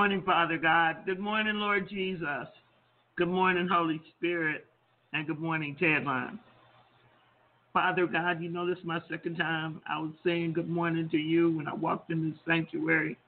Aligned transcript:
morning, 0.00 0.22
Father 0.24 0.56
God. 0.56 1.04
Good 1.04 1.18
morning, 1.18 1.56
Lord 1.56 1.86
Jesus. 1.86 2.48
Good 3.16 3.28
morning, 3.28 3.68
Holy 3.70 4.00
Spirit. 4.16 4.64
And 5.12 5.26
good 5.26 5.38
morning, 5.38 5.76
Tedline. 5.78 6.38
Father 7.74 8.06
God, 8.06 8.40
you 8.40 8.48
know 8.48 8.66
this 8.66 8.78
is 8.78 8.84
my 8.84 9.02
second 9.10 9.36
time. 9.36 9.82
I 9.86 10.00
was 10.00 10.12
saying 10.24 10.54
good 10.54 10.70
morning 10.70 11.10
to 11.10 11.18
you 11.18 11.54
when 11.54 11.68
I 11.68 11.74
walked 11.74 12.10
in 12.10 12.30
this 12.30 12.38
sanctuary 12.48 13.18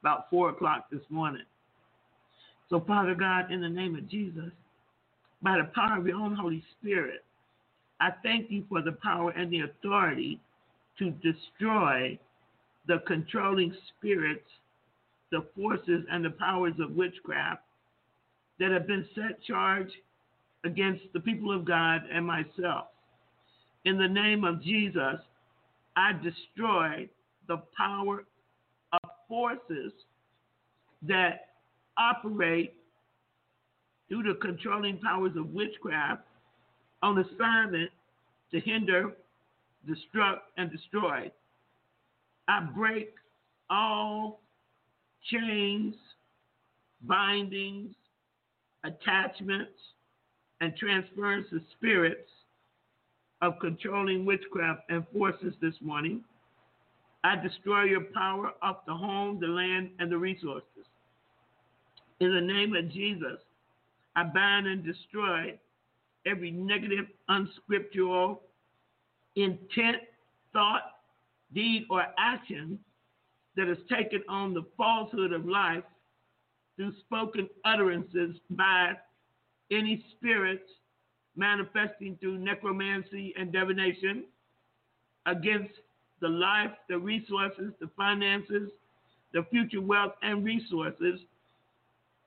about 0.00 0.28
4 0.28 0.50
o'clock 0.50 0.86
this 0.90 1.00
morning. 1.10 1.44
So, 2.70 2.80
Father 2.80 3.14
God, 3.14 3.52
in 3.52 3.60
the 3.60 3.68
name 3.68 3.94
of 3.94 4.10
Jesus, 4.10 4.50
by 5.42 5.58
the 5.58 5.70
power 5.76 5.96
of 5.96 6.08
your 6.08 6.16
own 6.16 6.34
Holy 6.34 6.64
Spirit, 6.80 7.22
I 8.00 8.08
thank 8.24 8.50
you 8.50 8.64
for 8.68 8.82
the 8.82 8.96
power 9.00 9.30
and 9.30 9.48
the 9.52 9.60
authority 9.60 10.40
to 10.98 11.10
destroy 11.22 12.18
the 12.88 12.98
controlling 13.06 13.72
spirits 13.96 14.50
the 15.30 15.44
forces 15.56 16.04
and 16.10 16.24
the 16.24 16.30
powers 16.30 16.74
of 16.80 16.92
witchcraft 16.92 17.62
that 18.58 18.70
have 18.70 18.86
been 18.86 19.06
set 19.14 19.42
charge 19.42 19.90
against 20.64 21.02
the 21.12 21.20
people 21.20 21.54
of 21.54 21.64
God 21.64 22.02
and 22.12 22.26
myself. 22.26 22.86
In 23.84 23.98
the 23.98 24.08
name 24.08 24.44
of 24.44 24.62
Jesus, 24.62 25.20
I 25.96 26.12
destroy 26.12 27.08
the 27.48 27.62
power 27.76 28.24
of 28.92 29.10
forces 29.28 29.92
that 31.02 31.48
operate 31.98 32.74
through 34.08 34.22
the 34.22 34.38
controlling 34.40 34.98
powers 34.98 35.32
of 35.36 35.50
witchcraft 35.50 36.22
on 37.02 37.18
assignment 37.18 37.90
to 38.50 38.60
hinder, 38.60 39.12
destruct, 39.88 40.40
and 40.56 40.70
destroy. 40.70 41.30
I 42.48 42.60
break 42.60 43.14
all 43.70 44.40
chains, 45.30 45.94
bindings, 47.02 47.94
attachments, 48.84 49.72
and 50.60 50.74
transference 50.76 51.46
of 51.52 51.60
spirits 51.76 52.30
of 53.42 53.58
controlling 53.60 54.24
witchcraft 54.24 54.82
and 54.88 55.04
forces 55.12 55.52
this 55.60 55.74
morning. 55.80 56.24
I 57.24 57.36
destroy 57.36 57.84
your 57.84 58.04
power 58.14 58.52
off 58.62 58.86
the 58.86 58.94
home, 58.94 59.38
the 59.40 59.48
land, 59.48 59.90
and 59.98 60.10
the 60.10 60.16
resources. 60.16 60.86
In 62.20 62.34
the 62.34 62.40
name 62.40 62.74
of 62.74 62.90
Jesus, 62.90 63.40
I 64.14 64.22
bind 64.22 64.66
and 64.66 64.84
destroy 64.84 65.58
every 66.24 66.50
negative, 66.50 67.06
unscriptural 67.28 68.42
intent, 69.34 69.98
thought, 70.52 70.82
deed, 71.52 71.86
or 71.90 72.04
action 72.18 72.78
that 73.56 73.68
has 73.68 73.78
taken 73.90 74.22
on 74.28 74.54
the 74.54 74.64
falsehood 74.76 75.32
of 75.32 75.46
life 75.46 75.84
through 76.76 76.92
spoken 77.00 77.48
utterances 77.64 78.36
by 78.50 78.92
any 79.70 80.04
spirits 80.16 80.70
manifesting 81.36 82.16
through 82.20 82.38
necromancy 82.38 83.34
and 83.38 83.52
divination 83.52 84.24
against 85.26 85.72
the 86.20 86.28
life, 86.28 86.70
the 86.88 86.98
resources, 86.98 87.72
the 87.80 87.90
finances, 87.96 88.70
the 89.32 89.44
future 89.50 89.80
wealth 89.80 90.12
and 90.22 90.44
resources 90.44 91.20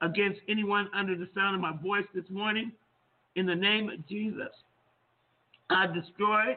against 0.02 0.40
anyone 0.48 0.88
under 0.94 1.16
the 1.16 1.28
sound 1.34 1.56
of 1.56 1.62
my 1.62 1.76
voice 1.82 2.06
this 2.14 2.30
morning. 2.30 2.72
In 3.36 3.46
the 3.46 3.56
name 3.56 3.90
of 3.90 4.08
Jesus, 4.08 4.50
I 5.70 5.88
destroy 5.88 6.56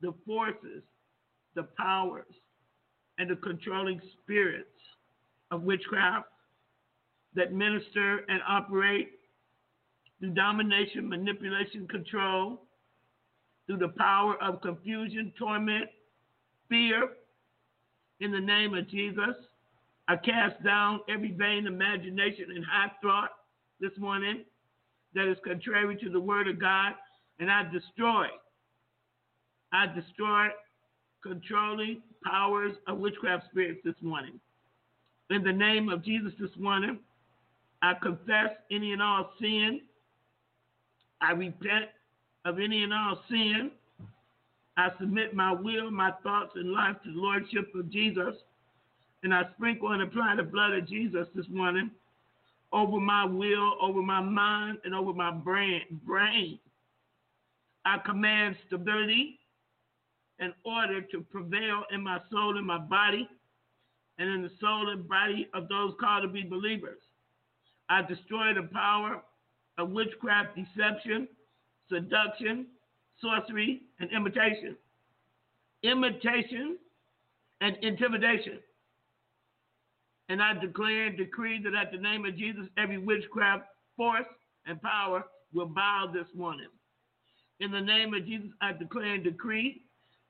the 0.00 0.14
forces, 0.26 0.82
the 1.54 1.64
powers, 1.76 2.26
and 3.18 3.28
the 3.28 3.36
controlling 3.36 4.00
spirits 4.22 4.68
of 5.50 5.62
witchcraft 5.62 6.28
that 7.34 7.52
minister 7.52 8.24
and 8.28 8.40
operate 8.48 9.10
through 10.18 10.30
domination, 10.30 11.08
manipulation, 11.08 11.86
control, 11.88 12.62
through 13.66 13.78
the 13.78 13.88
power 13.96 14.42
of 14.42 14.60
confusion, 14.62 15.32
torment, 15.38 15.86
fear. 16.68 17.10
In 18.20 18.32
the 18.32 18.40
name 18.40 18.74
of 18.74 18.88
Jesus, 18.88 19.36
I 20.08 20.16
cast 20.16 20.62
down 20.64 21.00
every 21.08 21.32
vain 21.32 21.66
imagination 21.66 22.46
and 22.54 22.64
high 22.64 22.90
thought 23.02 23.30
this 23.80 23.92
morning 23.98 24.44
that 25.14 25.30
is 25.30 25.36
contrary 25.44 25.96
to 26.02 26.10
the 26.10 26.20
word 26.20 26.48
of 26.48 26.60
God, 26.60 26.94
and 27.38 27.50
I 27.50 27.64
destroy. 27.70 28.26
I 29.72 29.86
destroy 29.86 30.48
controlling 31.22 32.02
powers 32.24 32.72
of 32.86 32.98
witchcraft 32.98 33.46
spirits 33.50 33.80
this 33.84 33.94
morning. 34.00 34.40
In 35.30 35.42
the 35.42 35.52
name 35.52 35.88
of 35.88 36.04
Jesus 36.04 36.32
this 36.40 36.50
morning, 36.58 36.98
I 37.82 37.94
confess 38.02 38.50
any 38.70 38.92
and 38.92 39.02
all 39.02 39.32
sin. 39.40 39.82
I 41.20 41.32
repent 41.32 41.86
of 42.44 42.58
any 42.58 42.82
and 42.82 42.92
all 42.94 43.20
sin. 43.28 43.70
I 44.76 44.90
submit 45.00 45.34
my 45.34 45.52
will, 45.52 45.90
my 45.90 46.12
thoughts, 46.22 46.52
and 46.54 46.72
life 46.72 46.96
to 47.04 47.12
the 47.12 47.18
Lordship 47.18 47.74
of 47.74 47.90
Jesus. 47.90 48.34
And 49.22 49.34
I 49.34 49.42
sprinkle 49.56 49.92
and 49.92 50.02
apply 50.02 50.36
the 50.36 50.44
blood 50.44 50.72
of 50.72 50.88
Jesus 50.88 51.26
this 51.34 51.46
morning 51.50 51.90
over 52.72 53.00
my 53.00 53.24
will, 53.24 53.74
over 53.80 54.02
my 54.02 54.20
mind, 54.20 54.78
and 54.84 54.94
over 54.94 55.12
my 55.12 55.30
brain. 55.30 55.82
brain. 56.06 56.58
I 57.84 57.98
command 57.98 58.56
stability 58.66 59.40
in 60.40 60.52
order 60.64 61.00
to 61.02 61.20
prevail 61.20 61.84
in 61.90 62.02
my 62.02 62.18
soul 62.30 62.56
and 62.56 62.66
my 62.66 62.78
body, 62.78 63.28
and 64.18 64.28
in 64.28 64.42
the 64.42 64.50
soul 64.60 64.90
and 64.90 65.08
body 65.08 65.48
of 65.54 65.68
those 65.68 65.94
called 66.00 66.22
to 66.22 66.28
be 66.28 66.42
believers. 66.42 66.98
I 67.88 68.02
destroy 68.02 68.52
the 68.54 68.68
power 68.72 69.22
of 69.78 69.90
witchcraft, 69.90 70.56
deception, 70.56 71.28
seduction, 71.88 72.66
sorcery, 73.20 73.82
and 74.00 74.10
imitation. 74.12 74.76
Imitation 75.82 76.76
and 77.60 77.76
intimidation. 77.82 78.58
And 80.28 80.42
I 80.42 80.54
declare 80.54 81.06
and 81.06 81.16
decree 81.16 81.62
that 81.62 81.74
at 81.74 81.90
the 81.92 81.98
name 81.98 82.26
of 82.26 82.36
Jesus, 82.36 82.66
every 82.76 82.98
witchcraft 82.98 83.64
force 83.96 84.26
and 84.66 84.80
power 84.82 85.24
will 85.54 85.66
bow 85.66 86.10
this 86.12 86.26
morning. 86.34 86.68
In 87.60 87.70
the 87.70 87.80
name 87.80 88.12
of 88.14 88.26
Jesus, 88.26 88.50
I 88.60 88.72
declare 88.72 89.14
and 89.14 89.24
decree 89.24 89.82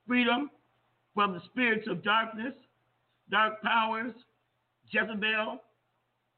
freedom 0.09 0.51
from 1.15 1.35
the 1.35 1.41
spirits 1.51 1.87
of 1.89 2.03
darkness, 2.03 2.55
dark 3.31 3.63
powers, 3.63 4.13
Jezebel, 4.91 5.61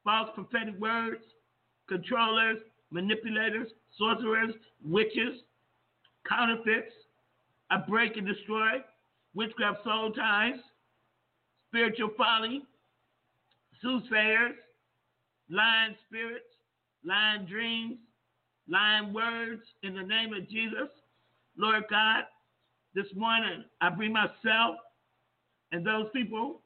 false 0.05 0.31
prophetic 0.35 0.79
words, 0.81 1.23
controllers, 1.89 2.59
manipulators, 2.91 3.69
sorcerers, 3.97 4.55
witches, 4.85 5.41
counterfeits. 6.29 6.93
I 7.71 7.79
break 7.89 8.17
and 8.17 8.27
destroy 8.27 8.83
witchcraft 9.35 9.85
soul 9.85 10.13
ties, 10.13 10.59
spiritual 11.69 12.11
folly, 12.17 12.63
soothsayers, 13.81 14.57
lying 15.49 15.95
spirits, 16.09 16.45
lying 17.05 17.47
dreams, 17.47 17.99
lying 18.69 19.13
words 19.13 19.63
in 19.83 19.95
the 19.95 20.03
name 20.03 20.35
of 20.35 20.49
Jesus. 20.49 20.89
Lord 21.57 21.85
God, 21.89 22.25
this 22.95 23.07
morning 23.15 23.65
I 23.81 23.91
bring 23.91 24.13
myself 24.13 24.77
and 25.73 25.87
those 25.87 26.07
people 26.13 26.61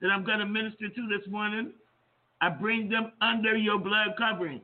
that 0.00 0.08
I'm 0.08 0.24
going 0.24 0.40
to 0.40 0.46
minister 0.46 0.88
to 0.88 1.08
this 1.08 1.26
morning, 1.30 1.72
I 2.40 2.48
bring 2.50 2.88
them 2.88 3.12
under 3.20 3.56
your 3.56 3.78
blood 3.78 4.08
covering. 4.18 4.60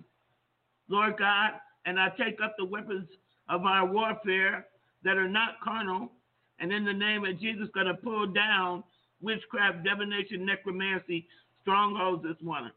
Lord 0.89 1.17
God, 1.19 1.53
and 1.87 1.99
I 1.99 2.09
take 2.19 2.41
up 2.43 2.57
the 2.59 2.65
weapons 2.65 3.09
of 3.49 3.65
our 3.65 3.87
warfare 3.87 4.67
that 5.05 5.17
are 5.17 5.29
not 5.29 5.61
carnal, 5.63 6.11
and 6.59 6.73
in 6.73 6.85
the 6.85 6.93
name 6.93 7.25
of 7.25 7.41
Jesus, 7.41 7.69
going 7.73 7.87
to 7.87 7.95
pull 7.95 8.27
down 8.27 8.83
witchcraft, 9.23 9.85
divination, 9.85 10.45
necromancy, 10.45 11.27
strongholds 11.63 12.25
this 12.25 12.37
morning. 12.43 12.73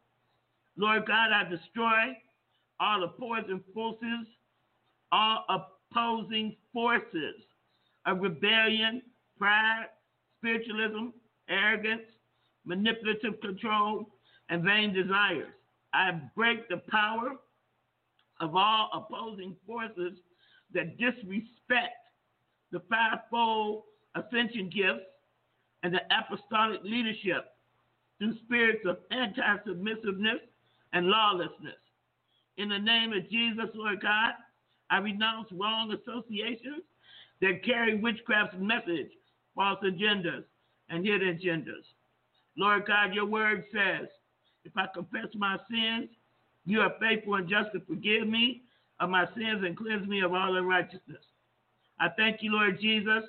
Lord 0.78 1.08
God, 1.08 1.32
I 1.32 1.50
destroy 1.50 2.16
all 2.80 3.02
the 3.02 3.08
poison 3.08 3.64
forces, 3.74 4.28
all 5.12 5.46
opposing 5.50 6.56
forces 6.72 7.36
of 8.06 8.22
rebellion, 8.22 9.02
pride, 9.38 9.88
spiritualism, 10.40 11.08
arrogance, 11.50 12.04
manipulative 12.66 13.40
control, 13.42 14.06
and 14.50 14.64
vain 14.64 14.94
desires. 14.94 15.54
I 15.94 16.12
break 16.36 16.68
the 16.70 16.82
power 16.90 17.34
of 18.40 18.56
all 18.56 18.90
opposing 18.94 19.56
forces 19.68 20.18
that 20.74 20.98
disrespect 20.98 21.96
the 22.72 22.82
fivefold 22.90 23.84
ascension 24.16 24.70
gifts 24.70 25.06
and 25.84 25.94
the 25.94 26.02
apostolic 26.18 26.82
leadership 26.84 27.54
through 28.18 28.36
spirits 28.46 28.86
of 28.86 28.98
anti 29.12 29.58
submissiveness 29.66 30.40
and 30.94 31.08
lawlessness. 31.08 31.76
In 32.58 32.70
the 32.70 32.80
name 32.80 33.14
of 33.14 33.30
Jesus, 33.30 33.70
Lord 33.74 34.02
God, 34.02 34.34
I 34.90 35.00
renounce 35.00 35.48
wrong 35.52 35.94
associations 35.94 36.84
that 37.42 37.64
carry 37.66 37.98
witchcraft's 38.00 38.56
message, 38.60 39.12
false 39.56 39.80
agendas, 39.84 40.44
and 40.90 41.06
hidden 41.06 41.38
agendas. 41.38 41.84
Lord 42.58 42.86
God, 42.86 43.14
your 43.14 43.26
word 43.26 43.64
says, 43.74 44.08
if 44.64 44.74
I 44.76 44.86
confess 44.94 45.28
my 45.36 45.58
sins, 45.70 46.10
you 46.66 46.82
are 46.82 46.94
faithful 47.00 47.36
and 47.36 47.50
just 47.50 47.72
to 47.74 47.80
forgive 47.82 48.28
me 48.28 48.64
of 49.00 49.10
my 49.10 49.26
sins 49.36 49.64
and 49.66 49.76
cleanse 49.76 50.08
me 50.08 50.22
of 50.22 50.34
all 50.34 50.56
unrighteousness. 50.56 51.24
I 52.00 52.10
thank 52.18 52.42
you, 52.42 52.52
Lord 52.52 52.80
Jesus, 52.80 53.24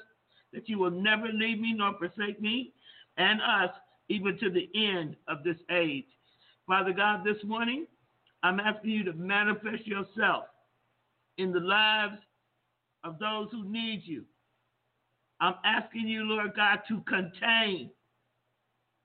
that 0.53 0.69
you 0.69 0.79
will 0.79 0.91
never 0.91 1.29
leave 1.29 1.59
me 1.59 1.73
nor 1.73 1.97
forsake 1.99 2.41
me 2.41 2.73
and 3.17 3.41
us 3.41 3.71
even 4.09 4.39
to 4.39 4.51
the 4.51 4.69
end 4.75 5.17
of 5.29 5.43
this 5.43 5.57
age. 5.71 6.07
Father 6.67 6.93
God, 6.93 7.25
this 7.25 7.43
morning, 7.45 7.87
I'm 8.43 8.61
asking 8.61 8.91
you 8.91 9.05
to 9.05 9.13
manifest 9.15 9.87
yourself 9.87 10.45
in 11.39 11.53
the 11.53 11.61
lives 11.61 12.19
of 13.05 13.19
those 13.19 13.49
who 13.51 13.65
need 13.65 14.03
you. 14.05 14.25
I'm 15.41 15.55
asking 15.65 16.09
you, 16.09 16.23
Lord 16.23 16.53
God, 16.55 16.81
to 16.89 17.01
contain 17.01 17.91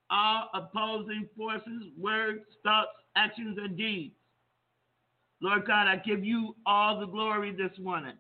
all 0.10 0.50
opposing 0.54 1.28
forces, 1.36 1.84
words, 2.00 2.42
thoughts, 2.64 2.92
actions, 3.16 3.58
and 3.62 3.76
deeds. 3.76 4.14
Lord 5.42 5.66
God, 5.68 5.88
I 5.88 5.98
give 5.98 6.24
you 6.24 6.56
all 6.66 7.00
the 7.00 7.06
glory 7.06 7.52
this 7.52 7.78
morning. 7.80 8.14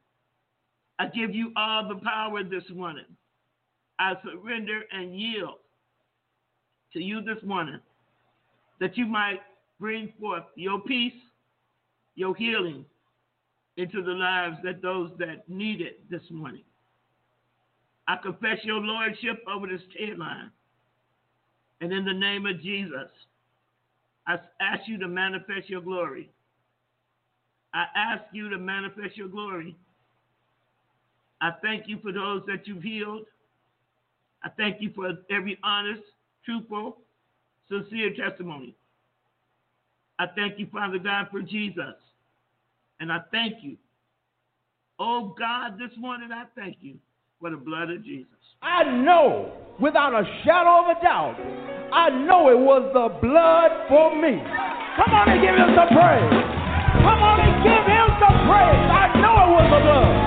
I 0.99 1.07
give 1.07 1.33
you 1.33 1.51
all 1.55 1.87
the 1.87 1.99
power 2.03 2.43
this 2.43 2.63
morning. 2.73 3.05
I 3.99 4.13
surrender 4.23 4.81
and 4.91 5.19
yield 5.19 5.55
to 6.93 7.01
you 7.01 7.21
this 7.21 7.43
morning 7.43 7.79
that 8.79 8.97
you 8.97 9.05
might 9.05 9.39
bring 9.79 10.13
forth 10.19 10.43
your 10.55 10.79
peace, 10.81 11.13
your 12.15 12.35
healing 12.35 12.85
into 13.77 14.01
the 14.03 14.11
lives 14.11 14.57
that 14.63 14.81
those 14.81 15.11
that 15.19 15.47
need 15.47 15.81
it 15.81 15.99
this 16.09 16.21
morning. 16.31 16.63
I 18.07 18.17
confess 18.17 18.57
your 18.63 18.79
lordship 18.79 19.43
over 19.47 19.67
this 19.67 19.81
Tedline. 19.99 20.49
And 21.81 21.93
in 21.93 22.05
the 22.05 22.13
name 22.13 22.45
of 22.45 22.61
Jesus, 22.61 23.09
I 24.25 24.37
ask 24.59 24.87
you 24.87 24.97
to 24.97 25.07
manifest 25.07 25.69
your 25.69 25.81
glory. 25.81 26.29
I 27.73 27.85
ask 27.95 28.23
you 28.31 28.49
to 28.49 28.57
manifest 28.57 29.15
your 29.15 29.27
glory. 29.27 29.75
I 31.39 31.51
thank 31.61 31.87
you 31.87 31.99
for 32.01 32.11
those 32.11 32.41
that 32.47 32.65
you've 32.65 32.81
healed. 32.81 33.25
I 34.43 34.49
thank 34.49 34.81
you 34.81 34.91
for 34.95 35.11
every 35.29 35.59
honest, 35.63 36.01
truthful, 36.45 36.97
sincere 37.69 38.13
testimony. 38.15 38.75
I 40.17 40.25
thank 40.35 40.57
you, 40.57 40.67
Father 40.71 40.97
God, 40.97 41.27
for 41.29 41.41
Jesus. 41.41 41.93
And 42.99 43.11
I 43.11 43.19
thank 43.31 43.63
you. 43.63 43.77
Oh 44.99 45.35
God, 45.37 45.77
this 45.77 45.95
morning 45.97 46.29
I 46.31 46.45
thank 46.55 46.77
you 46.81 46.95
for 47.39 47.51
the 47.51 47.57
blood 47.57 47.91
of 47.91 48.03
Jesus. 48.03 48.33
I 48.61 48.83
know 48.83 49.51
without 49.79 50.13
a 50.13 50.25
shadow 50.43 50.89
of 50.89 50.97
a 50.97 51.01
doubt, 51.03 51.37
I 51.93 52.09
know 52.09 52.49
it 52.49 52.57
was 52.57 52.89
the 52.93 53.13
blood 53.21 53.71
for 53.87 54.15
me. 54.19 54.41
Come 54.97 55.13
on 55.13 55.29
and 55.29 55.41
give 55.41 55.53
him 55.53 55.77
some 55.77 55.93
praise. 55.93 56.33
Come 57.05 57.21
on 57.21 57.37
and 57.39 57.53
give 57.61 57.85
him 57.85 58.07
some 58.17 58.37
praise. 58.49 58.85
I 58.89 59.13
know 59.21 59.33
it 59.45 59.49
was 59.53 59.67
the 59.69 59.81
blood. 59.85 60.26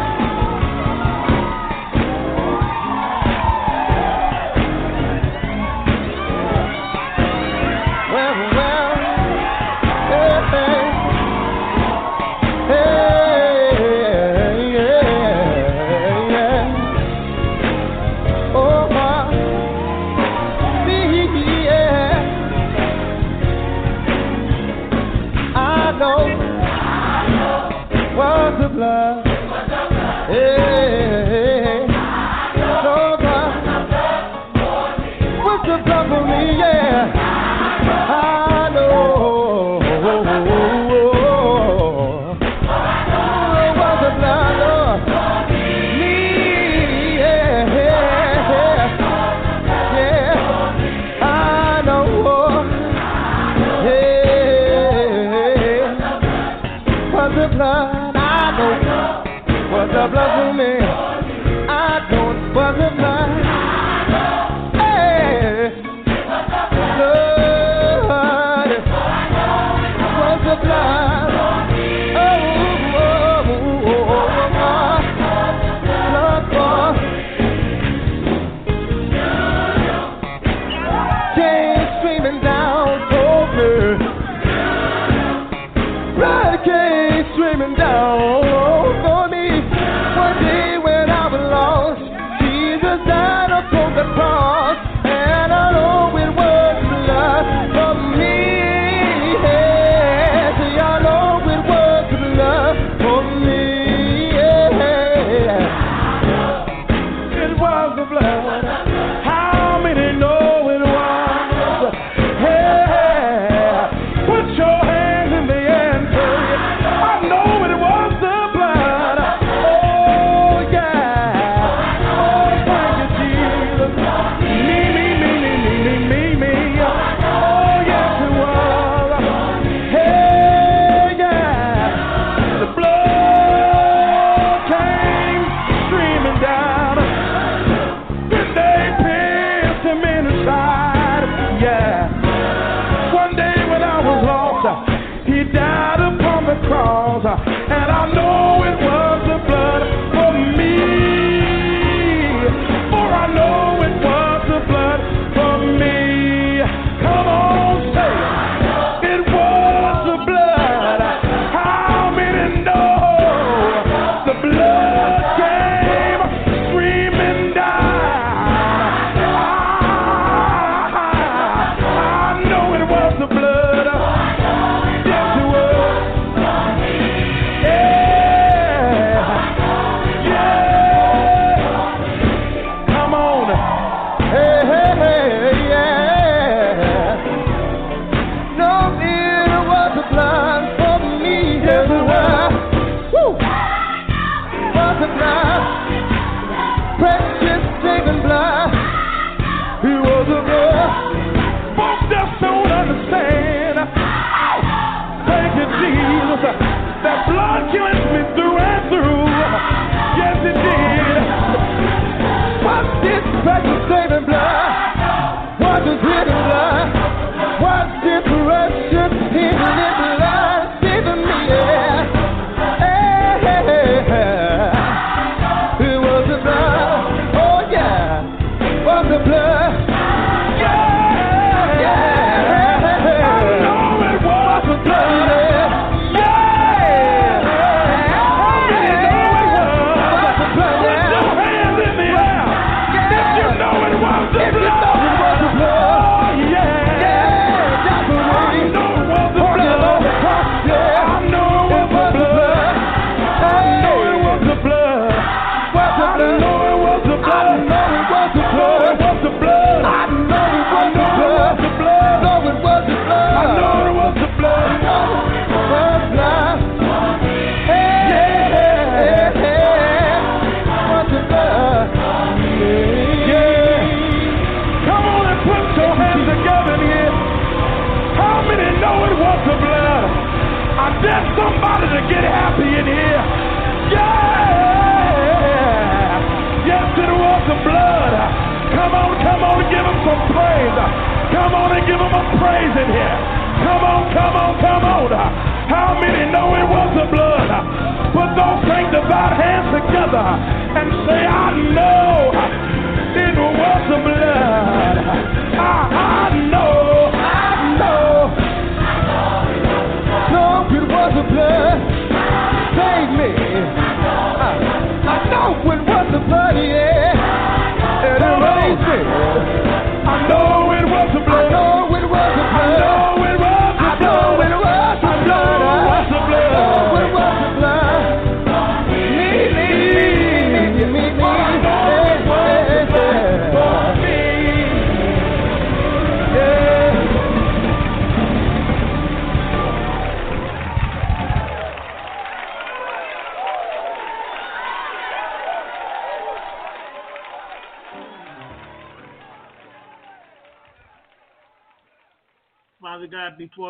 And 300.19 300.91
say, 301.07 301.23
I 301.27 301.51
know 301.75 302.00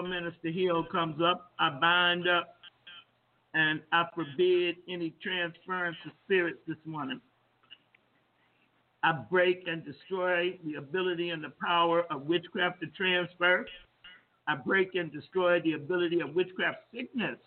before 0.01 0.21
Minister 0.21 0.51
Hill 0.51 0.85
comes 0.91 1.21
up, 1.23 1.53
I 1.59 1.71
bind 1.71 2.29
up 2.29 2.57
and 3.55 3.81
I 3.93 4.05
forbid 4.15 4.77
any 4.89 5.13
transference 5.23 5.97
of 6.07 6.13
spirits 6.25 6.59
this 6.67 6.77
morning. 6.85 7.21
I 9.03 9.13
break 9.31 9.65
and 9.67 9.85
destroy 9.85 10.59
the 10.65 10.77
ability 10.77 11.31
and 11.31 11.43
the 11.43 11.53
power 11.65 12.05
of 12.11 12.23
witchcraft 12.23 12.81
to 12.81 12.87
transfer. 12.89 13.67
I 14.47 14.57
break 14.57 14.95
and 14.95 15.13
destroy 15.13 15.61
the 15.61 15.73
ability 15.73 16.21
of 16.21 16.35
witchcraft 16.35 16.79
sickness, 16.95 17.39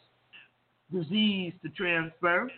disease 0.91 1.53
to 1.63 1.69
transfer. 1.69 2.51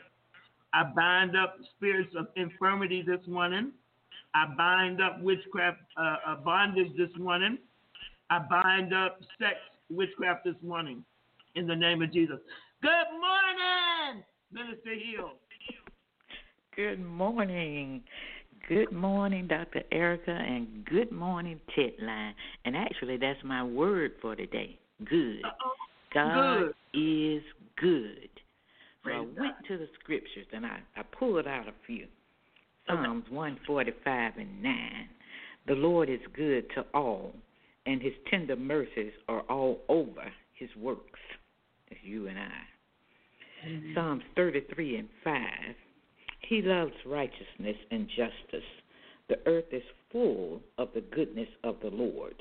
I 0.74 0.84
bind 0.96 1.38
up 1.38 1.58
spirits 1.78 2.14
of 2.18 2.28
infirmity 2.36 3.02
this 3.06 3.26
morning. 3.28 3.72
I 4.34 4.46
bind 4.58 5.02
up 5.02 5.22
witchcraft 5.22 5.80
uh, 5.98 6.16
uh, 6.28 6.36
bondage 6.38 6.96
this 6.98 7.12
morning. 7.18 7.58
I 8.30 8.40
bind 8.40 8.94
up 8.94 9.20
sex 9.40 9.58
witchcraft 9.90 10.44
this 10.46 10.56
morning 10.62 11.04
in 11.56 11.68
the 11.68 11.76
name 11.76 12.02
of 12.02 12.12
Jesus. 12.12 12.38
Good 12.82 12.90
morning, 13.20 14.24
Minister 14.52 14.94
Hill. 14.94 15.32
Good 16.76 17.04
morning. 17.04 18.04
Good 18.68 18.92
morning, 18.92 19.48
Dr. 19.48 19.84
Erica, 19.92 20.32
and 20.32 20.84
good 20.86 21.12
morning, 21.12 21.60
Tedline. 21.78 22.34
And 22.66 22.76
actually, 22.76 23.18
that's 23.18 23.40
my 23.44 23.64
word 23.64 24.14
for 24.22 24.36
today. 24.36 24.78
Good. 25.08 25.44
God 26.14 26.60
Good. 26.60 26.74
is 26.94 27.44
good. 27.78 28.30
So 29.04 29.12
I 29.12 29.20
went 29.20 29.36
God. 29.38 29.54
to 29.68 29.78
the 29.78 29.88
scriptures 30.02 30.48
and 30.52 30.66
I, 30.66 30.80
I 30.98 31.04
pulled 31.18 31.46
out 31.48 31.68
a 31.68 31.74
few. 31.86 32.08
Psalms 32.88 33.26
145 33.30 34.34
and 34.38 34.64
9. 34.64 35.10
The 35.68 35.74
Lord 35.74 36.10
is 36.10 36.20
good 36.36 36.66
to 36.76 36.86
all, 36.94 37.34
and 37.86 38.02
his 38.02 38.14
tender 38.30 38.56
mercies 38.56 39.14
are 39.28 39.42
all 39.42 39.82
over 39.90 40.32
his 40.54 40.70
works. 40.78 41.20
That's 41.90 42.02
you 42.04 42.28
and 42.28 42.38
I. 42.40 43.68
Mm-hmm. 43.68 43.94
Psalms 43.94 44.24
33 44.36 44.98
and 44.98 45.10
5. 45.24 45.42
He 46.48 46.62
loves 46.62 46.94
righteousness 47.06 47.78
and 47.92 48.08
justice. 48.08 48.70
The 49.30 49.40
earth 49.48 49.72
is 49.72 49.84
full 50.12 50.62
of 50.78 50.90
the 50.94 51.02
goodness 51.02 51.50
of 51.64 51.78
the 51.82 51.90
Lord. 51.90 52.36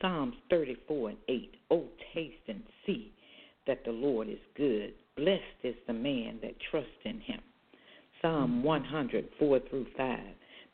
Psalms 0.00 0.34
34 0.50 1.10
and 1.10 1.18
8. 1.28 1.54
Oh, 1.70 1.84
taste 2.14 2.34
and 2.48 2.62
see 2.84 3.12
that 3.66 3.84
the 3.84 3.92
Lord 3.92 4.28
is 4.28 4.38
good. 4.56 4.94
Blessed 5.16 5.64
is 5.64 5.74
the 5.86 5.92
man 5.92 6.38
that 6.42 6.54
trusts 6.70 6.90
in 7.04 7.20
him. 7.20 7.40
Psalm 8.22 8.58
mm-hmm. 8.58 8.62
104 8.62 9.60
through 9.68 9.86
5. 9.96 10.18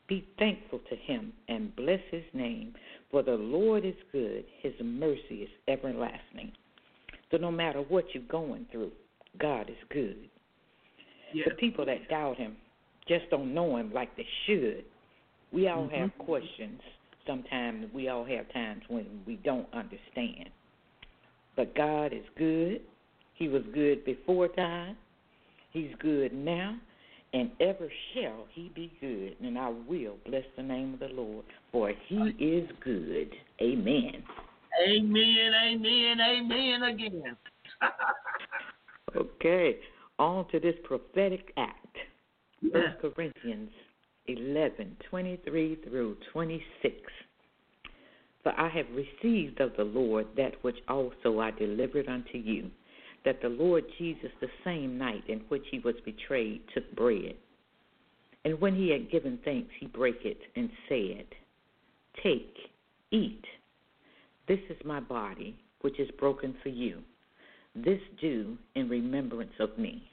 Be 0.07 0.27
thankful 0.37 0.79
to 0.89 0.95
him 0.95 1.33
and 1.47 1.75
bless 1.75 2.01
his 2.11 2.23
name, 2.33 2.73
for 3.13 3.21
the 3.21 3.35
Lord 3.35 3.85
is 3.85 3.93
good. 4.11 4.43
His 4.63 4.73
mercy 4.83 5.43
is 5.43 5.49
everlasting. 5.67 6.51
So 7.29 7.37
no 7.37 7.51
matter 7.51 7.81
what 7.81 8.05
you're 8.11 8.23
going 8.23 8.65
through, 8.71 8.91
God 9.39 9.69
is 9.69 9.77
good. 9.91 10.17
Yes. 11.31 11.47
The 11.47 11.55
people 11.55 11.85
that 11.85 12.09
doubt 12.09 12.37
him 12.37 12.57
just 13.07 13.29
don't 13.29 13.53
know 13.53 13.77
him 13.77 13.93
like 13.93 14.17
they 14.17 14.25
should. 14.47 14.83
We 15.51 15.67
all 15.67 15.87
have 15.89 16.09
Mhm. 16.09 16.25
questions. 16.25 16.81
Sometimes 17.27 17.93
we 17.93 18.07
all 18.07 18.23
have 18.25 18.49
times 18.49 18.83
when 18.89 19.23
we 19.27 19.35
don't 19.35 19.71
understand. 19.73 20.49
But 21.55 21.75
God 21.75 22.13
is 22.13 22.27
good. 22.31 22.81
He 23.35 23.47
was 23.47 23.63
good 23.67 24.03
before 24.05 24.47
time. 24.47 24.97
He's 25.69 25.93
good 25.95 26.33
now. 26.33 26.79
And 27.33 27.49
ever 27.59 27.89
shall 28.13 28.45
he 28.51 28.71
be 28.75 28.93
good. 29.01 29.35
And 29.45 29.57
I 29.57 29.69
will 29.69 30.17
bless 30.25 30.43
the 30.55 30.63
name 30.63 30.93
of 30.93 30.99
the 30.99 31.15
Lord, 31.15 31.45
for 31.71 31.91
he 32.07 32.15
is 32.39 32.69
good. 32.83 33.33
Amen. 33.61 34.23
Amen, 34.87 35.51
amen, 35.65 36.17
amen 36.21 36.83
again. 36.83 37.37
Okay, 39.15 39.77
on 40.17 40.47
to 40.49 40.59
this 40.59 40.73
prophetic 40.83 41.53
act. 41.57 41.97
First 42.71 42.99
Corinthians 42.99 43.69
eleven 44.25 44.97
twenty 45.09 45.39
three 45.45 45.77
through 45.87 46.17
twenty 46.31 46.63
six. 46.81 46.95
For 48.41 48.53
I 48.59 48.69
have 48.69 48.87
received 48.95 49.61
of 49.61 49.71
the 49.77 49.83
Lord 49.83 50.27
that 50.35 50.53
which 50.63 50.77
also 50.87 51.39
I 51.39 51.51
delivered 51.51 52.07
unto 52.07 52.37
you, 52.37 52.71
that 53.25 53.41
the 53.41 53.49
Lord 53.49 53.83
Jesus 53.97 54.31
the 54.41 54.49
same 54.63 54.97
night 54.97 55.23
in 55.27 55.39
which 55.49 55.63
he 55.71 55.79
was 55.79 55.95
betrayed 56.03 56.61
took 56.73 56.95
bread. 56.95 57.35
And 58.45 58.59
when 58.59 58.75
he 58.75 58.89
had 58.89 59.09
given 59.09 59.39
thanks, 59.45 59.69
he 59.79 59.87
brake 59.87 60.25
it 60.25 60.39
and 60.55 60.69
said, 60.89 61.25
Take, 62.21 62.55
eat. 63.11 63.43
This 64.47 64.59
is 64.69 64.77
my 64.83 64.99
body, 64.99 65.55
which 65.81 65.99
is 65.99 66.09
broken 66.19 66.53
for 66.61 66.69
you. 66.69 66.99
This 67.75 68.01
do 68.19 68.57
in 68.75 68.89
remembrance 68.89 69.53
of 69.59 69.77
me. 69.77 70.03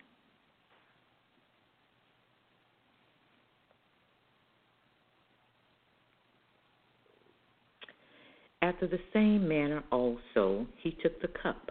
After 8.63 8.87
the 8.87 9.01
same 9.13 9.49
manner 9.49 9.83
also 9.91 10.67
he 10.83 10.97
took 11.03 11.21
the 11.21 11.29
cup 11.43 11.71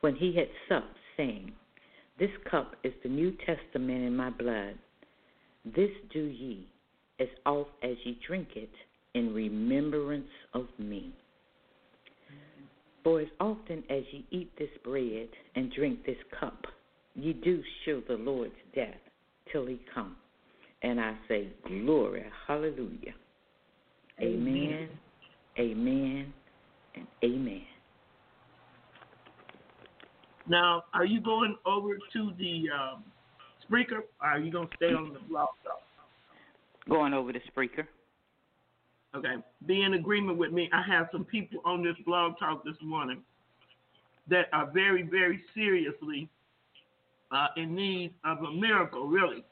when 0.00 0.14
he 0.14 0.34
had 0.34 0.48
supped, 0.68 0.96
saying, 1.16 1.52
This 2.18 2.30
cup 2.50 2.76
is 2.84 2.92
the 3.02 3.08
New 3.08 3.32
Testament 3.44 4.04
in 4.04 4.16
my 4.16 4.30
blood. 4.30 4.74
This 5.64 5.90
do 6.12 6.20
ye, 6.20 6.66
as 7.20 7.28
oft 7.44 7.70
as 7.82 7.96
ye 8.04 8.18
drink 8.26 8.48
it, 8.54 8.70
in 9.14 9.34
remembrance 9.34 10.28
of 10.54 10.66
me. 10.78 11.12
For 13.02 13.20
as 13.20 13.28
often 13.40 13.82
as 13.90 14.02
ye 14.12 14.26
eat 14.30 14.50
this 14.58 14.70
bread 14.84 15.28
and 15.56 15.72
drink 15.72 16.04
this 16.04 16.16
cup, 16.38 16.66
ye 17.14 17.32
do 17.32 17.62
show 17.84 18.02
the 18.06 18.14
Lord's 18.14 18.52
death 18.74 19.00
till 19.52 19.66
he 19.66 19.80
come. 19.94 20.16
And 20.82 21.00
I 21.00 21.16
say, 21.26 21.48
Glory, 21.66 22.24
hallelujah. 22.46 23.14
Amen, 24.20 24.88
amen, 25.58 26.32
and 26.94 27.06
amen. 27.24 27.62
Now, 30.48 30.84
are 30.94 31.04
you 31.04 31.20
going 31.20 31.56
over 31.66 31.98
to 32.12 32.32
the 32.38 32.64
um, 32.74 33.04
Spreaker, 33.68 34.00
or 34.20 34.28
are 34.28 34.38
you 34.38 34.50
going 34.50 34.68
to 34.68 34.76
stay 34.76 34.94
on 34.94 35.12
the 35.12 35.20
blog 35.20 35.48
talk? 35.62 35.82
Going 36.88 37.12
over 37.12 37.32
the 37.32 37.40
Spreaker. 37.54 37.86
Okay. 39.14 39.36
Be 39.66 39.82
in 39.82 39.94
agreement 39.94 40.38
with 40.38 40.52
me. 40.52 40.70
I 40.72 40.82
have 40.82 41.08
some 41.12 41.24
people 41.24 41.60
on 41.64 41.82
this 41.82 41.96
blog 42.06 42.38
talk 42.38 42.64
this 42.64 42.76
morning 42.82 43.22
that 44.28 44.46
are 44.52 44.70
very, 44.70 45.02
very 45.02 45.42
seriously 45.54 46.30
uh, 47.30 47.48
in 47.56 47.74
need 47.74 48.14
of 48.24 48.38
a 48.38 48.52
miracle, 48.52 49.06
really. 49.06 49.44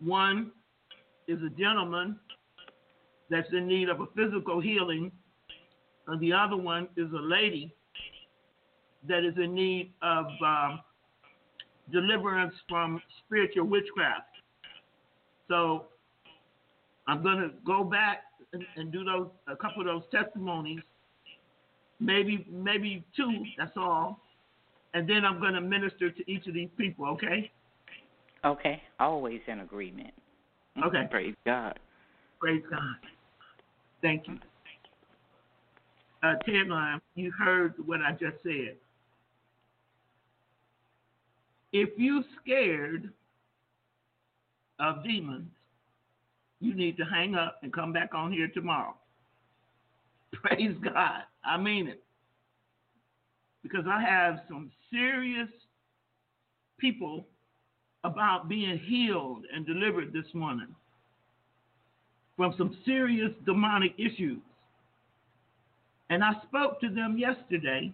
One 0.00 0.50
is 1.28 1.38
a 1.42 1.50
gentleman 1.50 2.18
that's 3.30 3.48
in 3.52 3.68
need 3.68 3.88
of 3.88 4.00
a 4.00 4.06
physical 4.16 4.60
healing, 4.60 5.12
and 6.08 6.20
the 6.20 6.32
other 6.32 6.56
one 6.56 6.88
is 6.96 7.12
a 7.12 7.20
lady 7.20 7.74
that 9.06 9.24
is 9.24 9.34
in 9.36 9.54
need 9.54 9.92
of 10.02 10.26
um, 10.44 10.80
deliverance 11.92 12.54
from 12.68 13.00
spiritual 13.24 13.66
witchcraft. 13.66 14.26
So 15.48 15.86
I'm 17.06 17.22
going 17.22 17.38
to 17.38 17.50
go 17.64 17.84
back 17.84 18.24
and, 18.52 18.64
and 18.76 18.92
do 18.92 19.04
those 19.04 19.28
a 19.46 19.56
couple 19.56 19.80
of 19.80 19.86
those 19.86 20.02
testimonies, 20.10 20.80
maybe 22.00 22.46
maybe 22.50 23.04
two. 23.16 23.44
That's 23.56 23.76
all, 23.76 24.20
and 24.94 25.08
then 25.08 25.24
I'm 25.24 25.40
going 25.40 25.54
to 25.54 25.60
minister 25.60 26.10
to 26.10 26.30
each 26.30 26.46
of 26.46 26.54
these 26.54 26.70
people. 26.76 27.06
Okay? 27.06 27.50
Okay, 28.44 28.82
always 29.00 29.40
in 29.46 29.60
agreement. 29.60 30.14
Okay. 30.84 31.08
Praise 31.10 31.34
God. 31.44 31.78
Praise 32.40 32.62
God. 32.70 32.94
Thank 34.00 34.28
you. 34.28 34.38
Uh, 36.22 36.34
TED 36.46 36.68
line, 36.68 37.00
you 37.14 37.32
heard 37.32 37.74
what 37.84 38.00
I 38.00 38.12
just 38.12 38.42
said. 38.42 38.76
If 41.72 41.90
you're 41.96 42.24
scared 42.42 43.10
of 44.80 45.04
demons, 45.04 45.48
you 46.60 46.74
need 46.74 46.96
to 46.96 47.04
hang 47.04 47.34
up 47.34 47.60
and 47.62 47.72
come 47.72 47.92
back 47.92 48.14
on 48.14 48.32
here 48.32 48.48
tomorrow. 48.48 48.94
Praise 50.32 50.76
God. 50.82 51.22
I 51.44 51.56
mean 51.56 51.88
it. 51.88 52.02
Because 53.62 53.84
I 53.88 54.00
have 54.00 54.40
some 54.48 54.70
serious 54.90 55.48
people 56.78 57.26
about 58.04 58.48
being 58.48 58.78
healed 58.78 59.44
and 59.52 59.66
delivered 59.66 60.12
this 60.12 60.32
morning 60.32 60.74
from 62.36 62.54
some 62.56 62.76
serious 62.86 63.32
demonic 63.44 63.92
issues. 63.98 64.38
And 66.08 66.24
I 66.24 66.32
spoke 66.46 66.80
to 66.80 66.88
them 66.88 67.18
yesterday 67.18 67.92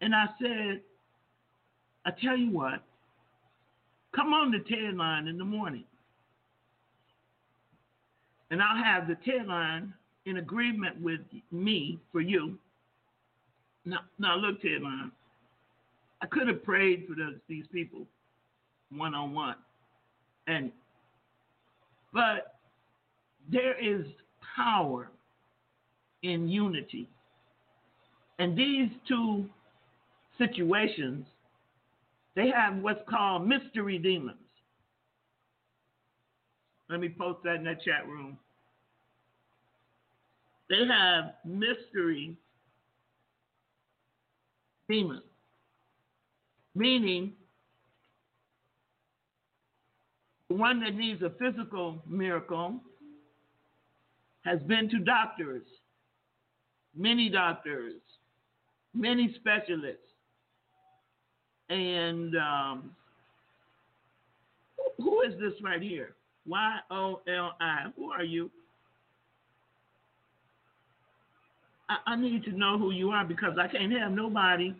and 0.00 0.14
I 0.14 0.26
said, 0.40 0.80
I 2.04 2.10
tell 2.10 2.36
you 2.36 2.50
what, 2.50 2.82
come 4.14 4.32
on 4.32 4.50
the 4.50 4.58
TED 4.58 4.96
line 4.96 5.28
in 5.28 5.38
the 5.38 5.44
morning. 5.44 5.84
And 8.50 8.60
I'll 8.62 8.82
have 8.82 9.06
the 9.06 9.16
TED 9.24 9.46
line 9.46 9.92
in 10.26 10.38
agreement 10.38 11.00
with 11.00 11.20
me 11.52 11.98
for 12.10 12.20
you. 12.20 12.58
Now, 13.84 14.00
now 14.18 14.36
look, 14.36 14.60
TED 14.62 14.82
line. 14.82 15.12
I 16.22 16.26
could 16.26 16.48
have 16.48 16.62
prayed 16.64 17.06
for 17.08 17.14
those, 17.14 17.36
these 17.48 17.64
people 17.72 18.06
one 18.90 19.14
on 19.14 19.32
one. 19.32 19.56
And 20.46 20.72
but 22.12 22.56
there 23.50 23.78
is 23.78 24.04
power 24.56 25.08
in 26.22 26.48
unity. 26.48 27.08
And 28.38 28.56
these 28.56 28.88
two 29.06 29.44
situations, 30.38 31.24
they 32.40 32.48
have 32.48 32.76
what's 32.76 33.02
called 33.06 33.46
mystery 33.46 33.98
demons. 33.98 34.38
Let 36.88 37.00
me 37.00 37.10
post 37.10 37.40
that 37.44 37.56
in 37.56 37.64
the 37.64 37.74
chat 37.84 38.08
room. 38.08 38.38
They 40.70 40.86
have 40.88 41.34
mystery 41.44 42.34
demons, 44.88 45.22
meaning 46.74 47.34
the 50.48 50.54
one 50.54 50.80
that 50.80 50.94
needs 50.94 51.20
a 51.22 51.30
physical 51.38 52.02
miracle 52.06 52.80
has 54.46 54.60
been 54.60 54.88
to 54.88 54.98
doctors, 54.98 55.66
many 56.96 57.28
doctors, 57.28 58.00
many 58.94 59.34
specialists, 59.38 60.09
and 61.70 62.36
um, 62.36 62.90
who 64.98 65.22
is 65.22 65.38
this 65.40 65.52
right 65.62 65.80
here? 65.80 66.14
Y 66.46 66.78
O 66.90 67.20
L 67.28 67.56
I. 67.60 67.86
Who 67.96 68.10
are 68.10 68.24
you? 68.24 68.50
I, 71.88 72.12
I 72.12 72.16
need 72.16 72.44
to 72.44 72.52
know 72.52 72.76
who 72.78 72.90
you 72.90 73.10
are 73.10 73.24
because 73.24 73.56
I 73.58 73.68
can't 73.68 73.92
have 73.92 74.12
nobody 74.12 74.74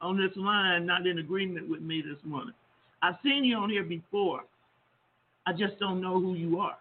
on 0.00 0.18
this 0.18 0.36
line 0.36 0.86
not 0.86 1.06
in 1.06 1.18
agreement 1.18 1.68
with 1.68 1.80
me 1.80 2.02
this 2.02 2.18
morning. 2.24 2.54
I've 3.02 3.16
seen 3.22 3.44
you 3.44 3.56
on 3.56 3.70
here 3.70 3.84
before. 3.84 4.42
I 5.46 5.52
just 5.52 5.78
don't 5.78 6.00
know 6.00 6.20
who 6.20 6.34
you 6.34 6.58
are. 6.58 6.76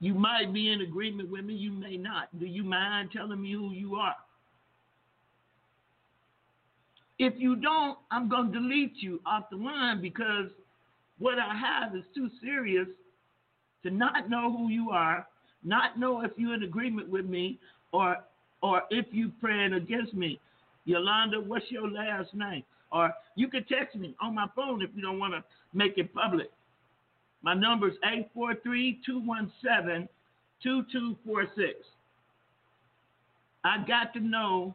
You 0.00 0.14
might 0.14 0.52
be 0.52 0.72
in 0.72 0.80
agreement 0.80 1.30
with 1.30 1.44
me, 1.44 1.54
you 1.54 1.70
may 1.70 1.96
not. 1.96 2.28
Do 2.40 2.46
you 2.46 2.64
mind 2.64 3.10
telling 3.12 3.40
me 3.40 3.52
who 3.52 3.70
you 3.70 3.94
are? 3.94 4.16
If 7.18 7.34
you 7.36 7.56
don't, 7.56 7.98
I'm 8.10 8.28
going 8.28 8.52
to 8.52 8.58
delete 8.58 8.96
you 8.96 9.20
off 9.26 9.44
the 9.50 9.56
line 9.56 10.00
because 10.00 10.46
what 11.18 11.38
I 11.38 11.54
have 11.54 11.94
is 11.94 12.04
too 12.14 12.28
serious 12.42 12.88
to 13.84 13.90
not 13.90 14.28
know 14.30 14.50
who 14.50 14.68
you 14.68 14.90
are, 14.90 15.26
not 15.62 15.98
know 15.98 16.22
if 16.22 16.32
you're 16.36 16.54
in 16.54 16.62
agreement 16.62 17.08
with 17.08 17.26
me 17.26 17.58
or 17.92 18.16
or 18.62 18.82
if 18.90 19.06
you're 19.10 19.32
praying 19.40 19.72
against 19.74 20.14
me. 20.14 20.38
Yolanda, 20.84 21.40
what's 21.40 21.70
your 21.70 21.90
last 21.90 22.32
name? 22.32 22.62
Or 22.92 23.12
you 23.34 23.48
can 23.48 23.64
text 23.64 23.96
me 23.96 24.14
on 24.20 24.34
my 24.34 24.46
phone 24.54 24.82
if 24.82 24.90
you 24.94 25.02
don't 25.02 25.18
want 25.18 25.34
to 25.34 25.42
make 25.72 25.98
it 25.98 26.14
public. 26.14 26.50
My 27.42 27.54
number 27.54 27.88
is 27.88 27.96
843-217-2246. 28.36 30.08
I 33.64 33.84
got 33.86 34.12
to 34.14 34.20
know 34.20 34.74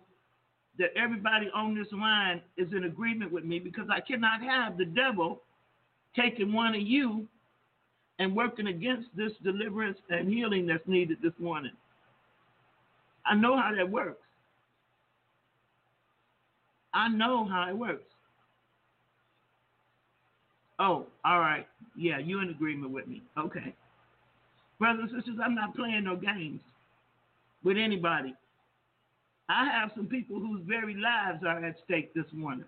that 0.79 0.89
everybody 0.95 1.49
on 1.53 1.75
this 1.75 1.87
line 1.91 2.41
is 2.57 2.71
in 2.71 2.83
agreement 2.83 3.31
with 3.31 3.43
me 3.43 3.59
because 3.59 3.87
I 3.91 3.99
cannot 3.99 4.41
have 4.41 4.77
the 4.77 4.85
devil 4.85 5.41
taking 6.15 6.53
one 6.53 6.75
of 6.75 6.81
you 6.81 7.27
and 8.19 8.35
working 8.35 8.67
against 8.67 9.07
this 9.15 9.31
deliverance 9.43 9.97
and 10.09 10.27
healing 10.27 10.65
that's 10.67 10.87
needed 10.87 11.17
this 11.21 11.33
morning. 11.39 11.71
I 13.25 13.35
know 13.35 13.57
how 13.57 13.73
that 13.75 13.89
works. 13.89 14.21
I 16.93 17.09
know 17.09 17.45
how 17.45 17.69
it 17.69 17.77
works. 17.77 18.03
Oh, 20.79 21.07
all 21.25 21.39
right. 21.39 21.67
Yeah, 21.95 22.19
you're 22.19 22.41
in 22.41 22.49
agreement 22.49 22.91
with 22.91 23.07
me. 23.07 23.21
Okay. 23.37 23.73
Brothers 24.79 25.09
and 25.11 25.23
sisters, 25.23 25.39
I'm 25.43 25.55
not 25.55 25.75
playing 25.75 26.03
no 26.03 26.15
games 26.15 26.61
with 27.63 27.77
anybody. 27.77 28.35
I 29.49 29.65
have 29.65 29.91
some 29.95 30.07
people 30.07 30.39
whose 30.39 30.61
very 30.65 30.95
lives 30.95 31.43
are 31.45 31.63
at 31.63 31.75
stake 31.85 32.13
this 32.13 32.25
morning. 32.33 32.65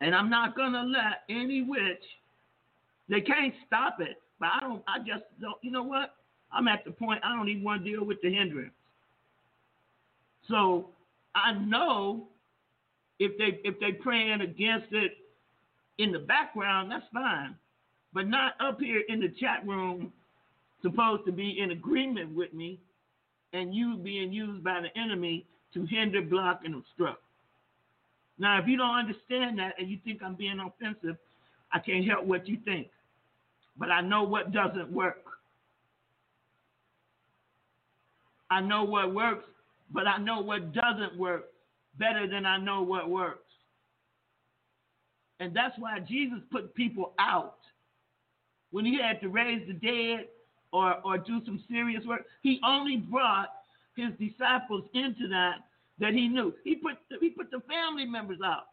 And 0.00 0.14
I'm 0.14 0.28
not 0.28 0.56
to 0.72 0.82
let 0.82 1.22
any 1.28 1.62
witch, 1.62 2.02
they 3.08 3.20
can't 3.20 3.54
stop 3.66 4.00
it. 4.00 4.20
But 4.40 4.50
I 4.56 4.60
don't, 4.60 4.82
I 4.88 4.98
just 4.98 5.24
don't, 5.40 5.56
you 5.62 5.70
know 5.70 5.84
what? 5.84 6.14
I'm 6.52 6.68
at 6.68 6.84
the 6.84 6.90
point 6.90 7.20
I 7.24 7.34
don't 7.34 7.48
even 7.48 7.62
want 7.62 7.84
to 7.84 7.90
deal 7.90 8.04
with 8.04 8.20
the 8.20 8.32
hindrance. 8.34 8.72
So 10.48 10.88
I 11.34 11.52
know 11.52 12.26
if 13.18 13.38
they 13.38 13.60
if 13.68 13.78
they 13.78 13.92
praying 13.92 14.40
against 14.40 14.92
it 14.92 15.12
in 15.98 16.12
the 16.12 16.18
background, 16.18 16.90
that's 16.90 17.06
fine. 17.12 17.54
But 18.12 18.26
not 18.26 18.54
up 18.60 18.80
here 18.80 19.02
in 19.08 19.20
the 19.20 19.28
chat 19.40 19.66
room, 19.66 20.12
supposed 20.82 21.24
to 21.26 21.32
be 21.32 21.58
in 21.60 21.70
agreement 21.70 22.34
with 22.34 22.52
me, 22.52 22.78
and 23.52 23.74
you 23.74 23.96
being 23.96 24.32
used 24.32 24.64
by 24.64 24.80
the 24.80 24.98
enemy 24.98 25.46
to 25.74 25.84
hinder, 25.86 26.22
block, 26.22 26.60
and 26.64 26.74
obstruct. 26.74 27.22
Now, 28.38 28.58
if 28.58 28.66
you 28.66 28.76
don't 28.76 28.96
understand 28.96 29.58
that 29.58 29.74
and 29.78 29.88
you 29.88 29.98
think 30.04 30.22
I'm 30.22 30.34
being 30.34 30.58
offensive, 30.58 31.16
I 31.72 31.78
can't 31.78 32.04
help 32.04 32.24
what 32.24 32.48
you 32.48 32.58
think. 32.64 32.88
But 33.76 33.90
I 33.90 34.00
know 34.00 34.22
what 34.22 34.52
doesn't 34.52 34.90
work. 34.90 35.24
I 38.50 38.60
know 38.60 38.84
what 38.84 39.14
works, 39.14 39.48
but 39.90 40.06
I 40.06 40.18
know 40.18 40.40
what 40.40 40.72
doesn't 40.74 41.16
work 41.18 41.46
better 41.98 42.26
than 42.26 42.44
I 42.44 42.58
know 42.58 42.82
what 42.82 43.08
works. 43.08 43.38
And 45.40 45.56
that's 45.56 45.74
why 45.78 45.98
Jesus 46.00 46.38
put 46.50 46.74
people 46.74 47.14
out. 47.18 47.56
When 48.70 48.84
he 48.84 48.98
had 49.00 49.20
to 49.20 49.28
raise 49.28 49.66
the 49.66 49.74
dead 49.74 50.26
or, 50.72 50.96
or 51.04 51.18
do 51.18 51.40
some 51.44 51.62
serious 51.70 52.04
work, 52.06 52.24
he 52.42 52.58
only 52.64 52.96
brought 52.96 53.48
his 53.94 54.10
disciples 54.18 54.84
into 54.94 55.28
that 55.28 55.56
that 55.98 56.14
he 56.14 56.28
knew. 56.28 56.52
He 56.64 56.76
put 56.76 56.94
he 57.20 57.30
put 57.30 57.50
the 57.50 57.60
family 57.68 58.06
members 58.06 58.38
out 58.44 58.68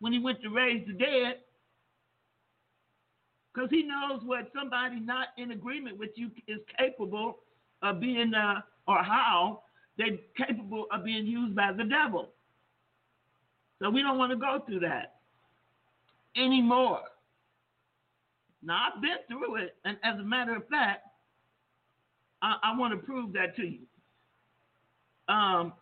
when 0.00 0.12
he 0.12 0.18
went 0.18 0.42
to 0.42 0.50
raise 0.50 0.86
the 0.86 0.92
dead. 0.92 1.38
Because 3.52 3.70
he 3.70 3.84
knows 3.84 4.20
what 4.24 4.50
somebody 4.54 4.98
not 4.98 5.28
in 5.38 5.52
agreement 5.52 5.96
with 5.96 6.10
you 6.16 6.28
is 6.48 6.58
capable 6.76 7.38
of 7.82 8.00
being, 8.00 8.34
uh, 8.34 8.60
or 8.88 8.98
how 8.98 9.62
they're 9.96 10.18
capable 10.36 10.86
of 10.90 11.04
being 11.04 11.24
used 11.24 11.54
by 11.54 11.70
the 11.72 11.84
devil. 11.84 12.30
So 13.80 13.90
we 13.90 14.02
don't 14.02 14.18
want 14.18 14.32
to 14.32 14.36
go 14.36 14.60
through 14.66 14.80
that 14.80 15.20
anymore. 16.36 17.02
Now, 18.62 18.88
I've 18.88 19.00
been 19.00 19.18
through 19.28 19.56
it, 19.56 19.76
and 19.84 19.98
as 20.02 20.18
a 20.18 20.22
matter 20.22 20.56
of 20.56 20.66
fact, 20.68 21.06
I, 22.44 22.56
I 22.62 22.78
want 22.78 22.92
to 22.92 22.98
prove 22.98 23.32
that 23.32 23.56
to 23.56 23.62
you. 23.62 23.78
Um, 25.28 25.72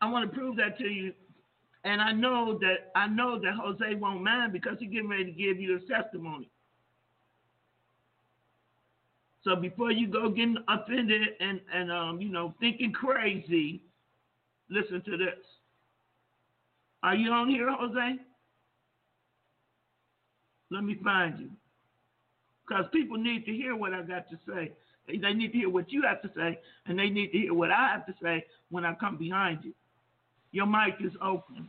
I 0.00 0.10
want 0.10 0.30
to 0.30 0.36
prove 0.36 0.56
that 0.56 0.78
to 0.78 0.88
you, 0.88 1.12
and 1.84 2.00
I 2.00 2.12
know 2.12 2.58
that 2.58 2.90
I 2.96 3.06
know 3.06 3.38
that 3.38 3.52
Jose 3.54 3.94
won't 3.96 4.22
mind 4.22 4.54
because 4.54 4.78
he's 4.80 4.90
getting 4.90 5.10
ready 5.10 5.26
to 5.26 5.30
give 5.30 5.60
you 5.60 5.78
his 5.78 5.86
testimony. 5.86 6.48
So 9.44 9.56
before 9.56 9.92
you 9.92 10.08
go 10.08 10.30
getting 10.30 10.56
offended 10.68 11.20
and 11.40 11.60
and 11.74 11.92
um, 11.92 12.20
you 12.22 12.30
know 12.30 12.54
thinking 12.60 12.92
crazy, 12.92 13.82
listen 14.70 15.02
to 15.02 15.18
this. 15.18 15.36
Are 17.02 17.14
you 17.14 17.30
on 17.30 17.50
here, 17.50 17.70
Jose? 17.70 18.16
Let 20.70 20.84
me 20.84 20.96
find 21.04 21.38
you. 21.40 21.50
Because 22.70 22.84
people 22.92 23.16
need 23.16 23.44
to 23.46 23.52
hear 23.52 23.74
what 23.74 23.92
I 23.92 24.02
got 24.02 24.30
to 24.30 24.38
say. 24.46 24.70
They 25.08 25.34
need 25.34 25.50
to 25.52 25.58
hear 25.58 25.68
what 25.68 25.90
you 25.90 26.02
have 26.02 26.22
to 26.22 26.30
say, 26.36 26.56
and 26.86 26.96
they 26.96 27.10
need 27.10 27.32
to 27.32 27.38
hear 27.38 27.54
what 27.54 27.72
I 27.72 27.88
have 27.88 28.06
to 28.06 28.14
say 28.22 28.44
when 28.70 28.84
I 28.84 28.94
come 28.94 29.16
behind 29.16 29.64
you. 29.64 29.72
Your 30.52 30.66
mic 30.66 30.94
is 31.00 31.12
open. 31.20 31.68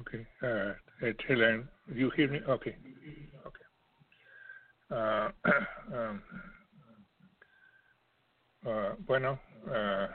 Okay. 0.00 0.26
Uh, 0.42 1.06
uh, 1.06 1.12
Helen, 1.28 1.68
you 1.94 2.10
hear 2.16 2.28
me? 2.28 2.40
Okay. 2.48 2.74
Okay. 3.46 3.64
Uh, 4.90 5.28
um, 5.94 6.22
uh, 8.68 8.90
bueno, 9.06 9.38
uh, 9.70 10.08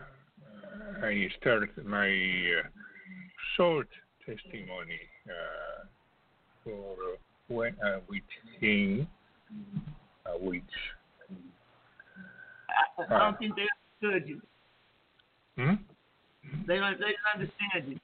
I 1.02 1.30
start 1.39 1.69
my 1.86 2.10
uh, 2.10 2.67
short 3.56 3.88
testimony 4.26 5.00
uh, 5.30 5.86
for 6.65 6.95
when 7.47 7.73
I 7.82 8.00
became 8.10 9.08
a 10.25 10.38
witch. 10.38 10.63
I, 12.69 13.15
I 13.15 13.19
don't 13.19 13.39
think 13.39 13.55
they 13.55 13.67
understood 14.03 14.29
you. 14.29 14.41
Hmm? 15.57 15.73
They 16.67 16.77
don't, 16.77 16.99
they 16.99 17.05
don't 17.05 17.33
understand 17.36 17.88
you. 17.88 17.99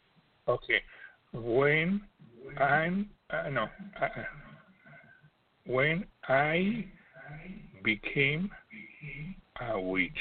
Okay. 0.47 0.82
When 1.34 2.01
I'm 2.60 3.10
uh, 3.29 3.49
no, 3.49 3.67
uh, 4.01 4.08
when 5.65 6.06
I 6.27 6.86
became 7.84 8.51
a 9.69 9.79
witch. 9.79 10.12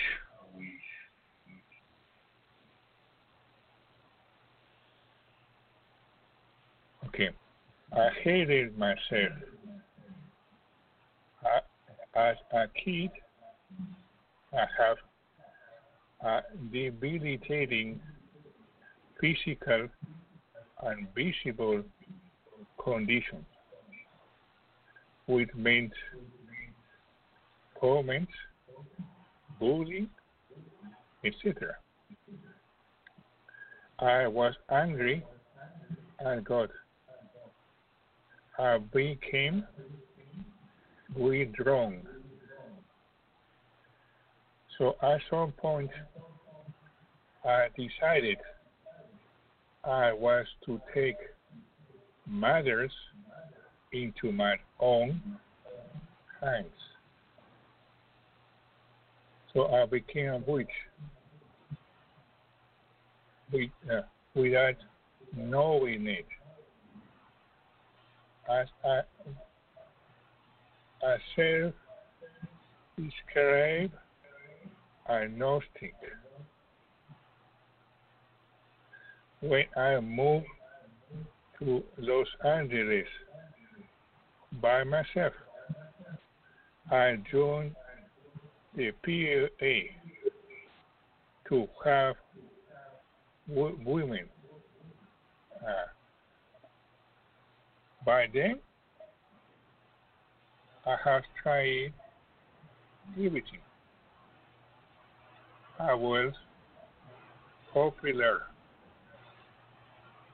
Okay. 7.08 7.30
I 7.92 8.08
hated 8.22 8.78
myself. 8.78 9.32
As 12.14 12.36
a 12.52 12.66
kid, 12.84 13.10
I 14.52 14.66
have 14.78 14.96
a 16.20 16.42
debilitating 16.70 18.00
physical 19.18 19.88
and 20.82 21.08
visible 21.14 21.82
conditions, 22.82 23.46
which 25.26 25.48
meant 25.54 25.92
comments, 27.80 28.32
bullying, 29.58 30.10
etc. 31.24 31.76
I 33.98 34.26
was 34.26 34.54
angry 34.70 35.24
at 36.20 36.44
God. 36.44 36.68
I 38.58 38.78
became 38.78 39.66
withdrawn. 41.16 42.02
So 44.78 44.96
at 45.02 45.20
some 45.30 45.52
point, 45.52 45.90
I 47.44 47.66
decided 47.76 48.38
I 49.84 50.12
was 50.12 50.46
to 50.66 50.80
take 50.94 51.16
matters 52.26 52.92
into 53.92 54.32
my 54.32 54.56
own 54.80 55.20
hands. 56.40 56.66
So 59.52 59.66
I 59.66 59.84
became 59.86 60.28
a 60.28 60.38
witch 60.38 60.66
uh, 63.54 64.00
without 64.34 64.76
knowing 65.36 66.06
it. 66.06 66.26
As 68.50 68.66
I, 68.84 69.00
I 71.02 71.16
self 71.34 71.74
describe 72.96 73.90
agnostic. 75.08 75.94
When 79.40 79.64
I 79.76 79.98
moved 79.98 80.46
to 81.58 81.82
Los 81.98 82.28
Angeles 82.44 83.08
by 84.60 84.84
myself, 84.84 85.32
I 86.90 87.16
joined 87.32 87.74
the 88.76 88.92
PLA 89.02 89.90
to 91.48 91.68
have 91.84 92.14
women. 93.48 94.28
Uh, 95.60 95.86
by 98.06 98.26
then, 98.32 98.60
I 100.86 100.96
have 101.04 101.22
tried 101.42 101.92
everything. 103.16 103.60
I 105.78 105.94
was 105.94 106.32
popular. 107.72 108.42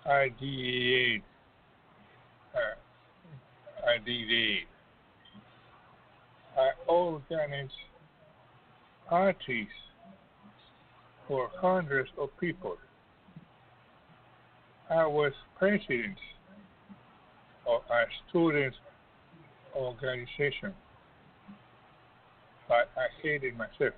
I 0.07 0.29
did 0.41 1.23
uh, 2.55 3.89
I 3.89 3.99
did. 4.05 4.67
I 6.57 6.71
organized 6.87 7.73
parties 9.09 9.69
for 11.27 11.51
hundreds 11.61 12.11
of 12.19 12.31
people. 12.41 12.77
I 14.91 15.07
was 15.07 15.33
president 15.59 16.19
of 17.67 17.83
a 17.91 18.05
student 18.29 18.75
organization, 19.79 20.75
but 22.69 22.91
I 22.97 23.07
hated 23.23 23.57
myself. 23.57 23.95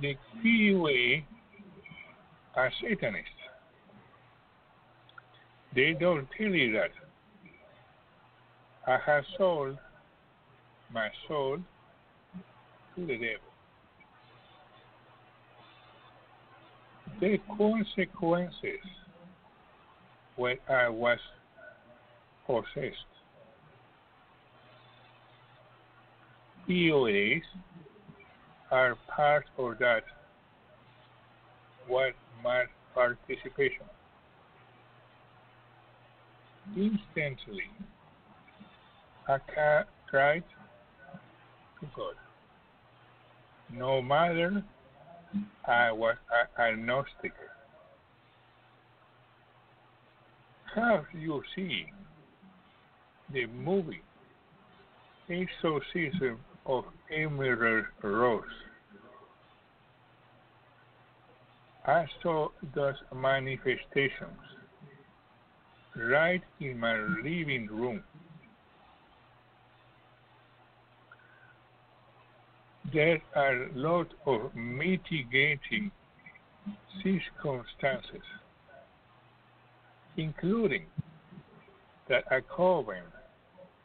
The 0.00 0.16
key 0.42 0.74
way 0.74 1.24
are 2.54 2.70
Satanists. 2.80 3.30
They 5.74 5.94
don't 5.98 6.28
tell 6.36 6.48
you 6.50 6.72
that. 6.72 6.90
I 8.86 8.98
have 9.06 9.24
sold 9.38 9.78
my 10.92 11.08
soul 11.26 11.58
to 12.96 13.06
the 13.06 13.14
devil. 13.14 13.52
The 17.20 17.38
consequences 17.56 18.84
when 20.36 20.56
I 20.68 20.88
was 20.88 21.18
possessed. 22.46 23.12
POAs 26.68 27.42
are 28.70 28.96
part 29.08 29.44
of 29.58 29.78
that. 29.78 30.04
What 31.86 32.14
my 32.42 32.64
participation? 32.94 33.84
Instantly, 36.76 37.70
I 39.28 39.38
cried 40.08 40.44
to 41.80 41.86
God. 41.96 42.14
No 43.72 44.00
matter 44.00 44.62
I 45.66 45.92
was 45.92 46.16
agnostic. 46.58 47.32
Have 50.74 51.04
you 51.18 51.42
seen 51.54 51.86
the 53.32 53.46
movie 53.46 54.02
Exorcism 55.28 56.38
of 56.66 56.84
Emily 57.14 57.50
Rose? 58.02 58.44
I 61.86 62.06
saw 62.22 62.48
those 62.74 62.94
manifestations 63.14 64.38
right 65.96 66.42
in 66.60 66.78
my 66.78 66.96
living 66.96 67.66
room. 67.70 68.02
There 72.92 73.20
are 73.34 73.64
a 73.64 73.70
lot 73.74 74.08
of 74.26 74.54
mitigating 74.54 75.90
circumstances, 77.02 78.22
including 80.16 80.84
that 82.08 82.24
a 82.30 82.42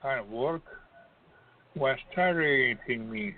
coven 0.08 0.20
at 0.20 0.30
work 0.30 0.64
was 1.76 1.98
targeting 2.16 3.10
me 3.10 3.36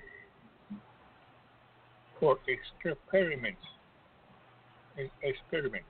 for 2.19 2.38
experiments 2.47 3.62
experiments 5.23 5.88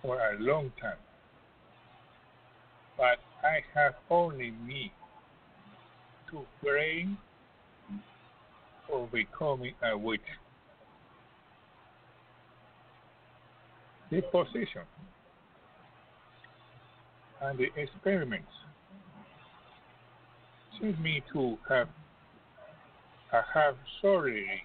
for 0.00 0.16
a 0.16 0.38
long 0.38 0.70
time. 0.80 0.96
But 2.96 3.18
I 3.42 3.60
have 3.74 3.94
only 4.08 4.52
me 4.52 4.92
to 6.30 6.44
blame 6.62 7.18
for 8.86 9.08
becoming 9.08 9.74
a 9.82 9.98
witch. 9.98 10.20
The 14.10 14.22
position 14.22 14.82
and 17.40 17.58
the 17.58 17.68
experiments 17.76 18.52
seem 20.82 21.00
me 21.00 21.22
to 21.32 21.56
have 21.68 21.88
I 23.32 23.40
have 23.54 23.76
sorry 24.00 24.62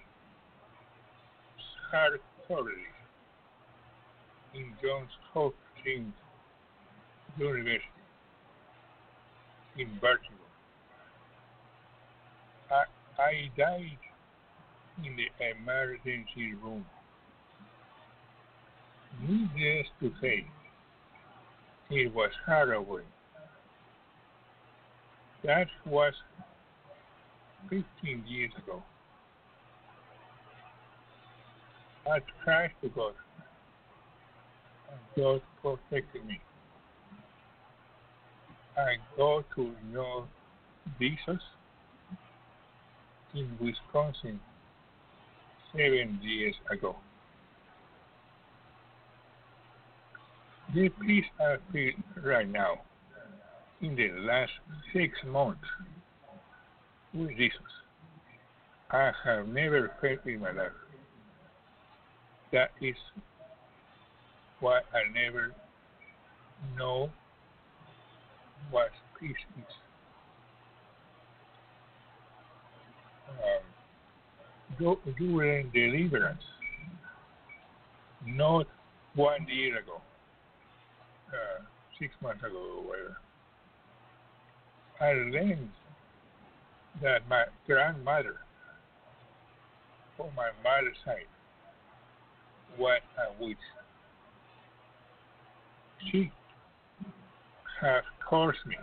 hard 1.90 2.20
sorry 2.46 2.84
in 4.54 4.72
Johns 4.82 5.10
Hopkins 5.32 6.12
University 7.38 7.84
in 9.78 9.88
Baltimore. 10.02 10.38
I, 12.70 13.22
I 13.22 13.50
died 13.56 13.98
in 15.04 15.16
the 15.16 15.28
emergency 15.52 16.54
room. 16.62 16.84
Needless 19.22 19.86
to 20.00 20.12
say, 20.20 20.46
it 21.90 22.12
was 22.12 22.30
harrowing. 22.44 23.04
That 25.44 25.68
was 25.86 26.14
15 27.70 27.84
years 28.26 28.52
ago. 28.58 28.82
I 32.10 32.18
tried 32.44 32.70
to 32.82 32.88
God 32.88 33.14
God 35.16 35.42
protected 35.62 36.24
me. 36.26 36.40
I 38.76 38.96
go 39.16 39.44
to 39.56 39.72
know 39.92 40.26
Jesus 41.00 41.42
in 43.34 43.50
Wisconsin 43.60 44.38
seven 45.72 46.20
years 46.22 46.54
ago. 46.70 46.96
The 50.74 50.88
peace 51.04 51.24
I 51.40 51.56
feel 51.72 51.92
right 52.24 52.48
now 52.48 52.82
in 53.80 53.94
the 53.94 54.08
last 54.20 54.50
six 54.92 55.12
months 55.26 55.60
with 57.14 57.36
Jesus, 57.36 57.58
I 58.90 59.12
have 59.24 59.46
never 59.48 59.92
felt 60.00 60.26
in 60.26 60.40
my 60.40 60.50
life. 60.52 60.72
That 62.52 62.70
is 62.80 62.96
why 64.60 64.78
I 64.78 65.12
never 65.14 65.52
know 66.76 67.10
what 68.70 68.90
peace 69.20 69.36
is. 69.58 69.64
Um, 74.80 74.96
during 75.18 75.70
deliverance, 75.70 76.42
not 78.26 78.66
one 79.14 79.46
year 79.48 79.78
ago, 79.78 80.00
uh, 81.28 81.62
six 81.98 82.12
months 82.22 82.42
ago 82.42 82.78
or 82.78 82.88
whatever, 82.88 83.16
I 85.00 85.12
learned 85.12 85.70
that 87.02 87.28
my 87.28 87.44
grandmother, 87.66 88.36
on 90.18 90.30
my 90.34 90.50
mother's 90.64 90.96
side, 91.04 91.28
what 92.76 93.00
a 93.16 93.42
witch 93.42 93.56
she 96.10 96.32
has 97.80 98.02
cursed 98.28 98.66
me. 98.66 98.76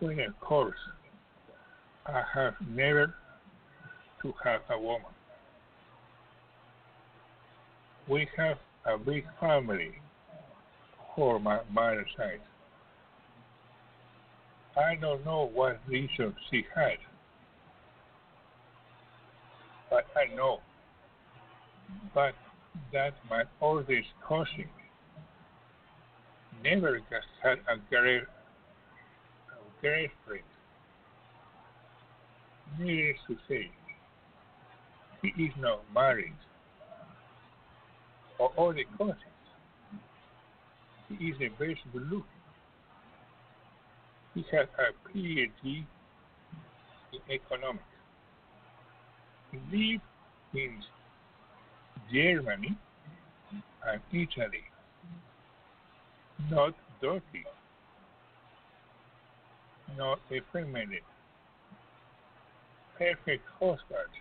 When 0.00 0.20
of 0.20 0.40
course, 0.40 0.76
I 2.06 2.22
have 2.34 2.54
never 2.70 3.14
to 4.22 4.34
have 4.44 4.62
a 4.70 4.78
woman. 4.80 5.12
We 8.08 8.28
have 8.38 8.58
a 8.86 8.96
big 8.96 9.26
family 9.40 9.92
for 11.14 11.38
my 11.38 11.60
mother's 11.70 12.08
side. 12.16 12.40
I 14.76 14.94
don't 14.96 15.24
know 15.24 15.50
what 15.54 15.80
reason 15.88 16.34
she 16.50 16.66
had, 16.74 16.98
but 19.90 20.06
I 20.14 20.34
know. 20.34 20.60
But 22.14 22.34
that 22.92 23.14
my 23.30 23.44
oldest 23.60 24.08
cousin 24.26 24.68
never 26.62 27.00
had 27.42 27.58
a 27.68 27.76
a 27.76 28.26
girlfriend. 29.80 30.44
Needless 32.78 33.16
to 33.28 33.36
say, 33.48 33.70
He 35.22 35.28
is 35.42 35.52
not 35.58 35.82
married 35.94 36.34
or 38.38 38.50
all 38.56 38.72
the 38.72 38.84
cousins. 38.98 39.16
He 41.08 41.26
is 41.26 41.38
the 41.38 41.48
best 41.48 41.80
looking. 41.94 42.35
He 44.36 44.44
has 44.52 44.66
a 44.78 45.08
PhD 45.08 45.86
in 47.10 47.20
economics. 47.30 47.84
He 49.50 49.58
lives 49.72 50.02
in 50.52 50.76
Germany 52.12 52.76
and 53.86 54.00
Italy. 54.12 54.64
Not 56.50 56.74
dirty. 57.00 57.46
Not 59.96 60.18
effeminate. 60.30 61.02
Perfect 62.98 63.44
husband 63.58 64.12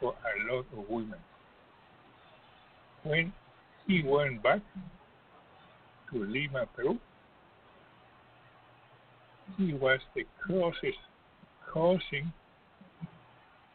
for 0.00 0.14
a 0.14 0.54
lot 0.54 0.64
of 0.72 0.88
women. 0.88 1.18
When 3.02 3.34
he 3.86 4.02
went 4.02 4.42
back 4.42 4.62
to 6.10 6.24
Lima, 6.24 6.66
Peru, 6.74 6.98
he 9.56 9.74
was 9.74 10.00
the 10.14 10.24
closest 10.46 10.98
cousin 11.72 12.32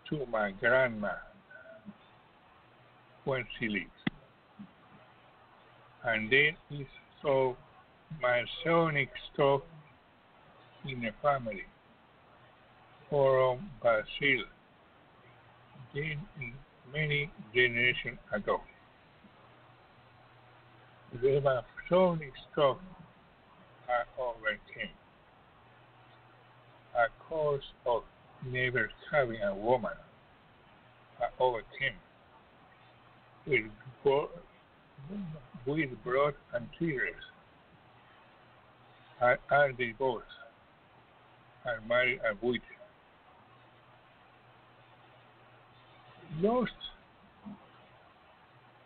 to 0.09 0.25
my 0.31 0.51
grandma 0.51 1.13
when 3.23 3.45
she 3.59 3.67
lived. 3.67 3.87
And 6.03 6.31
then 6.31 6.55
he 6.69 6.85
saw 7.21 7.55
Masonic 8.21 9.09
stuff 9.33 9.61
in 10.85 11.01
the 11.01 11.11
family 11.21 11.65
from 13.09 13.69
Brazil, 13.81 14.43
then 15.93 16.19
many 16.91 17.31
generations 17.53 18.17
ago. 18.33 18.61
The 21.21 21.41
Masonic 21.41 22.33
stuff 22.51 22.77
I 23.87 24.03
overcame 24.19 24.95
a 27.01 27.29
cause 27.29 27.61
of 27.85 28.03
never 28.45 28.89
having 29.11 29.41
a 29.41 29.55
woman. 29.55 29.91
Uh, 31.19 31.25
I 31.25 31.43
overcame 31.43 31.97
with, 33.47 33.65
bo- 34.03 34.29
with 35.65 35.89
blood 36.03 36.33
and 36.53 36.67
tears. 36.77 37.15
I, 39.21 39.35
I 39.49 39.71
divorced 39.77 40.27
and 41.65 41.87
married 41.87 42.19
a 42.29 42.45
widow. 42.45 42.61
Lost. 46.39 46.71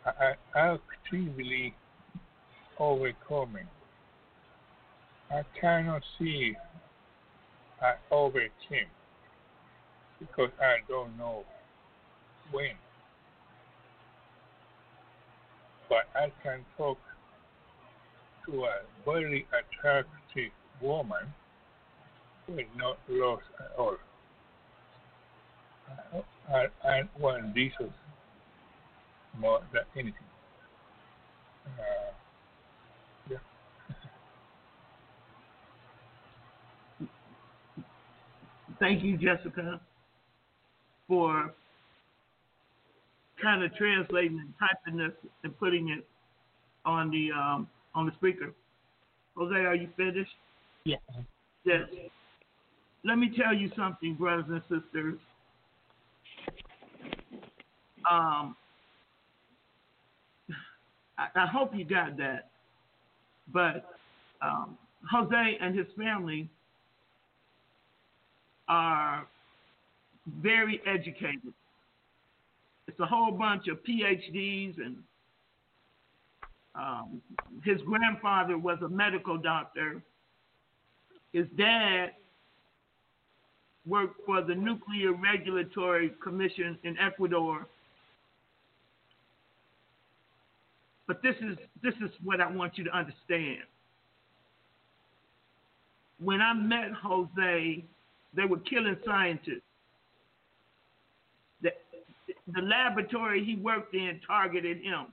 I, 0.04 0.34
I 0.54 0.76
actively 1.04 1.74
overcoming. 2.78 3.66
I 5.30 5.42
cannot 5.60 6.02
see 6.18 6.54
I 7.80 7.94
always 8.10 8.50
overcame 8.68 8.88
because 10.18 10.50
I 10.60 10.76
don't 10.88 11.16
know 11.18 11.44
when. 12.50 12.72
But 15.88 16.08
I 16.14 16.32
can 16.42 16.64
talk 16.76 16.98
to 18.46 18.64
a 18.64 18.80
very 19.04 19.46
attractive 19.48 20.52
woman 20.80 21.34
who 22.46 22.58
is 22.58 22.66
not 22.76 22.98
lost 23.08 23.44
at 23.60 23.78
all. 23.78 23.96
I, 26.52 26.66
I 26.84 27.02
want 27.18 27.54
Jesus 27.54 27.92
more 29.38 29.60
than 29.72 29.82
anything. 29.94 30.12
Uh, 31.66 32.12
Thank 38.78 39.02
you, 39.02 39.16
Jessica, 39.16 39.80
for 41.08 41.54
kind 43.40 43.62
of 43.62 43.74
translating 43.76 44.38
and 44.38 44.52
typing 44.58 44.98
this 44.98 45.12
and 45.44 45.58
putting 45.58 45.88
it 45.88 46.06
on 46.84 47.10
the 47.10 47.30
um, 47.32 47.68
on 47.94 48.06
the 48.06 48.12
speaker. 48.16 48.52
Jose, 49.36 49.54
are 49.54 49.74
you 49.74 49.88
finished? 49.96 50.30
Yeah. 50.84 50.96
Yes. 51.64 51.82
Let 53.04 53.18
me 53.18 53.30
tell 53.36 53.54
you 53.54 53.70
something, 53.76 54.14
brothers 54.14 54.46
and 54.48 54.62
sisters. 54.62 55.18
Um, 58.10 58.56
I, 61.18 61.28
I 61.34 61.46
hope 61.46 61.72
you 61.74 61.84
got 61.84 62.16
that. 62.18 62.50
But 63.52 63.96
um, 64.42 64.76
Jose 65.10 65.58
and 65.60 65.76
his 65.76 65.86
family 65.96 66.48
are 68.68 69.26
very 70.40 70.80
educated. 70.86 71.52
It's 72.88 73.00
a 73.00 73.06
whole 73.06 73.32
bunch 73.32 73.68
of 73.68 73.78
PhDs, 73.84 74.76
and 74.78 74.96
um, 76.74 77.20
his 77.64 77.80
grandfather 77.82 78.58
was 78.58 78.78
a 78.84 78.88
medical 78.88 79.38
doctor. 79.38 80.02
His 81.32 81.46
dad 81.56 82.12
worked 83.86 84.24
for 84.26 84.42
the 84.42 84.54
Nuclear 84.54 85.12
Regulatory 85.12 86.12
Commission 86.22 86.78
in 86.82 86.98
Ecuador. 86.98 87.66
But 91.06 91.22
this 91.22 91.36
is 91.40 91.56
this 91.82 91.94
is 92.02 92.10
what 92.24 92.40
I 92.40 92.50
want 92.50 92.76
you 92.76 92.84
to 92.84 92.90
understand. 92.90 93.62
When 96.18 96.40
I 96.40 96.52
met 96.52 96.92
Jose, 97.00 97.84
they 98.36 98.44
were 98.44 98.58
killing 98.58 98.96
scientists. 99.04 99.62
The, 101.62 101.70
the 102.54 102.60
laboratory 102.60 103.44
he 103.44 103.56
worked 103.56 103.94
in 103.94 104.20
targeted 104.26 104.82
him 104.82 105.06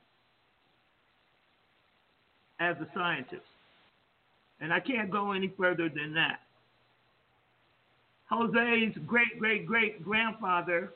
as 2.59 2.76
a 2.78 2.88
scientist. 2.93 3.41
And 4.59 4.71
I 4.71 4.80
can't 4.80 5.09
go 5.09 5.32
any 5.32 5.51
further 5.57 5.89
than 5.89 6.13
that. 6.13 6.39
Jose's 8.30 8.95
great 9.05 9.39
great 9.39 9.65
great 9.65 10.03
grandfather 10.03 10.91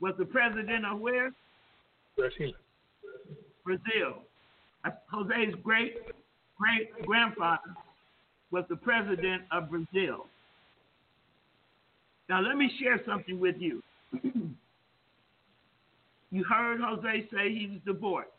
was 0.00 0.14
the 0.18 0.24
president 0.24 0.84
of 0.84 0.98
where? 0.98 1.32
Brazil. 2.16 2.52
Brazil. 3.64 4.22
Uh, 4.84 4.90
Jose's 5.10 5.54
great 5.62 5.98
great 6.58 7.06
grandfather 7.06 7.74
was 8.50 8.64
the 8.68 8.76
president 8.76 9.42
of 9.52 9.70
Brazil. 9.70 10.26
Now, 12.30 12.40
let 12.40 12.56
me 12.56 12.70
share 12.80 13.00
something 13.04 13.40
with 13.40 13.56
you. 13.58 13.82
you 16.30 16.44
heard 16.44 16.80
Jose 16.80 17.26
say 17.32 17.52
he's 17.52 17.80
divorced. 17.84 18.30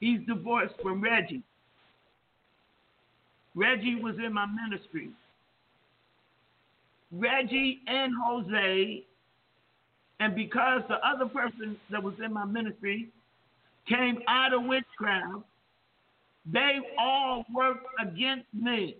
He's 0.00 0.20
divorced 0.26 0.72
from 0.82 1.02
Reggie. 1.02 1.42
Reggie 3.54 3.96
was 3.96 4.14
in 4.16 4.32
my 4.32 4.46
ministry. 4.46 5.10
Reggie 7.12 7.80
and 7.86 8.14
Jose, 8.24 9.02
and 10.18 10.34
because 10.34 10.80
the 10.88 11.06
other 11.06 11.26
person 11.26 11.76
that 11.90 12.02
was 12.02 12.14
in 12.24 12.32
my 12.32 12.46
ministry 12.46 13.10
came 13.86 14.20
out 14.28 14.54
of 14.54 14.64
witchcraft, 14.64 15.44
they 16.50 16.78
all 16.98 17.44
worked 17.54 17.84
against 18.00 18.46
me. 18.54 18.96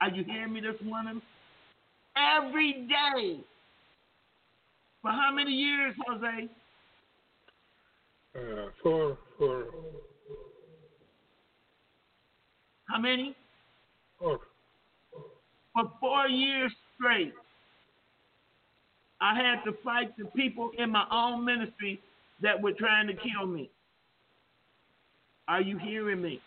Are 0.00 0.10
you 0.10 0.24
hearing 0.24 0.54
me 0.54 0.60
this 0.60 0.74
morning? 0.84 1.22
Every 2.18 2.86
day. 2.88 3.40
For 5.02 5.10
how 5.10 5.32
many 5.32 5.52
years, 5.52 5.94
Jose? 6.06 6.48
Uh, 8.34 8.40
for 8.82 9.18
for 9.38 9.64
How 12.88 12.98
many? 12.98 13.36
for 14.18 14.40
For 15.74 15.92
four 16.00 16.26
years 16.28 16.72
straight. 16.96 17.32
I 19.20 19.34
had 19.34 19.62
to 19.64 19.76
fight 19.84 20.16
the 20.16 20.26
people 20.26 20.70
in 20.78 20.90
my 20.90 21.04
own 21.10 21.44
ministry 21.44 22.00
that 22.40 22.60
were 22.60 22.72
trying 22.72 23.06
to 23.08 23.14
kill 23.14 23.46
me. 23.46 23.68
Are 25.48 25.60
you 25.60 25.78
hearing 25.78 26.22
me? 26.22 26.40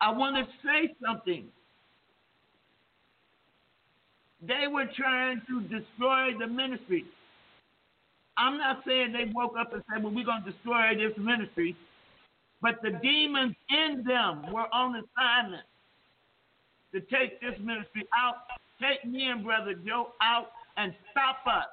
I 0.00 0.10
want 0.12 0.36
to 0.36 0.44
say 0.64 0.94
something. 1.04 1.46
They 4.40 4.66
were 4.70 4.86
trying 4.96 5.42
to 5.48 5.60
destroy 5.62 6.38
the 6.38 6.46
ministry. 6.46 7.04
I'm 8.36 8.56
not 8.56 8.82
saying 8.86 9.12
they 9.12 9.32
woke 9.34 9.54
up 9.58 9.72
and 9.72 9.82
said, 9.92 10.02
well, 10.02 10.12
we're 10.12 10.24
going 10.24 10.44
to 10.44 10.52
destroy 10.52 10.94
this 10.94 11.16
ministry. 11.18 11.76
But 12.62 12.80
the 12.82 12.90
demons 13.02 13.56
in 13.70 14.04
them 14.06 14.52
were 14.52 14.72
on 14.72 14.94
assignment 14.94 15.66
to 16.92 17.00
take 17.00 17.40
this 17.40 17.58
ministry 17.60 18.06
out 18.16 18.36
take 18.80 19.04
me 19.04 19.28
and 19.28 19.44
Brother 19.44 19.74
Joe 19.74 20.12
out 20.22 20.50
and 20.76 20.94
stop 21.10 21.38
us 21.46 21.66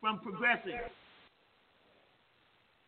from 0.00 0.18
progressing. 0.20 0.80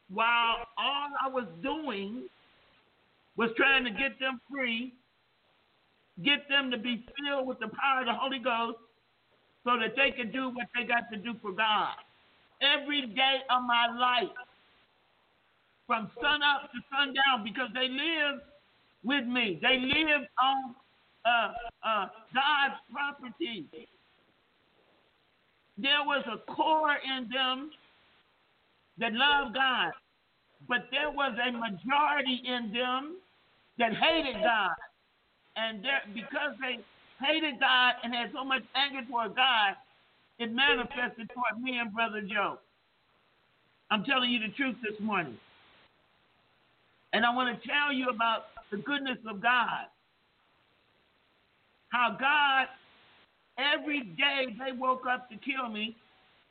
While 0.09 0.67
all 0.79 1.09
I 1.23 1.29
was 1.29 1.47
doing 1.63 2.25
was 3.37 3.51
trying 3.57 3.85
to 3.85 3.91
get 3.91 4.19
them 4.19 4.41
free, 4.51 4.95
get 6.25 6.49
them 6.49 6.71
to 6.71 6.79
be 6.79 7.05
filled 7.17 7.47
with 7.47 7.59
the 7.61 7.69
power 7.69 8.01
of 8.01 8.07
the 8.07 8.15
Holy 8.15 8.39
Ghost 8.39 8.79
so 9.65 9.79
that 9.79 9.97
they 9.97 10.11
can 10.11 10.31
do 10.31 10.49
what 10.49 10.67
they 10.75 10.87
got 10.87 11.11
to 11.13 11.19
do 11.19 11.35
for 11.43 11.53
God. 11.53 11.95
Every 12.63 13.07
day 13.07 13.43
of 13.51 13.63
my 13.67 13.89
life, 13.99 14.33
from 15.87 16.11
sun 16.21 16.41
up 16.43 16.71
to 16.73 16.79
sundown, 16.91 17.45
because 17.45 17.69
they 17.75 17.89
live 17.89 18.41
with 19.05 19.27
me. 19.27 19.59
They 19.63 19.79
live 19.79 20.27
on 20.43 20.75
uh, 21.25 21.53
uh, 21.87 22.07
God's 22.35 22.81
property. 22.93 23.67
There 25.79 26.03
was 26.05 26.25
a 26.27 26.53
core 26.53 26.97
in 26.97 27.29
them 27.29 27.71
that 28.99 29.13
loved 29.13 29.55
God, 29.55 29.93
but 30.69 30.89
there 30.91 31.11
was 31.11 31.37
a 31.37 31.53
majority 31.53 32.43
in 32.47 32.73
them 32.73 33.17
that 33.79 33.93
hated 33.95 34.43
God. 34.43 34.75
And 35.57 35.83
because 36.15 36.53
they 36.61 36.79
hated 37.25 37.59
God 37.61 37.95
and 38.05 38.15
had 38.15 38.31
so 38.33 38.45
much 38.45 38.63
anger 38.77 39.01
toward 39.09 39.35
God, 39.35 39.75
it 40.39 40.53
manifested 40.53 41.31
toward 41.33 41.63
me 41.63 41.79
and 41.79 41.93
Brother 41.95 42.21
Joe. 42.21 42.59
I'm 43.91 44.05
telling 44.05 44.31
you 44.31 44.41
the 44.41 44.53
truth 44.55 44.77
this 44.83 44.99
morning. 45.01 45.39
And 47.13 47.25
I 47.25 47.35
want 47.35 47.49
to 47.57 47.69
tell 47.69 47.93
you 47.93 48.09
about 48.11 48.47
the 48.71 48.77
goodness 48.77 49.19
of 49.27 49.41
God. 49.41 49.87
How 51.89 52.17
God, 52.21 52.67
every 53.57 54.01
day 54.01 54.55
they 54.59 54.77
woke 54.77 55.05
up 55.11 55.31
to 55.31 55.37
kill 55.37 55.71
me, 55.71 55.97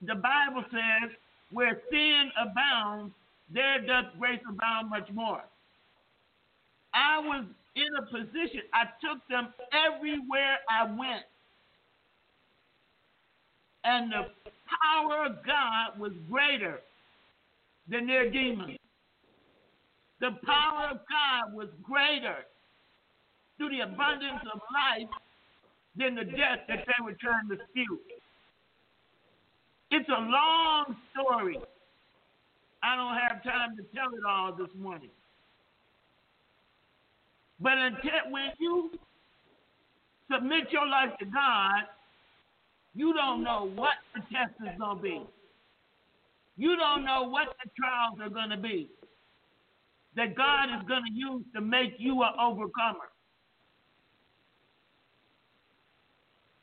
the 0.02 0.16
Bible 0.16 0.64
says, 0.72 1.12
where 1.52 1.80
sin 1.92 2.32
abounds, 2.42 3.14
there 3.54 3.80
doth 3.86 4.06
grace 4.18 4.42
abound 4.50 4.90
much 4.90 5.08
more. 5.14 5.44
I 6.94 7.20
was 7.20 7.46
in 7.76 7.96
a 7.98 8.02
position, 8.04 8.62
I 8.74 8.86
took 9.02 9.20
them 9.30 9.54
everywhere 9.74 10.58
I 10.70 10.84
went. 10.86 11.26
And 13.84 14.12
the 14.12 14.26
power 14.82 15.26
of 15.26 15.46
God 15.46 16.00
was 16.00 16.12
greater 16.30 16.80
than 17.90 18.08
their 18.08 18.32
demons. 18.32 18.78
The 20.22 20.32
power 20.46 20.90
of 20.92 21.00
God 21.10 21.54
was 21.54 21.68
greater 21.84 22.38
through 23.58 23.70
the 23.70 23.82
abundance 23.82 24.42
of 24.54 24.60
life 24.74 25.10
than 25.98 26.16
the 26.16 26.24
death 26.24 26.66
that 26.68 26.86
they 26.88 27.04
were 27.04 27.16
trying 27.20 27.48
to 27.50 27.58
steal. 27.72 27.98
It's 29.92 30.10
a 30.10 30.22
long 30.22 30.96
story. 31.12 31.60
I 32.82 32.96
don't 32.96 33.16
have 33.16 33.44
time 33.44 33.78
to 33.78 33.84
tell 33.96 34.14
it 34.14 34.26
all 34.28 34.54
this 34.54 34.74
morning. 34.78 35.10
But 37.60 37.78
until 37.78 38.32
when 38.32 38.52
you 38.60 38.92
submit 40.32 40.72
your 40.72 40.88
life 40.88 41.18
to 41.20 41.26
God, 41.26 41.84
you 42.94 43.14
don't 43.14 43.44
know 43.44 43.70
what 43.76 43.94
the 44.14 44.22
test 44.22 44.54
is 44.62 44.78
going 44.80 44.98
to 44.98 45.04
be. 45.04 45.22
You 46.58 46.76
don't 46.78 47.04
know 47.04 47.24
what 47.24 47.48
the 47.64 47.70
trials 47.78 48.20
are 48.22 48.30
going 48.30 48.50
to 48.50 48.58
be 48.58 48.90
that 50.16 50.36
God 50.36 50.66
is 50.78 50.88
going 50.88 51.04
to 51.04 51.14
use 51.14 51.44
to 51.54 51.62
make 51.62 51.96
you 51.98 52.24
an 52.24 52.32
overcomer. 52.40 53.12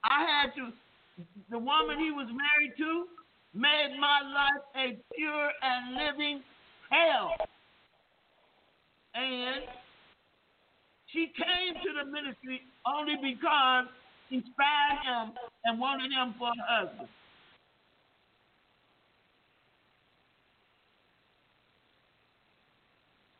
I 0.05 0.25
had 0.25 0.55
to, 0.57 0.73
the 1.51 1.59
woman 1.59 1.99
he 1.99 2.11
was 2.11 2.27
married 2.27 2.73
to 2.79 3.05
made 3.55 3.97
my 4.01 4.21
life 4.23 4.65
a 4.75 4.99
pure 5.15 5.51
and 5.63 5.95
living 5.95 6.43
hell. 6.91 7.35
And 9.15 9.65
she 11.13 11.31
came 11.37 11.75
to 11.75 11.91
the 12.05 12.11
ministry 12.11 12.63
only 12.87 13.17
because 13.17 13.87
she 14.29 14.43
spied 14.53 14.99
him 15.05 15.33
and 15.65 15.79
wanted 15.79 16.11
him 16.11 16.35
for 16.39 16.49
her 16.49 16.87
husband. 16.87 17.09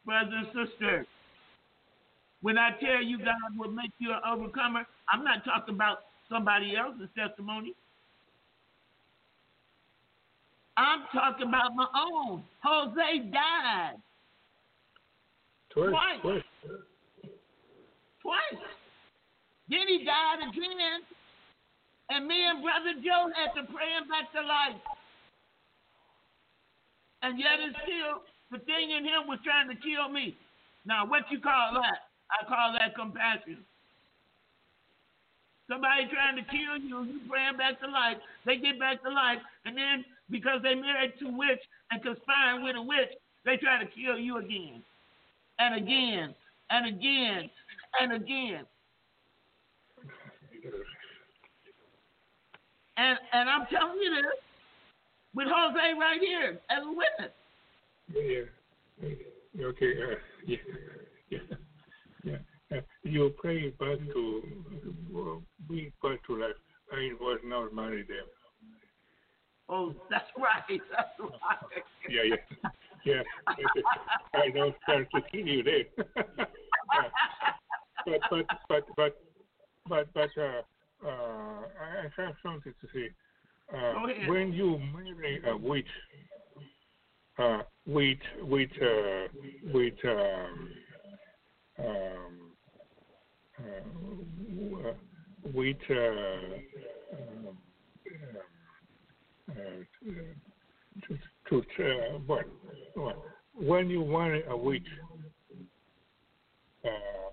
Brothers 0.05 0.33
and 0.35 0.69
sisters, 0.69 1.07
when 2.43 2.59
I 2.59 2.71
tell 2.81 3.03
you 3.03 3.19
God 3.19 3.57
will 3.57 3.71
make 3.71 3.93
you 3.99 4.13
an 4.13 4.21
overcomer, 4.27 4.85
I'm 5.09 5.25
not 5.25 5.45
talking 5.45 5.75
about 5.75 5.99
somebody 6.29 6.75
else's 6.77 7.09
testimony. 7.17 7.75
I'm 10.77 11.03
talking 11.15 11.49
about 11.49 11.75
my 11.77 11.87
own. 11.95 12.43
Jose 12.65 13.31
died 13.31 13.97
Twice. 15.73 15.93
Twice. 16.23 16.43
Twice. 18.23 18.63
Then 19.69 19.87
he 19.87 20.07
died 20.07 20.41
again. 20.47 21.03
And 22.11 22.27
me 22.27 22.39
and 22.47 22.63
Brother 22.63 22.95
Joe 23.03 23.31
had 23.35 23.55
to 23.59 23.67
pray 23.73 23.91
him 23.99 24.07
back 24.09 24.31
to 24.33 24.43
life. 24.43 24.81
And 27.23 27.39
yet 27.39 27.59
and 27.63 27.75
still, 27.83 28.23
the 28.51 28.59
thing 28.67 28.91
in 28.91 29.05
him 29.05 29.27
was 29.27 29.39
trying 29.45 29.69
to 29.71 29.79
kill 29.79 30.11
me. 30.11 30.37
Now, 30.85 31.07
what 31.07 31.31
you 31.31 31.39
call 31.41 31.75
that? 31.79 32.11
I 32.31 32.45
call 32.47 32.75
that 32.75 32.95
compassion. 32.95 33.63
Somebody 35.71 36.11
trying 36.11 36.37
to 36.37 36.45
kill 36.51 36.77
you, 36.83 37.07
you 37.07 37.21
bring 37.31 37.47
them 37.47 37.57
back 37.57 37.81
to 37.81 37.87
life. 37.87 38.19
They 38.45 38.59
get 38.59 38.79
back 38.79 39.01
to 39.05 39.09
life, 39.09 39.39
and 39.65 39.77
then 39.77 40.05
because 40.29 40.61
they 40.63 40.75
married 40.75 41.15
to 41.21 41.31
witch 41.31 41.63
and 41.91 42.03
conspiring 42.03 42.65
with 42.65 42.77
a 42.77 42.83
witch, 42.83 43.15
they 43.45 43.57
try 43.57 43.79
to 43.79 43.89
kill 43.89 44.19
you 44.19 44.39
again, 44.39 44.83
and 45.59 45.75
again, 45.77 46.35
and 46.71 46.87
again, 46.87 47.51
and 48.01 48.13
again. 48.13 48.65
And 52.97 53.19
and 53.33 53.49
I'm 53.49 53.67
telling 53.67 53.99
you 54.01 54.15
this 54.15 54.25
with 55.35 55.49
Jose 55.51 55.99
right 55.99 56.21
here 56.21 56.59
as 56.71 56.83
a 56.85 56.89
witness. 56.89 57.33
Yeah. 58.15 59.09
yeah. 59.55 59.67
Okay. 59.67 59.93
Uh, 59.93 60.17
yeah. 60.47 60.57
Yeah. 61.31 61.39
Yeah. 62.25 62.37
Uh, 62.71 62.81
you 63.03 63.35
pray 63.39 63.71
back 63.71 63.99
to 64.13 64.43
uh, 65.17 65.41
bring 65.67 65.93
back 66.03 66.25
to 66.27 66.37
life. 66.37 66.57
I 66.93 67.11
was 67.21 67.41
not 67.45 67.75
married 67.75 68.07
then. 68.09 68.27
Oh, 69.69 69.95
that's 70.11 70.29
right. 70.37 70.81
That's 70.91 71.19
right. 71.19 71.83
Yeah, 72.09 72.23
yeah, 72.25 72.71
yeah. 73.05 73.23
I 74.35 74.51
don't 74.51 74.75
start 74.83 75.09
to 75.15 75.21
kill 75.31 75.47
you 75.47 75.63
then. 75.63 75.85
but 78.07 78.21
but 78.31 78.47
but 78.69 78.85
but 78.97 79.17
but 79.89 80.15
but 80.15 80.31
uh, 80.39 80.63
uh, 81.07 81.63
I 81.81 82.09
have 82.17 82.35
something 82.43 82.75
to 82.81 82.89
say. 82.93 83.11
Uh, 83.75 83.95
when 84.29 84.53
you 84.53 84.79
marry 84.95 85.41
a 85.47 85.57
witch, 85.57 85.87
uh, 87.39 87.63
with 87.87 88.19
with 88.43 88.71
uh, 88.83 89.29
with 89.73 89.95
um, 90.05 90.71
um, 91.79 92.53
uh, 93.59 94.93
with 95.55 95.77
uh, 95.91 95.95
um, 97.15 97.59
uh, 99.51 99.83
to, 101.09 101.19
to 101.49 101.85
uh, 101.85 102.19
what, 102.27 102.47
what 102.95 103.17
when 103.55 103.91
you 103.91 104.05
marry 104.05 104.45
a 104.49 104.57
witch, 104.57 104.87
uh, 106.85 107.32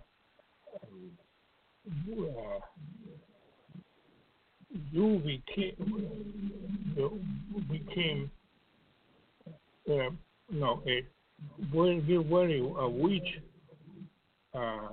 you 4.92 5.22
became 5.26 5.76
you 6.96 7.22
became 7.70 8.32
uh, 9.90 10.10
no 10.52 10.82
a 10.88 11.04
when 11.72 12.04
you 12.08 12.24
marry 12.24 12.60
a 12.60 12.90
witch, 12.90 13.42
uh, 14.54 14.90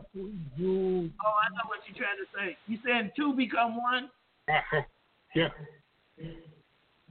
you 0.57 1.11
Oh, 1.25 1.35
I 1.43 1.49
know 1.51 1.67
what 1.67 1.81
you're 1.87 1.97
trying 1.97 2.19
to 2.19 2.27
say. 2.35 2.57
You 2.67 2.79
saying 2.85 3.13
two 3.17 3.33
become 3.35 3.77
one? 3.77 4.11
Uh, 4.49 4.83
yeah. 5.35 5.49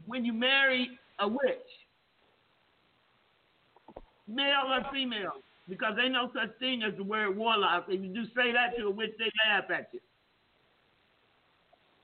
When 0.06 0.24
you 0.24 0.34
marry 0.34 0.90
a 1.20 1.28
witch, 1.28 1.40
male 4.28 4.64
or 4.68 4.86
female, 4.94 5.34
because 5.68 5.96
ain't 6.02 6.14
no 6.14 6.30
such 6.34 6.58
thing 6.60 6.84
as 6.84 6.96
the 6.98 7.04
word 7.04 7.36
warlock. 7.36 7.86
If 7.90 8.02
you 8.02 8.14
do 8.14 8.26
say 8.36 8.52
that 8.54 8.78
to 8.78 8.86
a 8.86 8.92
witch, 8.92 9.12
they 9.18 9.32
laugh 9.50 9.66
at 9.72 9.90
you. 9.92 10.00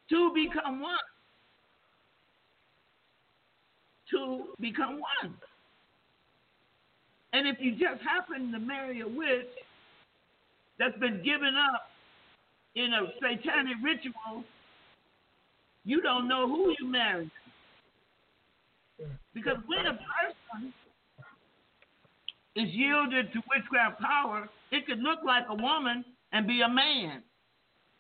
Two 0.09 0.32
become 0.34 0.82
one. 0.82 0.97
Two 4.09 4.55
become 4.59 4.99
one. 4.99 5.34
And 7.34 7.47
if 7.47 7.57
you 7.59 7.72
just 7.72 8.01
happen 8.01 8.51
to 8.51 8.59
marry 8.59 9.01
a 9.01 9.07
witch 9.07 9.47
that's 10.78 10.97
been 10.99 11.24
given 11.24 11.55
up 11.55 11.84
in 12.76 12.91
a 12.93 13.07
satanic 13.22 13.78
ritual 13.84 14.43
You 15.86 16.01
don't 16.01 16.28
know 16.28 16.47
who 16.47 16.74
you 16.80 16.88
married. 16.88 17.32
Because 19.34 19.57
when 19.66 19.86
a 19.86 19.93
person 19.93 20.74
is 22.55 22.69
yielded 22.69 23.31
to 23.33 23.41
witchcraft 23.49 24.01
power, 24.01 24.49
it 24.71 24.85
could 24.85 24.99
look 24.99 25.19
like 25.25 25.45
a 25.49 25.55
woman 25.55 26.03
and 26.31 26.47
be 26.47 26.61
a 26.61 26.69
man 26.69 27.23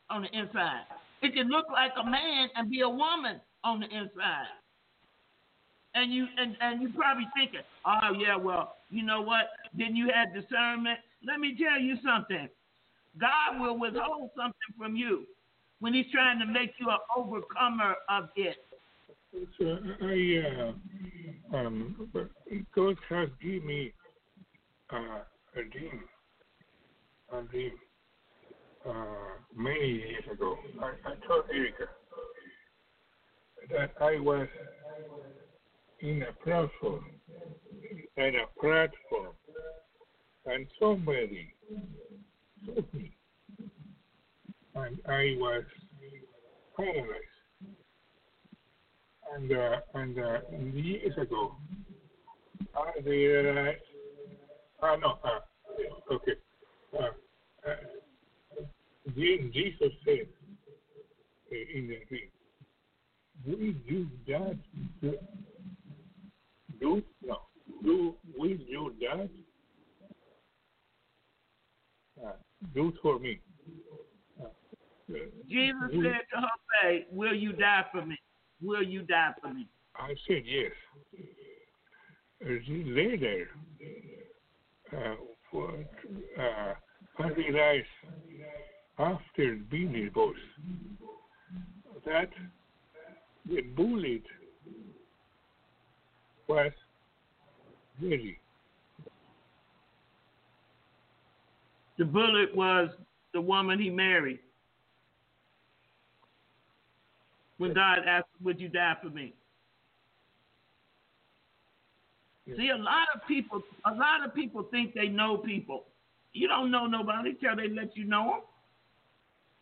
on 0.09 0.23
the 0.23 0.37
inside. 0.37 0.83
It 1.21 1.33
can 1.33 1.47
look 1.49 1.65
like 1.71 1.91
a 2.01 2.05
man 2.05 2.49
and 2.55 2.69
be 2.69 2.81
a 2.81 2.89
woman 2.89 3.39
on 3.63 3.79
the 3.79 3.85
inside. 3.85 4.47
And 5.93 6.13
you 6.13 6.25
and, 6.37 6.55
and 6.61 6.81
you 6.81 6.89
probably 6.95 7.27
thinking, 7.35 7.59
oh 7.85 8.13
yeah, 8.17 8.35
well, 8.35 8.75
you 8.89 9.03
know 9.03 9.21
what? 9.21 9.49
Then 9.77 9.95
you 9.95 10.09
had 10.13 10.33
discernment. 10.33 10.99
Let 11.25 11.39
me 11.39 11.55
tell 11.61 11.79
you 11.79 11.97
something. 12.03 12.47
God 13.19 13.59
will 13.59 13.77
withhold 13.77 14.29
something 14.35 14.71
from 14.77 14.95
you 14.95 15.25
when 15.79 15.93
He's 15.93 16.05
trying 16.11 16.39
to 16.39 16.45
make 16.45 16.71
you 16.79 16.89
an 16.89 16.97
overcomer 17.15 17.95
of 18.09 18.29
it. 18.37 18.57
So 19.59 19.77
I, 20.01 20.73
uh, 21.53 21.57
um, 21.57 22.09
but 22.13 22.29
God 22.73 22.95
has 23.09 23.29
given 23.41 23.65
me 23.65 23.93
uh, 24.91 25.59
a 25.59 25.63
dream, 25.71 26.01
a 27.31 27.41
dream, 27.43 27.73
uh, 28.87 28.93
many 29.55 29.87
years 29.87 30.23
ago. 30.31 30.57
I, 30.81 30.91
I 31.09 31.27
told 31.27 31.45
Erica 31.53 31.85
that 33.71 33.91
I 34.01 34.19
was 34.19 34.47
in 35.99 36.23
a 36.23 36.43
platform, 36.43 37.05
at 38.17 38.33
a 38.33 38.45
platform, 38.59 39.33
and 40.45 40.65
somebody 40.79 41.53
told 42.65 42.85
me, 42.93 43.11
and 44.75 44.99
I 45.07 45.35
was 45.37 45.63
paralyzed 46.75 47.31
and 49.33 49.51
uh, 49.51 49.79
and 49.93 50.19
uh, 50.19 50.39
years 50.73 51.17
ago, 51.17 51.55
I 52.75 52.99
realized. 53.07 53.90
Uh, 54.81 54.95
no, 54.95 55.19
uh, 55.23 55.39
okay. 56.11 56.31
Uh, 56.97 57.03
uh, 57.67 57.71
Jesus 59.15 59.91
said 60.03 60.27
uh, 61.51 61.77
in 61.77 61.87
the 61.87 61.99
dream, 62.09 62.29
"Will 63.45 63.73
you 63.85 64.09
that 64.27 64.57
do, 65.01 65.17
do 66.79 67.03
no 67.23 67.41
do 67.83 68.15
will 68.35 68.49
you 68.49 68.95
that 69.01 69.29
uh, 72.25 72.31
do 72.73 72.91
for 73.03 73.19
me?" 73.19 73.39
Uh, 74.41 74.45
uh, 74.45 75.15
Jesus 75.47 75.75
will- 75.93 76.03
said 76.03 76.21
to 76.33 76.41
her, 76.41 76.47
"Say, 76.81 77.05
will 77.11 77.35
you 77.35 77.53
die 77.53 77.85
for 77.91 78.03
me? 78.03 78.17
Will 78.63 78.83
you 78.83 79.03
die 79.03 79.33
for 79.41 79.53
me?" 79.53 79.67
I 79.95 80.15
said 80.27 80.43
yes. 80.45 80.71
Later, 82.43 83.47
uh, 84.93 85.15
for, 85.49 85.69
uh, 86.39 86.73
realized 87.35 87.87
after 88.97 89.55
being 89.69 89.93
divorced 89.93 90.39
that 92.05 92.29
the 93.47 93.61
bullet 93.75 94.23
was 96.47 96.71
ready. 98.01 98.37
The 101.97 102.05
bullet 102.05 102.55
was 102.55 102.89
the 103.33 103.41
woman 103.41 103.79
he 103.79 103.89
married. 103.89 104.39
When 107.57 107.73
God 107.73 107.99
asked, 108.07 108.27
"Would 108.41 108.59
you 108.59 108.69
die 108.69 108.95
for 109.01 109.09
me?" 109.09 109.35
See, 112.57 112.69
a 112.69 112.77
lot 112.77 113.07
of 113.15 113.25
people, 113.27 113.61
a 113.85 113.93
lot 113.93 114.25
of 114.25 114.33
people 114.33 114.63
think 114.71 114.93
they 114.93 115.07
know 115.07 115.37
people. 115.37 115.85
You 116.33 116.47
don't 116.47 116.71
know 116.71 116.85
nobody 116.85 117.31
until 117.31 117.55
they 117.55 117.69
let 117.69 117.95
you 117.95 118.05
know 118.05 118.31
them, 118.31 118.41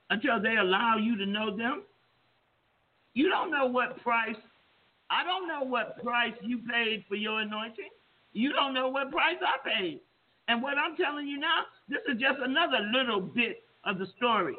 until 0.09 0.41
they 0.41 0.57
allow 0.57 0.97
you 0.97 1.17
to 1.17 1.25
know 1.25 1.55
them. 1.55 1.83
You 3.13 3.29
don't 3.29 3.51
know 3.51 3.65
what 3.65 4.01
price. 4.01 4.35
I 5.09 5.23
don't 5.23 5.47
know 5.47 5.63
what 5.63 6.01
price 6.03 6.33
you 6.41 6.59
paid 6.71 7.05
for 7.07 7.15
your 7.15 7.41
anointing. 7.41 7.89
You 8.33 8.53
don't 8.53 8.73
know 8.73 8.89
what 8.89 9.11
price 9.11 9.37
I 9.41 9.67
paid. 9.67 9.99
And 10.47 10.61
what 10.61 10.77
I'm 10.77 10.95
telling 10.95 11.27
you 11.27 11.39
now, 11.39 11.61
this 11.87 11.99
is 12.07 12.19
just 12.19 12.39
another 12.39 12.79
little 12.93 13.21
bit 13.21 13.63
of 13.85 13.97
the 13.97 14.07
story. 14.17 14.55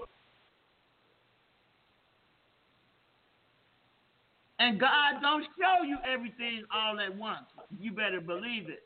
And 4.61 4.79
God 4.79 5.23
don't 5.23 5.45
show 5.59 5.85
you 5.87 5.97
everything 6.05 6.65
all 6.71 7.01
at 7.01 7.17
once. 7.17 7.47
You 7.81 7.93
better 7.93 8.21
believe 8.21 8.69
it. 8.69 8.83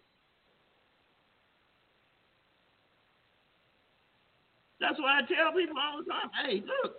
That's 4.80 4.98
why 5.00 5.18
I 5.18 5.20
tell 5.22 5.52
people 5.52 5.74
all 5.76 5.98
the 5.98 6.10
time, 6.10 6.30
hey, 6.46 6.62
look, 6.62 6.94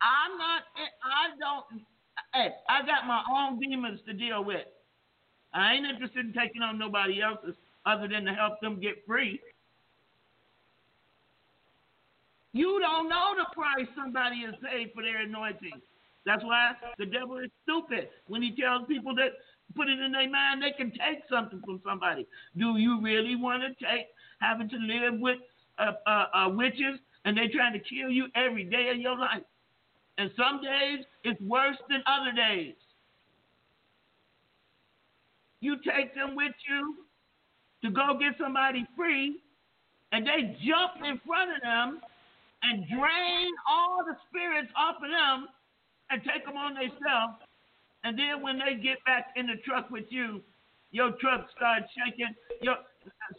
I'm 0.00 0.38
not, 0.38 0.62
I 1.02 1.34
don't, 1.40 1.82
hey, 2.34 2.54
I 2.68 2.86
got 2.86 3.06
my 3.06 3.22
own 3.28 3.58
demons 3.58 3.98
to 4.06 4.12
deal 4.12 4.44
with. 4.44 4.66
I 5.52 5.74
ain't 5.74 5.86
interested 5.86 6.26
in 6.26 6.32
taking 6.32 6.62
on 6.62 6.78
nobody 6.78 7.20
else's 7.20 7.56
other 7.84 8.06
than 8.06 8.24
to 8.26 8.32
help 8.32 8.60
them 8.60 8.80
get 8.80 9.04
free. 9.06 9.40
You 12.52 12.78
don't 12.80 13.08
know 13.08 13.34
the 13.36 13.46
price 13.54 13.88
somebody 13.96 14.44
has 14.44 14.54
paid 14.62 14.92
for 14.94 15.02
their 15.02 15.22
anointing. 15.22 15.80
That's 16.24 16.44
why 16.44 16.72
the 16.98 17.06
devil 17.06 17.38
is 17.38 17.50
stupid 17.64 18.08
when 18.26 18.42
he 18.42 18.54
tells 18.54 18.86
people 18.86 19.14
that 19.16 19.32
put 19.74 19.88
it 19.88 19.98
in 19.98 20.12
their 20.12 20.28
mind 20.30 20.62
they 20.62 20.72
can 20.72 20.90
take 20.90 21.22
something 21.30 21.60
from 21.64 21.80
somebody. 21.84 22.26
Do 22.56 22.76
you 22.76 23.00
really 23.00 23.36
want 23.36 23.62
to 23.62 23.68
take 23.84 24.06
having 24.40 24.68
to 24.68 24.76
live 24.76 25.20
with 25.20 25.38
uh, 25.78 25.92
uh, 26.06 26.24
uh, 26.34 26.48
witches 26.50 27.00
and 27.24 27.36
they 27.36 27.48
trying 27.48 27.72
to 27.72 27.80
kill 27.80 28.10
you 28.10 28.26
every 28.34 28.64
day 28.64 28.90
of 28.90 28.98
your 28.98 29.18
life? 29.18 29.42
And 30.18 30.30
some 30.36 30.62
days 30.62 31.04
it's 31.24 31.40
worse 31.40 31.76
than 31.88 32.02
other 32.06 32.32
days. 32.32 32.74
You 35.60 35.76
take 35.76 36.14
them 36.14 36.34
with 36.36 36.52
you 36.68 36.96
to 37.84 37.90
go 37.90 38.18
get 38.18 38.34
somebody 38.38 38.86
free, 38.96 39.40
and 40.10 40.26
they 40.26 40.56
jump 40.66 41.02
in 41.02 41.20
front 41.26 41.50
of 41.54 41.62
them 41.62 42.00
and 42.62 42.84
drain 42.88 43.50
all 43.70 44.04
the 44.04 44.16
spirits 44.28 44.70
off 44.76 44.96
of 44.96 45.10
them 45.10 45.48
and 46.12 46.22
take 46.22 46.44
them 46.44 46.56
on 46.56 46.74
themselves. 46.74 47.40
And 48.04 48.18
then 48.18 48.42
when 48.42 48.58
they 48.58 48.76
get 48.76 49.02
back 49.04 49.32
in 49.34 49.46
the 49.46 49.56
truck 49.64 49.90
with 49.90 50.04
you, 50.10 50.42
your 50.90 51.12
truck 51.12 51.48
starts 51.56 51.86
shaking, 51.96 52.34
your 52.60 52.76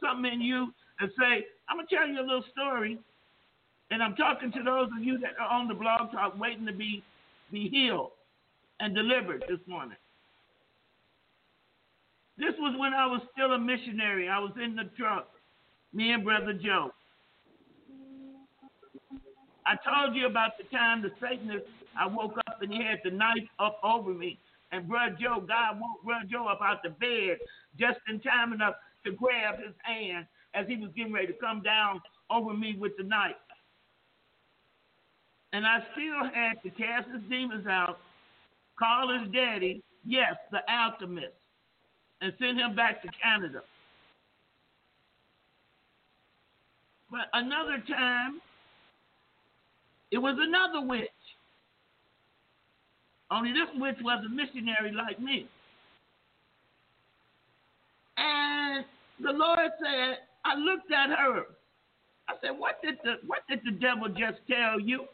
something 0.02 0.34
in 0.34 0.42
you, 0.42 0.74
and 1.00 1.12
say, 1.20 1.48
"I'm 1.70 1.78
gonna 1.78 1.88
tell 1.88 2.08
you 2.08 2.20
a 2.20 2.26
little 2.26 2.44
story." 2.52 2.98
And 3.92 4.02
I'm 4.02 4.16
talking 4.16 4.52
to 4.54 4.64
those 4.64 4.90
of 4.92 5.04
you 5.04 5.20
that 5.20 5.38
are 5.40 5.48
on 5.48 5.68
the 5.68 5.76
blog 5.76 6.12
talk, 6.12 6.38
waiting 6.40 6.66
to 6.66 6.74
be 6.74 7.04
be 7.52 7.70
healed 7.70 8.14
and 8.80 8.96
delivered 8.96 9.44
this 9.48 9.60
morning. 9.68 9.98
This 12.38 12.58
was 12.58 12.76
when 12.78 12.96
I 12.96 13.06
was 13.06 13.22
still 13.32 13.54
a 13.54 13.60
missionary. 13.60 14.28
I 14.28 14.40
was 14.40 14.58
in 14.58 14.76
the 14.76 14.86
truck, 14.98 15.30
me 15.94 16.12
and 16.12 16.24
Brother 16.24 16.54
Joe. 16.54 16.92
I 19.66 19.76
told 19.76 20.16
you 20.16 20.26
about 20.26 20.58
the 20.58 20.64
time 20.76 21.04
the 21.04 21.12
Satanist, 21.22 21.68
I 22.00 22.08
woke 22.08 22.38
up 22.48 22.62
and 22.62 22.72
he 22.72 22.84
had 22.84 23.00
the 23.04 23.12
knife 23.12 23.48
up 23.60 23.80
over 23.84 24.14
me. 24.14 24.39
And 24.72 24.88
Brother 24.88 25.16
Joe, 25.22 25.44
God 25.48 25.80
woke 25.80 26.04
Brother 26.04 26.26
Joe 26.30 26.48
up 26.48 26.60
out 26.62 26.82
the 26.84 26.89
bed 26.89 27.38
just 27.80 28.00
in 28.10 28.20
time 28.20 28.54
enough 28.54 28.76
to 29.06 29.12
grab 29.12 29.58
his 29.58 29.76
hand 29.84 30.26
as 30.54 30.68
he 30.68 30.78
was 30.78 30.89
getting 30.96 31.14
ready 31.14 31.28
to 31.28 31.34
come 31.34 31.62
down 31.62 32.02
over 32.30 32.54
me 32.54 32.76
with 32.80 32.94
the 32.98 33.04
knife. 33.04 33.36
And 35.52 35.68
I 35.68 35.80
still 35.94 36.30
had 36.34 36.62
to 36.64 36.70
cast 36.72 37.08
his 37.10 37.22
demons 37.30 37.68
out, 37.68 38.00
call 38.78 39.20
his 39.20 39.32
daddy, 39.32 39.84
yes, 40.04 40.34
the 40.52 40.60
alchemist, 40.68 41.34
and 42.22 42.34
send 42.39 42.60
him 42.60 42.76
back 42.76 43.04
to 43.04 43.10
Canada. 43.22 43.62
But 47.12 47.28
another 47.34 47.84
time, 47.88 48.41
it 50.10 50.18
was 50.18 50.36
another 50.39 50.88
witch. 50.88 51.10
Only 53.32 53.52
this 53.52 53.70
witch 53.76 53.98
was 54.02 54.24
a 54.26 54.30
missionary 54.30 54.92
like 54.92 55.20
me. 55.20 55.48
And 58.18 58.86
the 59.20 59.32
Lord 59.32 59.72
said, 59.82 60.18
I 60.46 60.56
looked 60.56 60.92
at 60.92 61.10
her. 61.18 61.44
I 62.28 62.34
said, 62.42 62.52
What 62.58 62.82
did 62.84 62.96
the 63.04 63.16
what 63.26 63.40
did 63.50 63.62
the 63.66 63.72
devil 63.72 64.08
just 64.10 64.40
tell 64.50 64.80
you? 64.80 65.06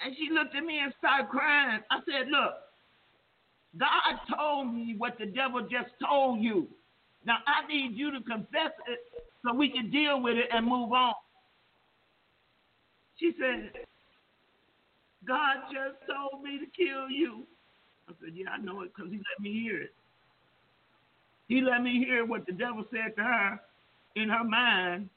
And 0.00 0.14
she 0.16 0.28
looked 0.32 0.54
at 0.54 0.64
me 0.64 0.78
and 0.78 0.92
started 0.98 1.28
crying. 1.28 1.80
I 1.90 1.98
said, 2.06 2.28
Look, 2.30 2.54
God 3.78 4.36
told 4.36 4.74
me 4.74 4.94
what 4.96 5.18
the 5.18 5.26
devil 5.26 5.62
just 5.62 5.90
told 6.04 6.40
you. 6.40 6.68
Now 7.24 7.38
I 7.46 7.66
need 7.66 7.96
you 7.96 8.10
to 8.12 8.20
confess 8.20 8.72
it 8.88 9.00
so 9.44 9.54
we 9.54 9.68
can 9.70 9.90
deal 9.90 10.22
with 10.22 10.36
it 10.36 10.46
and 10.52 10.64
move 10.64 10.92
on. 10.92 11.14
She 13.18 13.32
said, 13.40 13.70
God 15.26 15.56
just 15.72 15.96
told 16.06 16.42
me 16.42 16.58
to 16.58 16.66
kill 16.76 17.10
you. 17.10 17.42
I 18.08 18.12
said, 18.20 18.34
Yeah, 18.34 18.50
I 18.50 18.58
know 18.58 18.82
it 18.82 18.92
because 18.94 19.10
he 19.10 19.18
let 19.18 19.40
me 19.40 19.52
hear 19.52 19.82
it. 19.82 19.92
He 21.48 21.60
let 21.60 21.82
me 21.82 22.04
hear 22.04 22.24
what 22.24 22.46
the 22.46 22.52
devil 22.52 22.84
said 22.90 23.16
to 23.16 23.22
her 23.22 23.60
in 24.14 24.28
her 24.28 24.44
mind 24.44 25.08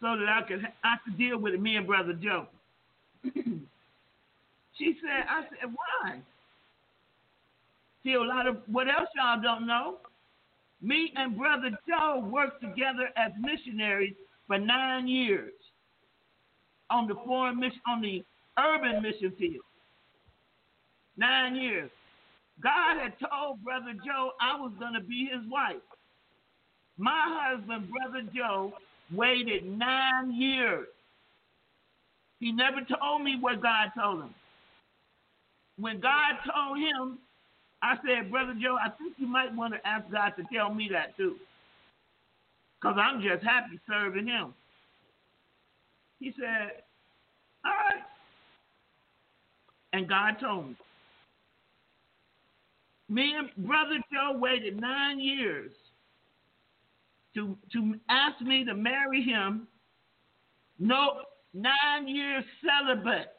so 0.00 0.16
that 0.16 0.28
I 0.28 0.42
could 0.46 0.66
I 0.84 0.96
could 1.04 1.18
deal 1.18 1.38
with 1.38 1.54
it, 1.54 1.60
me 1.60 1.76
and 1.76 1.86
Brother 1.86 2.12
Joe. 2.12 2.46
she 3.34 4.96
said, 5.00 5.26
I 5.28 5.42
said, 5.48 5.74
why? 5.74 6.20
See, 8.04 8.14
a 8.14 8.20
lot 8.20 8.46
of 8.46 8.58
what 8.66 8.88
else 8.88 9.08
y'all 9.16 9.40
don't 9.42 9.66
know? 9.66 9.96
Me 10.80 11.12
and 11.16 11.36
Brother 11.36 11.70
Joe 11.88 12.24
worked 12.30 12.62
together 12.62 13.10
as 13.16 13.32
missionaries 13.40 14.14
for 14.46 14.58
nine 14.58 15.08
years 15.08 15.52
on 16.90 17.08
the 17.08 17.16
foreign 17.26 17.58
mission, 17.58 17.80
on 17.88 18.00
the 18.00 18.24
urban 18.58 19.02
mission 19.02 19.32
field. 19.38 19.64
Nine 21.16 21.56
years. 21.56 21.90
God 22.62 22.98
had 23.00 23.12
told 23.18 23.62
Brother 23.62 23.92
Joe 24.04 24.32
I 24.40 24.58
was 24.60 24.72
going 24.78 24.94
to 24.94 25.00
be 25.00 25.28
his 25.32 25.48
wife. 25.50 25.76
My 26.96 27.38
husband, 27.40 27.88
Brother 27.90 28.28
Joe, 28.34 28.72
waited 29.12 29.64
nine 29.64 30.32
years. 30.32 30.86
He 32.40 32.52
never 32.52 32.78
told 32.82 33.22
me 33.22 33.36
what 33.40 33.62
God 33.62 33.90
told 33.96 34.22
him. 34.22 34.34
When 35.78 36.00
God 36.00 36.34
told 36.52 36.78
him, 36.78 37.18
I 37.82 37.94
said, 38.04 38.30
Brother 38.30 38.54
Joe, 38.60 38.76
I 38.82 38.90
think 38.90 39.14
you 39.18 39.28
might 39.28 39.54
want 39.54 39.74
to 39.74 39.86
ask 39.86 40.10
God 40.10 40.30
to 40.36 40.44
tell 40.52 40.74
me 40.74 40.88
that 40.92 41.16
too. 41.16 41.36
Because 42.80 42.96
I'm 43.00 43.22
just 43.22 43.44
happy 43.44 43.78
serving 43.88 44.26
him. 44.26 44.54
He 46.18 46.32
said, 46.38 46.82
All 47.64 47.72
right. 47.72 48.02
And 49.92 50.08
God 50.08 50.36
told 50.40 50.68
me. 50.68 50.76
Me 53.10 53.34
and 53.38 53.66
Brother 53.66 53.96
Joe 54.12 54.38
waited 54.38 54.78
nine 54.78 55.18
years 55.18 55.72
to 57.34 57.56
to 57.72 57.94
ask 58.10 58.40
me 58.42 58.64
to 58.64 58.74
marry 58.74 59.22
him. 59.22 59.66
No, 60.78 61.22
nine 61.54 62.06
years 62.06 62.44
celibate. 62.62 63.38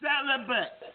Celibate. 0.00 0.94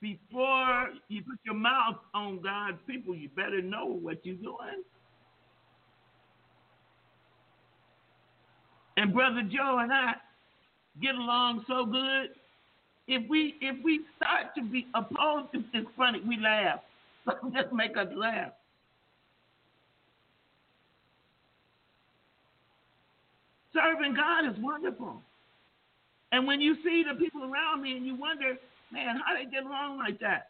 Before 0.00 0.90
you 1.08 1.22
put 1.22 1.38
your 1.44 1.54
mouth 1.54 1.96
on 2.14 2.40
God's 2.40 2.78
people, 2.86 3.14
you 3.14 3.28
better 3.30 3.60
know 3.60 3.86
what 3.86 4.24
you're 4.24 4.36
doing. 4.36 4.84
And 8.96 9.12
Brother 9.12 9.42
Joe 9.42 9.78
and 9.80 9.92
I 9.92 10.14
get 11.00 11.14
along 11.14 11.64
so 11.68 11.84
good 11.84 12.30
if 13.06 13.28
we 13.28 13.54
if 13.60 13.82
we 13.84 14.00
start 14.16 14.54
to 14.56 14.62
be 14.62 14.86
opposed 14.94 15.52
to 15.52 15.62
it's 15.74 15.88
funny, 15.96 16.20
we 16.26 16.38
laugh. 16.38 16.80
Just 17.54 17.72
make 17.72 17.96
us 17.96 18.08
laugh. 18.14 18.52
Serving 23.72 24.14
God 24.14 24.50
is 24.50 24.56
wonderful. 24.62 25.22
And 26.32 26.46
when 26.46 26.60
you 26.60 26.76
see 26.82 27.04
the 27.08 27.18
people 27.18 27.44
around 27.44 27.82
me 27.82 27.96
and 27.96 28.04
you 28.06 28.16
wonder, 28.16 28.56
man, 28.90 29.20
how 29.24 29.34
they 29.34 29.48
get 29.48 29.64
along 29.64 29.98
like 29.98 30.18
that, 30.20 30.48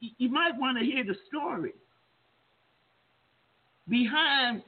you 0.00 0.28
might 0.28 0.58
want 0.58 0.78
to 0.78 0.84
hear 0.84 1.04
the 1.04 1.14
story 1.28 1.74
behind 3.88 4.62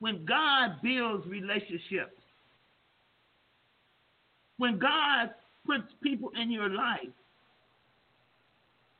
when 0.00 0.24
God 0.24 0.82
builds 0.82 1.26
relationships. 1.26 2.20
When 4.58 4.78
God 4.78 5.30
puts 5.66 5.92
people 6.02 6.30
in 6.40 6.50
your 6.50 6.68
life. 6.68 7.08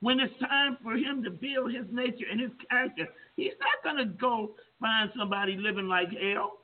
When 0.00 0.20
it's 0.20 0.34
time 0.38 0.76
for 0.82 0.94
him 0.94 1.22
to 1.24 1.30
build 1.30 1.72
his 1.72 1.86
nature 1.90 2.26
and 2.30 2.40
his 2.40 2.50
character, 2.68 3.06
he's 3.36 3.52
not 3.58 3.82
going 3.82 4.06
to 4.06 4.12
go 4.14 4.50
find 4.80 5.10
somebody 5.16 5.56
living 5.56 5.88
like 5.88 6.08
hell. 6.10 6.58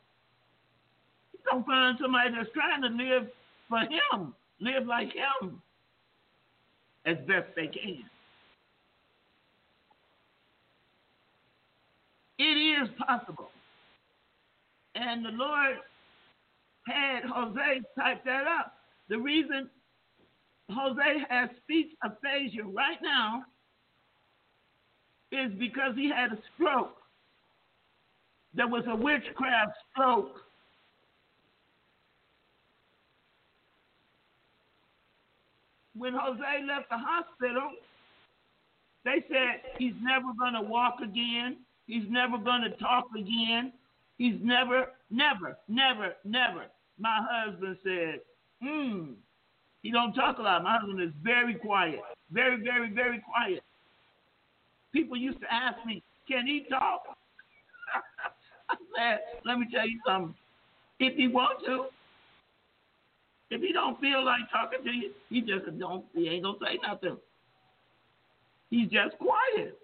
He's 1.33 1.41
going 1.51 1.63
to 1.63 1.67
find 1.67 1.99
somebody 2.01 2.31
that's 2.37 2.51
trying 2.53 2.83
to 2.83 2.89
live 2.89 3.29
for 3.69 3.79
him, 3.79 4.35
live 4.61 4.87
like 4.87 5.09
him 5.13 5.63
as 7.07 7.17
best 7.27 7.47
they 7.57 7.67
can. 7.67 8.05
It 12.39 12.43
is 12.43 12.89
possible. 12.99 13.51
And 14.95 15.25
the 15.25 15.31
Lord 15.31 15.77
had 16.87 17.21
Jose 17.25 17.81
type 17.99 18.25
that 18.25 18.47
up. 18.47 18.75
The 19.09 19.19
reason 19.19 19.69
Jose 20.71 21.25
has 21.29 21.51
speech 21.63 21.93
aphasia 22.05 22.65
right 22.65 22.99
now 23.03 23.45
is 25.33 25.53
because 25.59 25.95
he 25.95 26.09
had 26.09 26.33
a 26.33 26.39
stroke. 26.55 26.97
There 28.55 28.69
was 28.69 28.85
a 28.89 28.97
witchcraft 28.97 29.73
stroke. 29.93 30.37
When 35.97 36.15
Jose 36.15 36.65
left 36.67 36.89
the 36.91 36.99
hospital, 36.99 37.71
they 39.05 39.25
said 39.29 39.63
he's 39.79 39.95
never 40.03 40.33
going 40.39 40.55
to 40.55 40.63
walk 40.63 40.97
again. 41.03 41.59
He's 41.87 42.09
never 42.09 42.39
going 42.39 42.63
to 42.63 42.71
talk 42.77 43.05
again. 43.17 43.73
He's 44.21 44.35
never, 44.43 44.89
never, 45.11 45.57
never, 45.67 46.13
never. 46.27 46.67
My 46.99 47.27
husband 47.27 47.79
said, 47.83 48.21
hmm, 48.63 49.13
he 49.83 49.91
don't 49.91 50.13
talk 50.13 50.37
a 50.37 50.43
lot. 50.43 50.63
My 50.63 50.77
husband 50.77 51.01
is 51.01 51.09
very 51.25 51.55
quiet, 51.55 52.01
very, 52.31 52.63
very, 52.63 52.91
very 52.91 53.21
quiet. 53.21 53.63
People 54.93 55.17
used 55.17 55.41
to 55.41 55.47
ask 55.51 55.79
me, 55.87 56.03
"Can 56.29 56.47
he 56.47 56.67
talk?" 56.69 57.01
I 58.69 58.75
said, 58.95 59.21
"Let 59.47 59.59
me 59.59 59.67
tell 59.73 59.89
you 59.89 59.99
something. 60.07 60.35
If 60.99 61.17
he 61.17 61.27
wants 61.27 61.65
to, 61.65 61.87
if 63.49 63.63
he 63.63 63.73
don't 63.73 63.99
feel 64.03 64.23
like 64.23 64.51
talking 64.53 64.85
to 64.85 64.91
you, 64.91 65.13
he 65.31 65.41
just 65.41 65.79
don't. 65.79 66.05
He 66.13 66.29
ain't 66.29 66.43
gonna 66.43 66.59
say 66.61 66.79
nothing. 66.87 67.17
He's 68.69 68.91
just 68.91 69.17
quiet." 69.17 69.80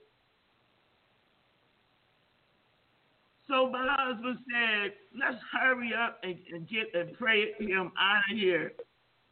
So 3.48 3.70
my 3.70 3.86
husband 3.98 4.38
said, 4.50 4.92
"Let's 5.18 5.42
hurry 5.52 5.92
up 5.94 6.18
and, 6.22 6.36
and 6.52 6.68
get 6.68 6.94
and 6.94 7.16
pray 7.16 7.52
him 7.58 7.92
out 7.98 8.22
of 8.30 8.36
here." 8.36 8.72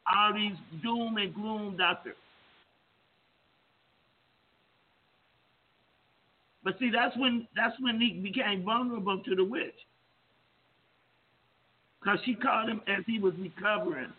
all 0.07 0.33
these 0.33 0.55
doom 0.83 1.17
and 1.17 1.33
gloom 1.33 1.77
doctors. 1.77 2.15
But 6.63 6.79
see, 6.79 6.89
that's 6.91 7.15
when 7.17 7.47
that's 7.55 7.75
when 7.79 7.99
he 7.99 8.19
became 8.21 8.63
vulnerable 8.63 9.21
to 9.23 9.35
the 9.35 9.43
witch, 9.43 9.75
because 11.99 12.17
she 12.25 12.33
caught 12.33 12.67
him 12.67 12.81
as 12.87 13.03
he 13.05 13.19
was 13.19 13.33
recovering. 13.39 14.11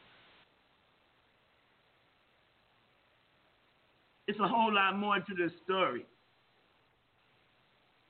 It's 4.28 4.38
a 4.40 4.46
whole 4.48 4.72
lot 4.72 4.96
more 4.96 5.18
to 5.18 5.34
this 5.36 5.52
story, 5.64 6.04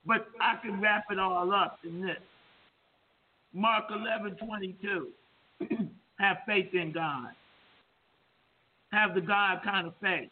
but 0.06 0.28
I 0.40 0.56
can 0.62 0.80
wrap 0.80 1.04
it 1.10 1.18
all 1.18 1.52
up 1.52 1.78
in 1.84 2.00
this. 2.00 2.18
Mark 3.52 3.84
eleven 3.90 4.36
twenty 4.36 4.76
two. 4.82 5.08
Have 6.18 6.38
faith 6.46 6.72
in 6.72 6.92
God 6.92 7.28
have 8.96 9.14
the 9.14 9.20
God 9.20 9.60
kind 9.64 9.86
of 9.86 9.94
faith. 10.00 10.30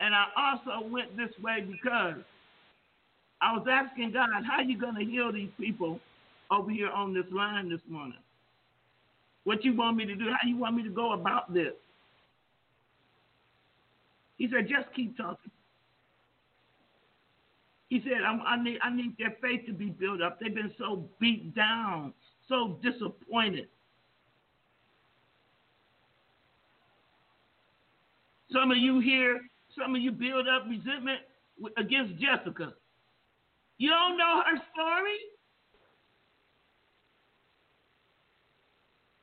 And 0.00 0.14
I 0.14 0.26
also 0.36 0.86
went 0.88 1.16
this 1.16 1.30
way 1.42 1.60
because 1.60 2.16
I 3.42 3.52
was 3.52 3.66
asking 3.70 4.12
God, 4.12 4.28
how 4.46 4.56
are 4.58 4.62
you 4.62 4.78
going 4.78 4.94
to 4.94 5.04
heal 5.04 5.32
these 5.32 5.50
people 5.58 6.00
over 6.50 6.70
here 6.70 6.88
on 6.88 7.12
this 7.12 7.26
line 7.30 7.68
this 7.68 7.80
morning? 7.88 8.18
What 9.44 9.64
you 9.64 9.74
want 9.74 9.96
me 9.96 10.06
to 10.06 10.14
do? 10.14 10.24
How 10.30 10.48
you 10.48 10.56
want 10.56 10.76
me 10.76 10.82
to 10.84 10.90
go 10.90 11.12
about 11.12 11.52
this? 11.52 11.74
He 14.38 14.48
said, 14.50 14.68
just 14.68 14.94
keep 14.94 15.16
talking. 15.18 15.50
He 17.90 18.00
said, 18.04 18.22
I, 18.24 18.62
need, 18.62 18.78
I 18.84 18.94
need 18.94 19.16
their 19.18 19.36
faith 19.42 19.66
to 19.66 19.72
be 19.72 19.86
built 19.90 20.22
up. 20.22 20.38
They've 20.38 20.54
been 20.54 20.72
so 20.78 21.08
beat 21.18 21.56
down, 21.56 22.14
so 22.48 22.78
disappointed. 22.84 23.66
Some 28.52 28.70
of 28.70 28.76
you 28.76 29.00
here, 29.00 29.40
some 29.76 29.96
of 29.96 30.00
you 30.00 30.12
build 30.12 30.46
up 30.46 30.66
resentment 30.68 31.18
against 31.76 32.14
Jessica. 32.14 32.74
You 33.78 33.90
don't 33.90 34.16
know 34.16 34.42
her 34.46 34.62
story? 34.72 35.18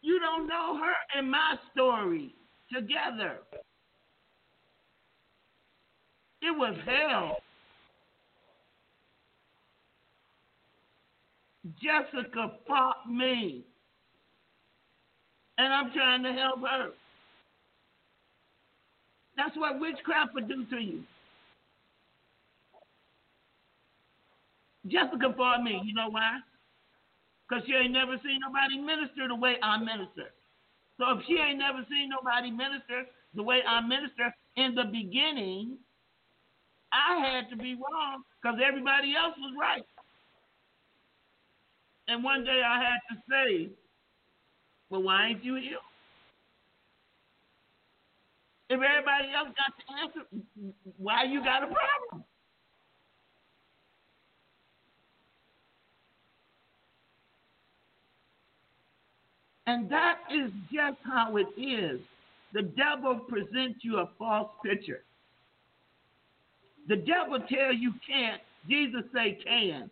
You 0.01 0.19
don't 0.19 0.45
know 0.45 0.77
her 0.77 0.93
and 1.17 1.31
my 1.31 1.55
story 1.71 2.35
together. 2.73 3.37
It 6.41 6.51
was 6.51 6.75
hell. 6.85 7.37
Jessica 11.81 12.51
fought 12.67 13.09
me. 13.09 13.63
And 15.57 15.73
I'm 15.73 15.91
trying 15.91 16.23
to 16.23 16.33
help 16.33 16.61
her. 16.61 16.91
That's 19.35 19.55
what 19.57 19.79
witchcraft 19.79 20.33
would 20.33 20.47
do 20.47 20.65
to 20.65 20.77
you. 20.77 21.03
Jessica 24.87 25.33
fought 25.35 25.63
me. 25.63 25.81
You 25.83 25.93
know 25.93 26.09
why? 26.09 26.39
Because 27.47 27.63
she 27.67 27.73
ain't 27.73 27.93
never 27.93 28.17
seen 28.23 28.39
nobody 28.41 28.77
minister 28.79 29.27
the 29.27 29.35
way 29.35 29.55
I 29.61 29.77
minister. 29.77 30.33
So 30.97 31.17
if 31.17 31.25
she 31.27 31.37
ain't 31.37 31.59
never 31.59 31.85
seen 31.89 32.09
nobody 32.09 32.51
minister 32.51 33.05
the 33.35 33.43
way 33.43 33.61
I 33.67 33.81
minister 33.81 34.33
in 34.55 34.75
the 34.75 34.85
beginning, 34.85 35.77
I 36.91 37.19
had 37.19 37.49
to 37.51 37.57
be 37.57 37.75
wrong 37.75 38.23
because 38.41 38.59
everybody 38.65 39.13
else 39.15 39.35
was 39.37 39.53
right. 39.59 39.85
And 42.07 42.23
one 42.23 42.43
day 42.43 42.61
I 42.65 42.81
had 42.81 42.99
to 43.11 43.21
say, 43.29 43.69
well, 44.89 45.03
why 45.03 45.27
ain't 45.27 45.43
you 45.43 45.55
here? 45.55 45.77
If 48.69 48.79
everybody 48.81 49.29
else 49.33 49.49
got 49.55 49.73
the 49.77 49.93
answer, 50.01 50.73
why 50.97 51.23
you 51.23 51.43
got 51.43 51.63
a 51.63 51.67
problem? 51.67 52.23
And 59.67 59.89
that 59.89 60.19
is 60.33 60.51
just 60.71 60.97
how 61.03 61.35
it 61.37 61.47
is. 61.59 61.99
The 62.53 62.61
devil 62.61 63.19
presents 63.27 63.79
you 63.83 63.97
a 63.97 64.09
false 64.17 64.49
picture. 64.63 65.03
The 66.87 66.95
devil 66.95 67.39
tell 67.49 67.73
you 67.73 67.93
can't, 68.07 68.41
Jesus 68.69 69.03
say 69.13 69.37
can. 69.43 69.89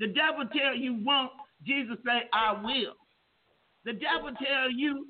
The 0.00 0.08
devil 0.08 0.44
tell 0.52 0.74
you 0.74 0.98
won't, 1.04 1.30
Jesus 1.66 1.96
say 2.04 2.28
I 2.32 2.52
will. 2.62 2.94
The 3.84 3.92
devil 3.92 4.30
tell 4.38 4.70
you 4.70 5.06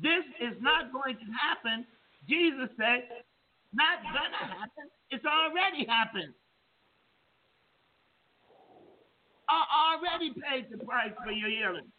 this 0.00 0.24
is 0.40 0.56
not 0.60 0.92
going 0.92 1.16
to 1.16 1.28
happen, 1.32 1.86
Jesus 2.28 2.68
say 2.78 3.04
not 3.72 4.02
gonna 4.02 4.50
happen. 4.50 4.90
It's 5.10 5.24
already 5.24 5.86
happened. 5.86 6.34
I 9.48 9.96
already 9.98 10.30
paid 10.30 10.70
the 10.70 10.84
price 10.84 11.12
for 11.24 11.32
your 11.32 11.50
healing. 11.50 11.90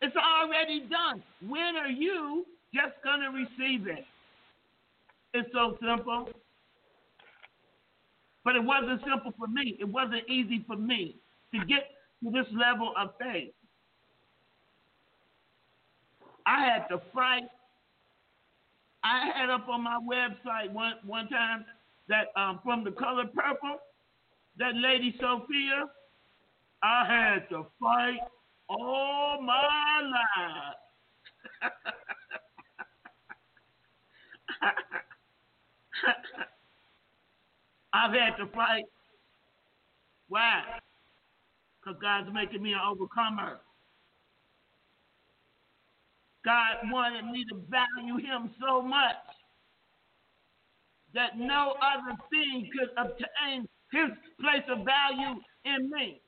It's 0.00 0.16
already 0.16 0.86
done. 0.88 1.22
When 1.48 1.76
are 1.76 1.90
you 1.90 2.46
just 2.72 2.94
to 3.02 3.30
receive 3.30 3.86
it? 3.88 4.04
It's 5.34 5.48
so 5.52 5.76
simple. 5.80 6.28
But 8.44 8.56
it 8.56 8.64
wasn't 8.64 9.00
simple 9.02 9.32
for 9.36 9.46
me. 9.48 9.76
It 9.80 9.88
wasn't 9.88 10.28
easy 10.28 10.64
for 10.66 10.76
me 10.76 11.16
to 11.52 11.58
get 11.66 11.90
to 12.22 12.30
this 12.30 12.46
level 12.52 12.92
of 12.98 13.10
faith. 13.18 13.52
I 16.46 16.64
had 16.64 16.86
to 16.88 17.00
fight. 17.14 17.44
I 19.02 19.30
had 19.34 19.48
up 19.50 19.68
on 19.68 19.82
my 19.82 19.98
website 20.00 20.70
one 20.72 20.94
one 21.04 21.28
time 21.28 21.64
that 22.08 22.28
um, 22.36 22.60
from 22.62 22.84
the 22.84 22.90
color 22.90 23.24
purple, 23.26 23.78
that 24.58 24.74
lady 24.74 25.14
Sofia, 25.20 25.86
I 26.82 27.06
had 27.06 27.48
to 27.50 27.66
fight 27.80 28.18
all 28.68 29.40
my 29.42 30.00
life. 30.02 30.74
I've 37.92 38.12
had 38.12 38.36
to 38.36 38.46
fight. 38.54 38.84
Why? 40.28 40.62
Because 41.80 41.98
God's 42.00 42.28
making 42.32 42.62
me 42.62 42.72
an 42.72 42.80
overcomer. 42.86 43.60
God 46.44 46.90
wanted 46.90 47.24
me 47.26 47.44
to 47.50 47.56
value 47.68 48.16
Him 48.16 48.50
so 48.60 48.82
much 48.82 49.16
that 51.14 51.38
no 51.38 51.74
other 51.80 52.16
thing 52.30 52.68
could 52.72 52.90
obtain 52.96 53.68
His 53.92 54.10
place 54.40 54.64
of 54.70 54.84
value 54.84 55.40
in 55.64 55.90
me. 55.90 56.20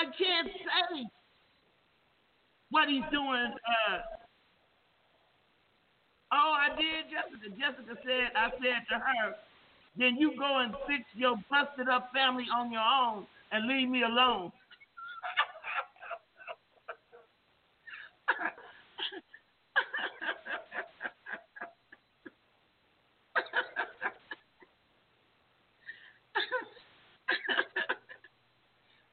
I 0.00 0.04
can't 0.16 0.48
say 0.48 1.06
what 2.70 2.88
He's 2.88 3.04
doing. 3.10 3.52
Uh, 3.54 3.98
oh, 6.32 6.54
I 6.58 6.74
did, 6.76 7.10
Jessica. 7.10 7.50
Jessica 7.50 8.00
said, 8.04 8.30
I 8.34 8.50
said 8.50 8.82
to 8.90 8.98
her, 8.98 9.34
then 9.96 10.16
you 10.16 10.32
go 10.38 10.58
and 10.58 10.72
fix 10.86 11.04
your 11.14 11.36
busted 11.50 11.88
up 11.88 12.10
family 12.14 12.46
on 12.54 12.72
your 12.72 12.82
own 12.82 13.26
and 13.52 13.66
leave 13.66 13.88
me 13.88 14.02
alone. 14.02 14.52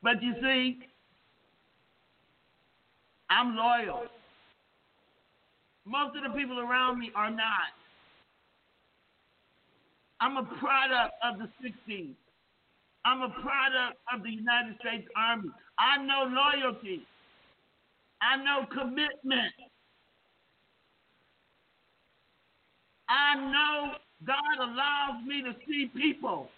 but 0.04 0.22
you 0.22 0.34
see, 0.42 0.80
I'm 3.30 3.56
loyal. 3.56 4.04
Most 5.86 6.16
of 6.18 6.24
the 6.24 6.38
people 6.38 6.60
around 6.60 7.00
me 7.00 7.12
are 7.16 7.32
not. 7.32 7.72
I'm 10.20 10.38
a 10.38 10.44
product 10.44 11.14
of 11.24 11.38
the 11.40 11.50
60s. 11.64 12.16
I'm 13.08 13.22
a 13.22 13.30
product 13.30 14.00
of 14.14 14.22
the 14.22 14.30
United 14.30 14.76
States 14.82 15.08
Army. 15.16 15.50
I 15.80 16.04
know 16.04 16.28
loyalty. 16.28 17.08
I 18.22 18.36
know 18.44 18.68
commitment. 18.68 19.54
I 23.08 23.36
know 23.36 23.94
God 24.26 24.60
allows 24.60 25.26
me 25.26 25.42
to 25.42 25.56
see 25.66 25.90
people 25.96 26.50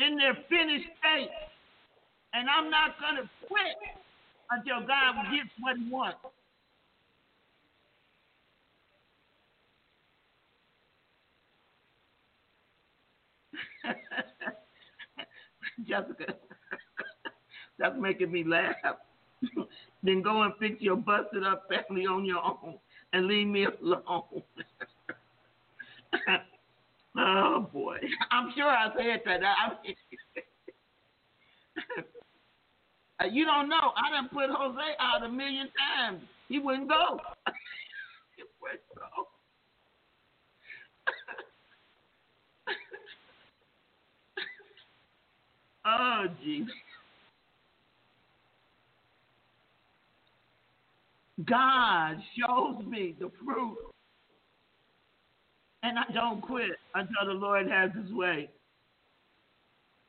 in 0.00 0.16
their 0.16 0.34
finished 0.48 0.88
state. 0.98 1.30
And 2.34 2.48
I'm 2.50 2.68
not 2.68 2.98
going 2.98 3.22
to 3.22 3.30
quit 3.46 3.76
until 4.50 4.80
God 4.88 5.14
gets 5.30 5.50
what 5.60 5.76
he 5.76 5.88
wants. 5.88 6.18
Jessica, 15.88 16.34
that's 17.78 17.96
making 17.98 18.32
me 18.32 18.44
laugh. 18.44 18.74
then 20.02 20.22
go 20.22 20.42
and 20.42 20.54
fix 20.58 20.80
your 20.80 20.96
busted 20.96 21.44
up 21.44 21.68
family 21.68 22.06
on 22.06 22.24
your 22.24 22.42
own 22.42 22.78
and 23.12 23.26
leave 23.26 23.46
me 23.46 23.66
alone. 23.82 24.42
oh 27.18 27.68
boy, 27.72 27.98
I'm 28.30 28.52
sure 28.56 28.68
I 28.68 28.88
said 28.96 29.20
that. 29.26 29.42
I 29.42 29.68
mean, 29.84 29.96
uh, 33.20 33.26
you 33.30 33.44
don't 33.44 33.68
know. 33.68 33.92
I 33.96 34.10
done 34.10 34.28
put 34.32 34.50
Jose 34.50 34.96
out 35.00 35.22
a 35.22 35.28
million 35.28 35.68
times. 35.96 36.22
He 36.48 36.58
wouldn't 36.58 36.88
go. 36.88 37.20
he 38.36 38.42
wouldn't 38.60 38.80
go. 38.94 39.35
Jesus. 46.42 46.74
God 51.44 52.16
shows 52.38 52.84
me 52.86 53.14
the 53.18 53.30
fruit. 53.44 53.76
And 55.82 55.98
I 55.98 56.12
don't 56.12 56.40
quit 56.40 56.70
until 56.94 57.26
the 57.26 57.38
Lord 57.38 57.68
has 57.68 57.90
his 57.92 58.12
way. 58.12 58.48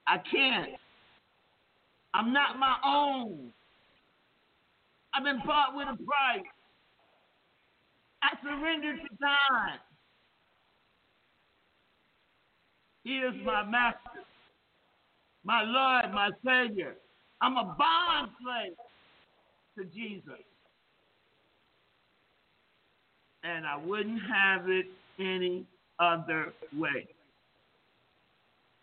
I 0.07 0.17
can't. 0.31 0.71
I'm 2.13 2.33
not 2.33 2.57
my 2.57 2.77
own. 2.83 3.51
I've 5.13 5.23
been 5.23 5.41
bought 5.45 5.75
with 5.75 5.87
a 5.87 5.97
price. 5.97 6.45
I 8.23 8.29
surrender 8.41 8.93
to 8.93 9.09
God. 9.21 9.79
He 13.03 13.17
is 13.19 13.35
my 13.45 13.63
master, 13.63 14.25
my 15.47 15.63
Lord, 15.63 16.13
my 16.13 16.29
Savior. 16.45 16.93
I'm 17.41 17.55
a 17.55 17.63
bond 17.63 18.31
slave 18.43 18.73
to 19.77 19.85
Jesus. 19.95 20.43
And 23.43 23.65
I 23.65 23.77
wouldn't 23.77 24.19
have 24.29 24.69
it 24.69 24.87
any 25.17 25.65
other 25.99 26.53
way. 26.77 27.07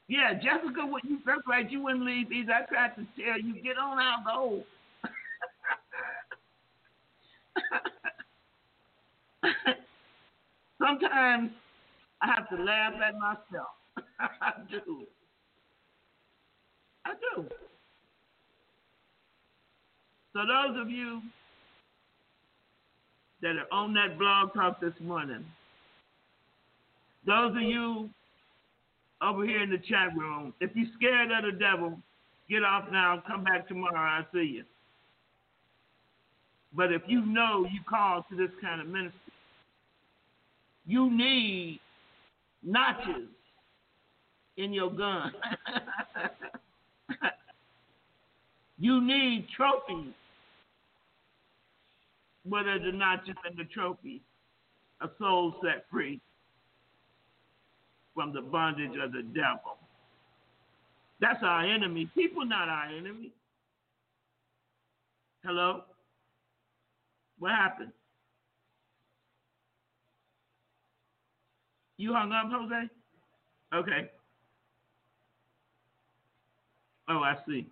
Yeah, 0.08 0.32
Jessica, 0.34 0.86
when 0.86 1.02
you 1.06 1.18
first 1.24 1.42
right, 1.46 1.70
you 1.70 1.82
wouldn't 1.82 2.06
leave 2.06 2.32
either. 2.32 2.52
I 2.52 2.64
tried 2.66 2.96
to 2.96 3.06
tell 3.22 3.38
you, 3.38 3.60
get 3.62 3.76
on 3.76 3.98
out, 3.98 4.24
go. 4.24 4.62
Sometimes 10.78 11.50
I 12.22 12.26
have 12.26 12.48
to 12.48 12.56
laugh 12.62 12.94
at 13.06 13.18
myself. 13.18 13.68
I 14.18 14.52
do. 14.70 15.06
I 17.04 17.14
do. 17.36 17.46
So 20.32 20.40
those 20.40 20.80
of 20.80 20.90
you 20.90 21.20
that 23.42 23.56
are 23.56 23.72
on 23.72 23.94
that 23.94 24.18
blog 24.18 24.54
talk 24.54 24.80
this 24.80 24.94
morning, 25.00 25.44
those 27.26 27.54
of 27.56 27.62
you 27.62 28.10
over 29.22 29.44
here 29.44 29.62
in 29.62 29.70
the 29.70 29.78
chat 29.78 30.16
room, 30.16 30.52
if 30.60 30.70
you're 30.74 30.88
scared 30.96 31.30
of 31.30 31.52
the 31.52 31.58
devil, 31.58 31.98
get 32.48 32.64
off 32.64 32.90
now. 32.90 33.22
Come 33.26 33.44
back 33.44 33.68
tomorrow. 33.68 33.96
I'll 33.96 34.26
see 34.32 34.54
you. 34.56 34.64
But 36.76 36.92
if 36.92 37.02
you 37.06 37.24
know 37.24 37.66
you 37.72 37.80
called 37.88 38.24
to 38.30 38.36
this 38.36 38.50
kind 38.60 38.80
of 38.80 38.88
ministry, 38.88 39.20
you 40.86 41.10
need 41.10 41.80
notches 42.62 43.28
in 44.56 44.72
your 44.72 44.90
gun. 44.90 45.32
you 48.78 49.00
need 49.00 49.46
trophies. 49.56 50.12
Are 52.52 52.78
the 52.78 52.92
notches 52.92 53.34
and 53.48 53.56
the 53.56 53.64
trophies? 53.64 54.20
A 55.00 55.08
soul 55.18 55.54
set 55.62 55.86
free 55.90 56.20
from 58.14 58.32
the 58.32 58.40
bondage 58.40 58.92
of 59.02 59.12
the 59.12 59.22
devil. 59.22 59.78
That's 61.20 61.42
our 61.42 61.64
enemy. 61.64 62.08
People 62.14 62.44
not 62.44 62.68
our 62.68 62.86
enemy. 62.86 63.32
Hello? 65.44 65.82
What 67.38 67.52
happened? 67.52 67.92
You 71.96 72.12
hung 72.12 72.32
up, 72.32 72.46
Jose? 72.50 72.88
Okay. 73.74 74.10
Oh, 77.08 77.18
I 77.18 77.36
see. 77.46 77.66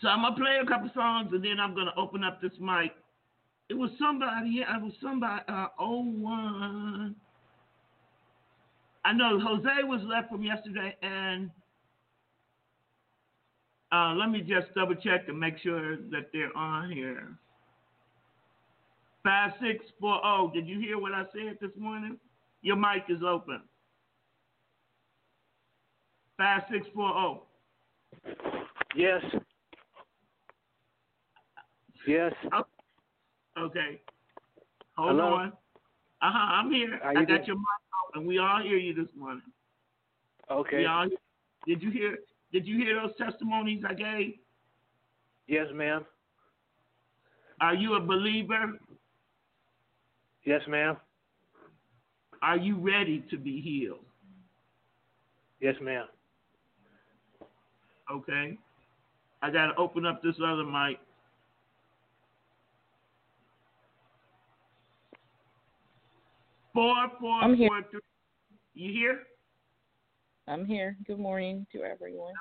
So 0.00 0.08
I'm 0.08 0.22
gonna 0.22 0.36
play 0.36 0.58
a 0.62 0.66
couple 0.66 0.90
songs 0.94 1.30
and 1.32 1.44
then 1.44 1.60
I'm 1.60 1.74
gonna 1.74 1.94
open 1.96 2.24
up 2.24 2.40
this 2.40 2.52
mic. 2.60 2.92
It 3.68 3.74
was 3.74 3.90
somebody, 3.98 4.50
yeah, 4.50 4.76
it 4.76 4.82
was 4.82 4.92
somebody, 5.02 5.42
uh, 5.48 5.68
oh 5.78 6.04
one. 6.04 7.16
I 9.04 9.12
know 9.12 9.38
Jose 9.38 9.82
was 9.84 10.00
left 10.04 10.30
from 10.30 10.42
yesterday, 10.42 10.96
and 11.02 11.50
uh, 13.92 14.14
let 14.14 14.30
me 14.30 14.40
just 14.40 14.74
double 14.74 14.94
check 14.94 15.28
and 15.28 15.38
make 15.38 15.58
sure 15.58 15.96
that 15.96 16.30
they're 16.32 16.56
on 16.56 16.90
here. 16.90 17.36
Five 19.22 19.52
six 19.60 19.84
four 20.00 20.20
zero. 20.22 20.50
Did 20.54 20.66
you 20.66 20.80
hear 20.80 20.98
what 20.98 21.12
I 21.12 21.24
said 21.32 21.58
this 21.60 21.70
morning? 21.78 22.18
Your 22.62 22.76
mic 22.76 23.04
is 23.08 23.22
open. 23.26 23.60
Five 26.38 26.62
six 26.70 26.86
four 26.94 27.08
oh. 27.08 27.43
Yes. 28.96 29.22
Yes. 32.06 32.32
Okay. 33.58 34.00
Hold 34.96 35.10
Hello? 35.10 35.34
on. 35.34 35.48
Uh 35.48 35.50
huh. 36.22 36.52
I'm 36.54 36.70
here. 36.70 37.00
I 37.04 37.14
got 37.14 37.26
doing? 37.26 37.42
your 37.46 37.56
mic 37.56 37.64
open. 38.14 38.26
We 38.26 38.38
all 38.38 38.62
hear 38.62 38.76
you 38.76 38.94
this 38.94 39.08
morning. 39.16 39.42
Okay. 40.50 40.84
All. 40.84 41.08
Did 41.66 41.82
you 41.82 41.90
hear? 41.90 42.18
Did 42.52 42.66
you 42.66 42.76
hear 42.78 43.00
those 43.00 43.16
testimonies 43.18 43.82
I 43.88 43.94
gave? 43.94 44.34
Yes, 45.46 45.66
ma'am. 45.74 46.04
Are 47.60 47.74
you 47.74 47.94
a 47.94 48.00
believer? 48.00 48.78
Yes, 50.44 50.60
ma'am. 50.68 50.96
Are 52.42 52.56
you 52.56 52.76
ready 52.78 53.24
to 53.30 53.38
be 53.38 53.60
healed? 53.60 54.04
Yes, 55.60 55.74
ma'am. 55.80 56.06
Okay. 58.10 58.58
I 59.42 59.50
got 59.50 59.66
to 59.66 59.76
open 59.76 60.06
up 60.06 60.22
this 60.22 60.36
other 60.44 60.64
mic. 60.64 60.98
Four, 66.72 66.94
four, 67.20 67.40
I'm 67.40 67.54
here. 67.54 67.68
four, 67.68 67.82
three. 67.90 68.00
You 68.74 68.92
hear? 68.92 69.20
I'm 70.48 70.66
here. 70.66 70.96
Good 71.06 71.18
morning 71.20 71.66
to 71.72 71.84
everyone. 71.84 72.32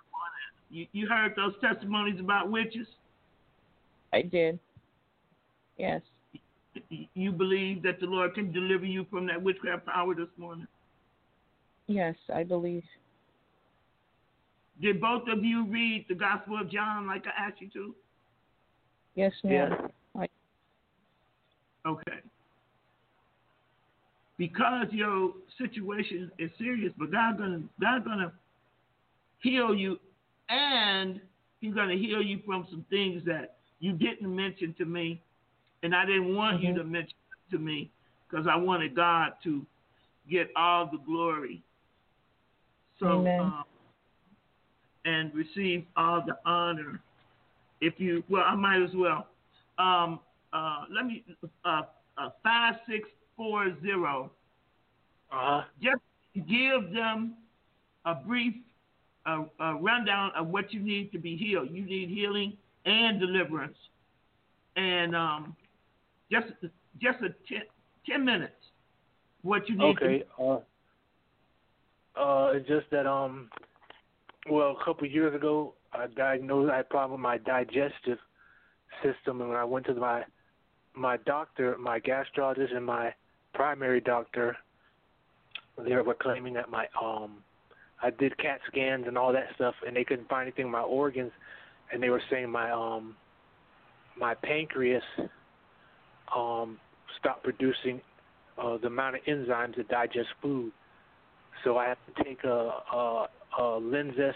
You, 0.71 0.87
you 0.91 1.07
heard 1.07 1.33
those 1.35 1.53
testimonies 1.61 2.19
about 2.19 2.49
witches? 2.49 2.87
I 4.11 4.23
did. 4.23 4.59
Yes. 5.77 6.01
You 6.89 7.31
believe 7.31 7.83
that 7.83 7.99
the 7.99 8.07
Lord 8.07 8.33
can 8.33 8.51
deliver 8.51 8.85
you 8.85 9.05
from 9.11 9.27
that 9.27 9.41
witchcraft 9.41 9.85
power 9.85 10.15
this 10.15 10.27
morning? 10.37 10.67
Yes, 11.87 12.15
I 12.33 12.43
believe. 12.43 12.83
Did 14.81 14.99
both 14.99 15.27
of 15.27 15.43
you 15.43 15.65
read 15.65 16.05
the 16.09 16.15
Gospel 16.15 16.59
of 16.59 16.69
John 16.69 17.07
like 17.07 17.25
I 17.27 17.47
asked 17.47 17.61
you 17.61 17.69
to? 17.71 17.95
Yes, 19.15 19.31
ma'am. 19.43 19.89
Okay. 21.85 22.19
Because 24.37 24.87
your 24.91 25.33
situation 25.57 26.31
is 26.39 26.49
serious, 26.57 26.93
but 26.97 27.11
God 27.11 27.37
gonna 27.37 27.61
God 27.79 28.03
gonna 28.05 28.31
heal 29.41 29.75
you, 29.75 29.99
and 30.49 31.21
He's 31.59 31.73
gonna 31.73 31.95
heal 31.95 32.21
you 32.21 32.39
from 32.45 32.65
some 32.69 32.85
things 32.89 33.23
that 33.25 33.57
you 33.79 33.91
didn't 33.91 34.33
mention 34.33 34.73
to 34.77 34.85
me, 34.85 35.21
and 35.83 35.93
I 35.93 36.05
didn't 36.05 36.33
want 36.35 36.61
you 36.61 36.69
Mhm. 36.69 36.77
to 36.77 36.83
mention 36.85 37.17
to 37.51 37.59
me 37.59 37.91
because 38.27 38.47
I 38.47 38.55
wanted 38.55 38.95
God 38.95 39.33
to 39.43 39.65
get 40.29 40.49
all 40.55 40.87
the 40.87 40.97
glory. 40.99 41.61
So 42.99 43.19
Amen. 43.19 43.41
um, 43.41 43.65
and 45.05 45.33
receive 45.33 45.85
all 45.95 46.23
the 46.25 46.37
honor. 46.45 46.99
If 47.81 47.95
you 47.97 48.23
well, 48.29 48.43
I 48.45 48.55
might 48.55 48.81
as 48.81 48.91
well. 48.95 49.27
Um, 49.77 50.19
uh, 50.53 50.85
let 50.93 51.05
me 51.05 51.23
uh, 51.65 51.81
uh, 52.17 52.29
five 52.43 52.75
six 52.87 53.07
four 53.35 53.75
zero. 53.81 54.31
Uh 55.31 55.35
huh. 55.35 55.61
Just 55.81 56.01
give 56.47 56.93
them 56.93 57.35
a 58.05 58.15
brief 58.15 58.53
uh, 59.25 59.43
a 59.59 59.75
rundown 59.75 60.31
of 60.35 60.47
what 60.47 60.73
you 60.73 60.79
need 60.79 61.11
to 61.11 61.19
be 61.19 61.35
healed. 61.35 61.69
You 61.71 61.85
need 61.85 62.09
healing 62.09 62.57
and 62.85 63.19
deliverance, 63.19 63.77
and 64.75 65.15
um, 65.15 65.55
just 66.31 66.47
just 67.01 67.17
a 67.21 67.29
ten, 67.47 67.63
10 68.07 68.23
minutes. 68.23 68.53
What 69.41 69.67
you 69.67 69.77
need. 69.77 69.97
Okay. 69.97 70.23
Uh, 70.39 70.59
uh, 72.15 72.51
it's 72.53 72.67
just 72.67 72.89
that 72.91 73.05
um, 73.05 73.49
well, 74.49 74.77
a 74.79 74.83
couple 74.83 75.05
of 75.05 75.11
years 75.11 75.33
ago, 75.33 75.73
I 75.93 76.07
diagnosed 76.07 76.71
I 76.71 76.77
had 76.77 76.85
a 76.85 76.89
problem 76.89 77.11
with 77.11 77.21
my 77.21 77.37
digestive 77.37 78.17
system, 79.01 79.41
and 79.41 79.49
when 79.49 79.57
I 79.57 79.63
went 79.63 79.85
to 79.87 79.93
my 79.93 80.23
my 80.95 81.17
doctor, 81.17 81.75
my 81.79 81.99
gastrologist, 81.99 82.75
and 82.75 82.85
my 82.85 83.13
primary 83.53 83.99
doctor, 83.99 84.55
they 85.77 85.95
were 85.95 86.13
claiming 86.13 86.53
that 86.53 86.69
my 86.69 86.87
um, 87.01 87.37
I 88.01 88.09
did 88.09 88.37
CAT 88.37 88.59
scans 88.67 89.05
and 89.07 89.17
all 89.17 89.31
that 89.33 89.47
stuff, 89.55 89.75
and 89.85 89.95
they 89.95 90.03
couldn't 90.03 90.27
find 90.27 90.43
anything 90.47 90.65
in 90.65 90.71
my 90.71 90.81
organs, 90.81 91.31
and 91.91 92.01
they 92.03 92.09
were 92.09 92.21
saying 92.29 92.49
my 92.49 92.71
um, 92.71 93.15
my 94.17 94.35
pancreas 94.35 95.03
um 96.35 96.79
stopped 97.19 97.43
producing 97.43 98.01
uh, 98.57 98.77
the 98.77 98.87
amount 98.87 99.15
of 99.15 99.21
enzymes 99.23 99.75
that 99.77 99.87
digest 99.87 100.29
food. 100.41 100.71
So 101.63 101.77
I 101.77 101.87
have 101.87 101.97
to 102.07 102.23
take 102.23 102.43
a, 102.43 102.71
a, 102.93 103.27
a 103.57 103.61
Linzess 103.61 104.33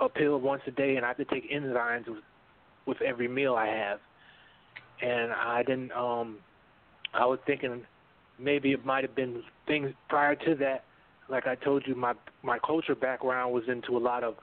a 0.00 0.08
pill 0.08 0.38
once 0.38 0.62
a 0.66 0.70
day, 0.70 0.96
and 0.96 1.04
I 1.04 1.08
have 1.08 1.16
to 1.18 1.24
take 1.26 1.50
enzymes 1.50 2.08
with, 2.08 2.24
with 2.86 3.02
every 3.02 3.28
meal 3.28 3.54
I 3.54 3.66
have. 3.66 3.98
And 5.02 5.32
I 5.32 5.62
didn't. 5.62 5.92
Um, 5.92 6.38
I 7.14 7.26
was 7.26 7.38
thinking 7.46 7.82
maybe 8.38 8.72
it 8.72 8.84
might 8.84 9.04
have 9.04 9.14
been 9.14 9.42
things 9.66 9.90
prior 10.08 10.34
to 10.34 10.54
that. 10.56 10.84
Like 11.28 11.46
I 11.46 11.54
told 11.54 11.84
you, 11.86 11.94
my 11.94 12.14
my 12.42 12.58
culture 12.58 12.94
background 12.94 13.52
was 13.52 13.64
into 13.68 13.96
a 13.96 13.98
lot 13.98 14.24
of 14.24 14.34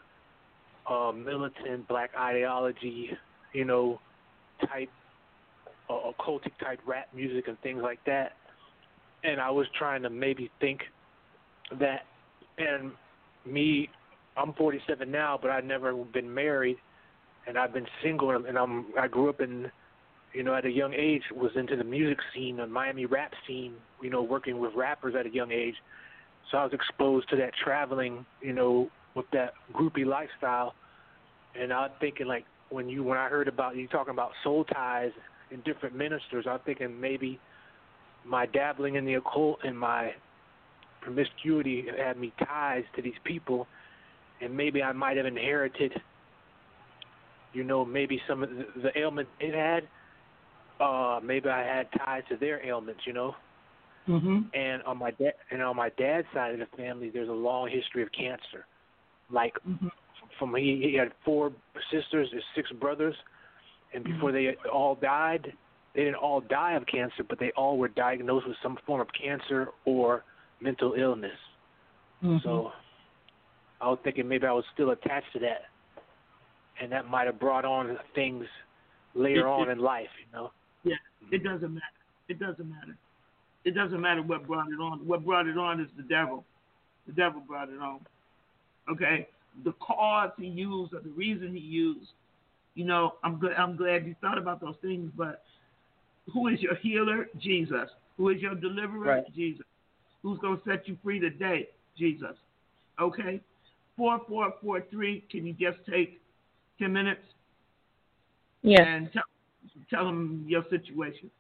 uh, 0.90 1.12
militant 1.12 1.88
black 1.88 2.12
ideology, 2.18 3.12
you 3.54 3.66
know, 3.66 4.00
type 4.68 4.90
uh, 5.90 6.12
occultic 6.12 6.58
type 6.60 6.80
rap 6.88 7.08
music 7.14 7.48
and 7.48 7.60
things 7.62 7.82
like 7.84 8.00
that. 8.06 8.34
And 9.24 9.42
I 9.42 9.50
was 9.50 9.68
trying 9.78 10.04
to 10.04 10.10
maybe 10.10 10.50
think 10.60 10.82
that, 11.80 12.06
and 12.58 12.92
me, 13.48 13.90
I'm 14.36 14.54
47 14.54 15.10
now, 15.10 15.38
but 15.42 15.52
I've 15.52 15.66
never 15.66 15.94
been 15.94 16.32
married, 16.34 16.78
and 17.48 17.58
I've 17.58 17.74
been 17.74 17.88
single, 18.04 18.32
and 18.32 18.58
I'm 18.58 18.88
I 19.00 19.08
grew 19.08 19.30
up 19.30 19.42
in, 19.42 19.72
you 20.34 20.44
know, 20.44 20.54
at 20.54 20.66
a 20.66 20.70
young 20.70 20.94
age 20.94 21.24
was 21.36 21.52
into 21.56 21.76
the 21.76 21.84
music 21.84 22.20
scene, 22.34 22.58
the 22.58 22.68
Miami 22.68 23.06
rap 23.06 23.32
scene, 23.48 23.74
you 24.02 24.10
know, 24.10 24.22
working 24.22 24.60
with 24.60 24.74
rappers 24.76 25.16
at 25.18 25.26
a 25.26 25.30
young 25.30 25.52
age. 25.52 25.76
So 26.52 26.58
I 26.58 26.64
was 26.64 26.74
exposed 26.74 27.30
to 27.30 27.36
that 27.38 27.52
traveling, 27.64 28.26
you 28.42 28.54
know, 28.54 28.90
with 29.16 29.26
that 29.34 29.54
groupie 29.74 30.06
lifestyle, 30.06 30.76
and 31.60 31.74
I'm 31.74 31.90
thinking 32.00 32.28
like 32.28 32.46
when 32.70 32.90
you 32.90 33.04
when 33.04 33.18
I 33.18 33.30
heard 33.30 33.48
about 33.48 33.76
you 33.76 33.88
talking 33.88 34.14
about 34.14 34.32
soul 34.44 34.64
ties 34.66 35.12
and 35.52 35.64
different 35.64 35.96
ministers, 35.96 36.46
I'm 36.50 36.60
thinking 36.66 37.00
maybe 37.00 37.40
my 38.26 38.46
dabbling 38.46 38.96
in 38.96 39.06
the 39.06 39.16
occult 39.16 39.60
and 39.64 39.78
my 39.78 40.12
promiscuity 41.02 41.86
had 41.98 42.18
me 42.18 42.34
ties 42.46 42.84
to 42.96 43.02
these 43.02 43.20
people, 43.24 43.68
and 44.42 44.56
maybe 44.56 44.82
I 44.84 44.92
might 44.92 45.18
have 45.18 45.26
inherited 45.26 45.94
you 47.58 47.64
know, 47.64 47.84
maybe 47.84 48.22
some 48.28 48.44
of 48.44 48.50
the, 48.50 48.66
the 48.84 49.00
ailments 49.00 49.32
it 49.40 49.54
had, 49.54 49.88
uh, 50.80 51.20
maybe 51.24 51.50
I 51.50 51.64
had 51.64 51.88
ties 51.98 52.22
to 52.30 52.38
their 52.38 52.66
ailments, 52.66 53.02
you 53.06 53.14
know. 53.14 53.36
Mm-hmm. 54.08 54.40
And 54.54 54.84
on 54.84 54.98
my 54.98 55.12
dad 55.12 55.34
and 55.52 55.62
on 55.62 55.76
my 55.76 55.90
dad's 55.98 56.28
side 56.34 56.54
of 56.54 56.60
the 56.60 56.78
family, 56.78 57.10
there's 57.10 57.30
a 57.30 57.34
long 57.34 57.70
history 57.70 58.04
of 58.04 58.10
cancer. 58.12 58.66
Like 59.32 59.54
Mm-hmm. 59.68 59.88
from 60.40 60.56
he, 60.56 60.90
he 60.92 60.98
had 60.98 61.12
four 61.26 61.52
sisters, 61.92 62.30
there's 62.32 62.44
six 62.56 62.72
brothers, 62.80 63.16
and 63.94 64.04
before 64.04 64.32
they 64.32 64.56
all 64.72 64.96
died, 64.96 65.52
they 65.96 66.04
didn't 66.04 66.16
all 66.16 66.42
die 66.42 66.74
of 66.74 66.86
cancer, 66.86 67.24
but 67.28 67.40
they 67.40 67.52
all 67.58 67.78
were 67.78 67.88
diagnosed 67.88 68.48
with 68.48 68.56
some 68.62 68.78
form 68.86 69.02
of 69.02 69.08
cancer 69.20 69.70
or 69.86 70.24
mental 70.62 70.94
illness. 70.94 71.38
Mm-hmm. 72.24 72.38
So 72.44 72.72
I 73.82 73.88
was 73.88 74.00
thinking 74.04 74.28
maybe 74.28 74.48
I 74.48 74.52
was 74.52 74.66
still 74.74 74.92
attached 74.92 75.32
to 75.34 75.40
that, 75.40 75.64
and 76.82 76.92
that 76.92 77.08
might 77.08 77.28
have 77.28 77.40
brought 77.40 77.66
on 77.66 77.98
things 78.16 78.46
later 79.14 79.42
It- 79.42 79.52
on 79.52 79.70
it- 79.70 79.74
in 79.74 79.80
life, 79.80 80.10
you 80.20 80.32
know. 80.38 80.52
Yeah, 80.84 80.96
it 81.32 81.44
doesn't 81.44 81.74
matter. 81.74 81.86
It 82.28 82.40
doesn't 82.40 82.70
matter. 82.70 82.98
It 83.66 83.72
doesn't 83.72 84.00
matter 84.00 84.22
what 84.22 84.48
brought 84.48 84.68
it 84.68 84.80
on. 84.80 85.06
What 85.06 85.26
brought 85.26 85.48
it 85.48 85.58
on 85.58 85.80
is 85.82 85.90
the 85.98 86.04
devil. 86.04 86.46
The 87.06 87.14
devil 87.14 87.42
brought 87.42 87.70
it 87.70 87.80
on. 87.80 88.06
Okay? 88.90 89.28
The 89.64 89.74
cause 89.74 90.32
he 90.38 90.48
used 90.48 90.94
or 90.94 91.02
the 91.02 91.10
reason 91.10 91.54
he 91.54 91.60
used. 91.60 92.12
You 92.76 92.86
know, 92.86 93.16
I'm 93.24 93.40
glad 93.40 93.54
I'm 93.58 93.76
glad 93.76 94.06
you 94.06 94.16
thought 94.22 94.38
about 94.38 94.62
those 94.62 94.76
things, 94.82 95.12
but 95.18 95.44
who 96.32 96.48
is 96.48 96.62
your 96.62 96.76
healer? 96.76 97.28
Jesus. 97.40 97.90
Who 98.18 98.30
is 98.30 98.42
your 98.42 98.56
deliverer? 98.56 99.00
Right. 99.00 99.34
Jesus. 99.36 99.66
Who's 100.28 100.40
gonna 100.40 100.60
set 100.68 100.90
you 100.90 100.98
free 101.02 101.22
today? 101.22 101.70
Jesus. 101.98 102.36
Okay? 103.00 103.40
Four 103.96 104.20
four 104.28 104.54
four 104.62 104.84
three. 104.92 105.24
Can 105.32 105.46
you 105.48 105.54
just 105.54 105.78
take 105.90 106.20
ten 106.78 106.92
minutes 106.92 107.22
Yes. 108.62 108.86
and 108.86 109.10
tell 109.14 109.24
tell 109.90 110.04
them 110.04 110.44
your 110.46 110.66
situation? 110.70 111.32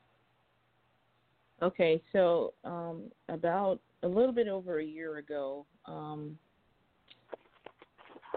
Okay, 1.62 2.02
so 2.14 2.54
um, 2.64 3.12
about 3.28 3.82
a 4.04 4.08
little 4.08 4.32
bit 4.32 4.48
over 4.48 4.80
a 4.80 4.86
year 4.86 5.18
ago, 5.18 5.66
um, 5.86 6.38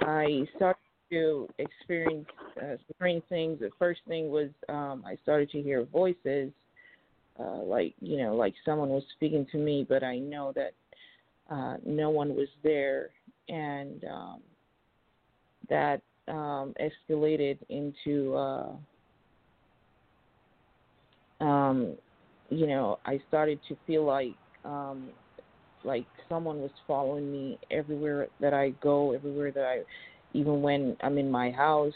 I 0.01 0.49
started 0.57 0.81
to 1.13 1.49
experience 1.59 2.27
uh, 2.61 2.75
strange 2.97 3.23
things. 3.29 3.61
The 3.61 3.71
first 3.79 4.01
thing 4.09 4.31
was 4.31 4.49
um, 4.69 5.05
I 5.07 5.17
started 5.23 5.49
to 5.51 5.63
hear 5.63 5.85
voices, 5.85 6.51
uh, 7.41 7.63
like 7.63 7.95
you 8.01 8.17
know, 8.19 8.35
like 8.35 8.55
someone 8.65 8.89
was 8.89 9.05
speaking 9.17 9.47
to 9.53 9.59
me, 9.59 9.87
but 9.89 10.03
I 10.03 10.19
know 10.19 10.53
that 10.55 10.73
uh, 11.51 11.77
no 11.85 12.11
one 12.11 12.35
was 12.35 12.49
there, 12.63 13.11
and 13.49 14.05
um, 14.05 14.41
that 15.69 16.03
um, 16.29 16.75
escalated 16.81 17.59
into. 17.69 18.35
Uh, 18.35 18.73
um, 21.41 21.97
you 22.51 22.67
know, 22.67 22.99
I 23.07 23.21
started 23.29 23.61
to 23.69 23.77
feel 23.87 24.05
like 24.05 24.35
um 24.65 25.09
like 25.85 26.05
someone 26.29 26.61
was 26.61 26.71
following 26.87 27.33
me 27.33 27.59
everywhere 27.71 28.29
that 28.41 28.53
I 28.53 28.71
go, 28.83 29.13
everywhere 29.13 29.51
that 29.53 29.65
I 29.65 29.81
even 30.35 30.61
when 30.61 30.97
I'm 31.01 31.17
in 31.17 31.31
my 31.31 31.51
house, 31.51 31.95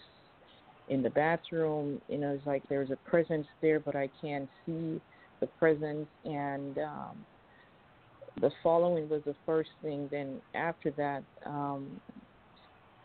in 0.89 1.03
the 1.03 1.11
bathroom, 1.11 2.01
you 2.09 2.19
know, 2.19 2.33
it's 2.35 2.47
like 2.47 2.63
there's 2.69 2.91
a 2.91 2.97
presence 3.09 3.47
there 3.61 3.81
but 3.81 3.95
I 3.95 4.09
can't 4.23 4.49
see 4.65 5.01
the 5.41 5.47
presence 5.47 6.09
and 6.25 6.79
um 6.79 7.25
the 8.41 8.51
following 8.65 9.09
was 9.09 9.23
the 9.25 9.35
first 9.47 9.71
thing, 9.81 10.09
then 10.11 10.41
after 10.55 10.91
that, 10.93 11.23
um 11.47 12.01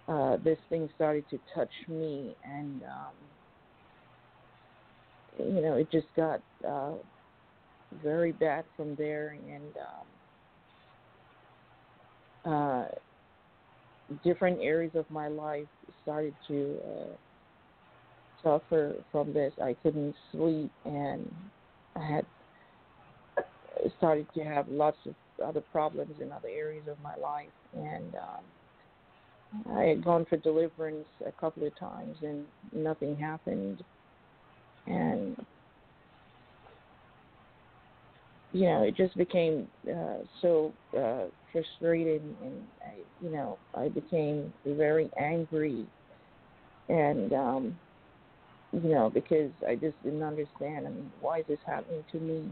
uh 0.08 0.38
this 0.44 0.58
thing 0.70 0.90
started 0.96 1.24
to 1.30 1.40
touch 1.54 1.70
me 1.88 2.36
and 2.44 2.82
um 2.84 3.14
you 5.38 5.62
know, 5.62 5.76
it 5.76 5.90
just 5.92 6.08
got 6.16 6.42
uh 6.68 6.94
very 8.04 8.32
bad 8.32 8.66
from 8.76 8.96
there 8.96 9.38
and 9.48 9.78
um 12.46 12.54
uh 12.54 12.86
different 14.24 14.60
areas 14.62 14.92
of 14.96 15.10
my 15.10 15.28
life 15.28 15.68
started 16.02 16.34
to 16.48 16.78
uh 16.84 17.16
suffer 18.44 18.96
from 19.12 19.34
this. 19.34 19.54
I 19.62 19.76
couldn't 19.84 20.16
sleep 20.32 20.72
and 20.86 21.32
I 21.96 22.06
had 22.06 22.26
started 23.98 24.28
to 24.36 24.44
have 24.44 24.68
lots 24.68 24.98
of 25.06 25.16
other 25.46 25.62
problems 25.72 26.16
in 26.22 26.32
other 26.32 26.50
areas 26.50 26.88
of 26.88 27.00
my 27.02 27.16
life 27.16 27.48
and 27.74 28.16
um 28.16 28.44
I 29.76 29.84
had 29.84 30.04
gone 30.04 30.26
for 30.30 30.38
deliverance 30.38 31.08
a 31.26 31.32
couple 31.32 31.66
of 31.66 31.78
times 31.80 32.18
and 32.22 32.46
nothing 32.72 33.16
happened. 33.16 33.84
And 34.88 35.36
you 38.52 38.66
know, 38.66 38.84
it 38.84 38.96
just 38.96 39.16
became 39.16 39.68
uh, 39.90 40.18
so 40.42 40.74
uh, 40.98 41.26
frustrating, 41.52 42.36
and 42.44 42.64
I, 42.82 42.96
you 43.24 43.30
know, 43.32 43.60
I 43.76 43.90
became 43.90 44.52
very 44.66 45.10
angry, 45.20 45.86
and 46.90 47.32
um, 47.34 47.80
you 48.72 48.90
know, 48.90 49.10
because 49.10 49.52
I 49.68 49.76
just 49.76 50.02
didn't 50.04 50.24
understand. 50.24 50.88
I 50.88 50.92
mean, 50.92 51.12
why 51.22 51.40
is 51.40 51.46
this 51.48 51.60
happening 51.66 52.04
to 52.12 52.20
me? 52.20 52.44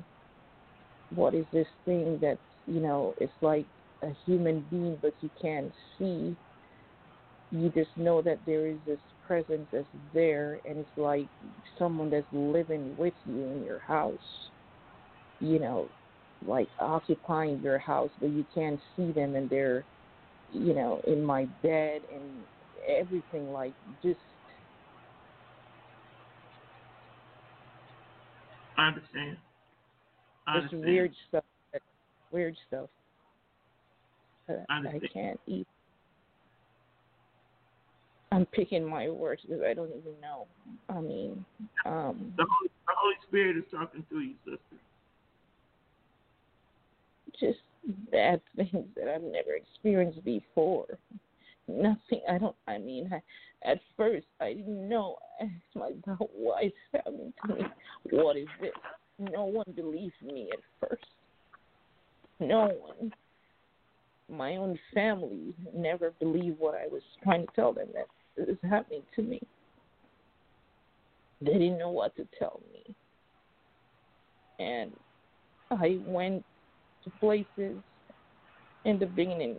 What 1.13 1.35
is 1.35 1.45
this 1.53 1.67
thing 1.85 2.19
that 2.21 2.37
you 2.65 2.79
know? 2.79 3.13
It's 3.19 3.31
like 3.41 3.65
a 4.03 4.09
human 4.25 4.65
being, 4.69 4.97
but 5.01 5.13
you 5.21 5.29
can't 5.41 5.71
see. 5.97 6.35
You 7.51 7.69
just 7.69 7.95
know 7.95 8.21
that 8.23 8.39
there 8.45 8.67
is 8.67 8.77
this 8.85 8.99
presence 9.25 9.67
that's 9.71 9.85
there, 10.13 10.59
and 10.65 10.77
it's 10.79 10.97
like 10.97 11.27
someone 11.79 12.09
that's 12.09 12.25
living 12.33 12.95
with 12.97 13.13
you 13.25 13.41
in 13.41 13.63
your 13.63 13.79
house 13.79 14.19
you 15.39 15.59
know, 15.59 15.89
like 16.45 16.67
occupying 16.79 17.59
your 17.61 17.77
house, 17.77 18.09
but 18.19 18.29
you 18.29 18.45
can't 18.53 18.79
see 18.95 19.11
them 19.11 19.35
and 19.35 19.49
they're, 19.49 19.83
you 20.51 20.73
know, 20.73 21.01
in 21.07 21.23
my 21.23 21.45
bed 21.63 22.01
and 22.13 22.23
everything 22.87 23.51
like 23.51 23.73
just 24.03 24.19
I 28.77 28.87
understand. 28.87 29.37
I 30.47 30.61
just 30.61 30.73
understand. 30.73 30.85
weird 30.85 31.13
stuff. 31.27 31.43
Weird 32.31 32.55
stuff. 32.67 32.89
that 34.47 34.65
I 34.69 34.79
I 34.79 34.99
can't 35.13 35.39
eat. 35.47 35.67
I'm 38.31 38.45
picking 38.47 38.85
my 38.85 39.09
words 39.09 39.41
because 39.41 39.63
I 39.65 39.73
don't 39.73 39.89
even 39.89 40.19
know. 40.21 40.47
I 40.89 40.99
mean, 40.99 41.45
um, 41.85 42.33
The 42.37 42.45
Holy, 42.49 42.69
the 42.85 42.93
Holy 42.95 43.15
Spirit 43.27 43.57
is 43.57 43.63
talking 43.71 44.05
to 44.09 44.19
you, 44.19 44.33
sister. 44.43 44.59
just 47.39 47.59
bad 48.11 48.41
things 48.55 48.85
that 48.95 49.07
I've 49.07 49.21
never 49.21 49.53
experienced 49.55 50.23
before. 50.23 50.85
Nothing. 51.67 52.21
I 52.29 52.37
don't. 52.37 52.55
I 52.67 52.77
mean, 52.77 53.09
I, 53.11 53.69
at 53.69 53.79
first 53.97 54.25
I 54.39 54.53
didn't 54.53 54.87
know. 54.87 55.17
I 55.39 55.45
asked 55.45 55.75
myself, 55.75 56.29
"Why 56.33 56.63
is 56.63 56.71
happening 56.93 57.33
to 57.45 57.55
me? 57.55 57.61
What 58.11 58.37
is 58.37 58.47
this?" 58.61 58.71
No 59.19 59.45
one 59.45 59.65
believed 59.75 60.13
me 60.23 60.49
at 60.53 60.59
first. 60.79 61.05
No 62.39 62.67
one. 62.67 63.13
My 64.29 64.57
own 64.57 64.77
family 64.93 65.53
never 65.73 66.11
believed 66.19 66.59
what 66.59 66.75
I 66.75 66.87
was 66.87 67.01
trying 67.23 67.47
to 67.47 67.53
tell 67.55 67.73
them 67.73 67.87
that 67.93 68.07
it 68.35 68.47
was 68.47 68.57
happening 68.69 69.01
to 69.15 69.23
me. 69.23 69.41
They 71.41 71.53
didn't 71.53 71.77
know 71.77 71.91
what 71.91 72.15
to 72.17 72.27
tell 72.37 72.61
me. 72.71 72.95
And 74.59 74.91
I 75.71 75.99
went 76.05 76.43
to 77.03 77.09
places 77.19 77.77
in 78.85 78.99
the 78.99 79.05
beginning 79.05 79.57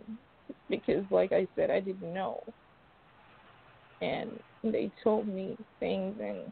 because 0.69 1.05
like 1.09 1.31
I 1.31 1.47
said 1.55 1.69
I 1.69 1.79
didn't 1.79 2.13
know. 2.13 2.41
And 4.01 4.39
they 4.63 4.91
told 5.03 5.27
me 5.27 5.57
things 5.79 6.17
and 6.21 6.51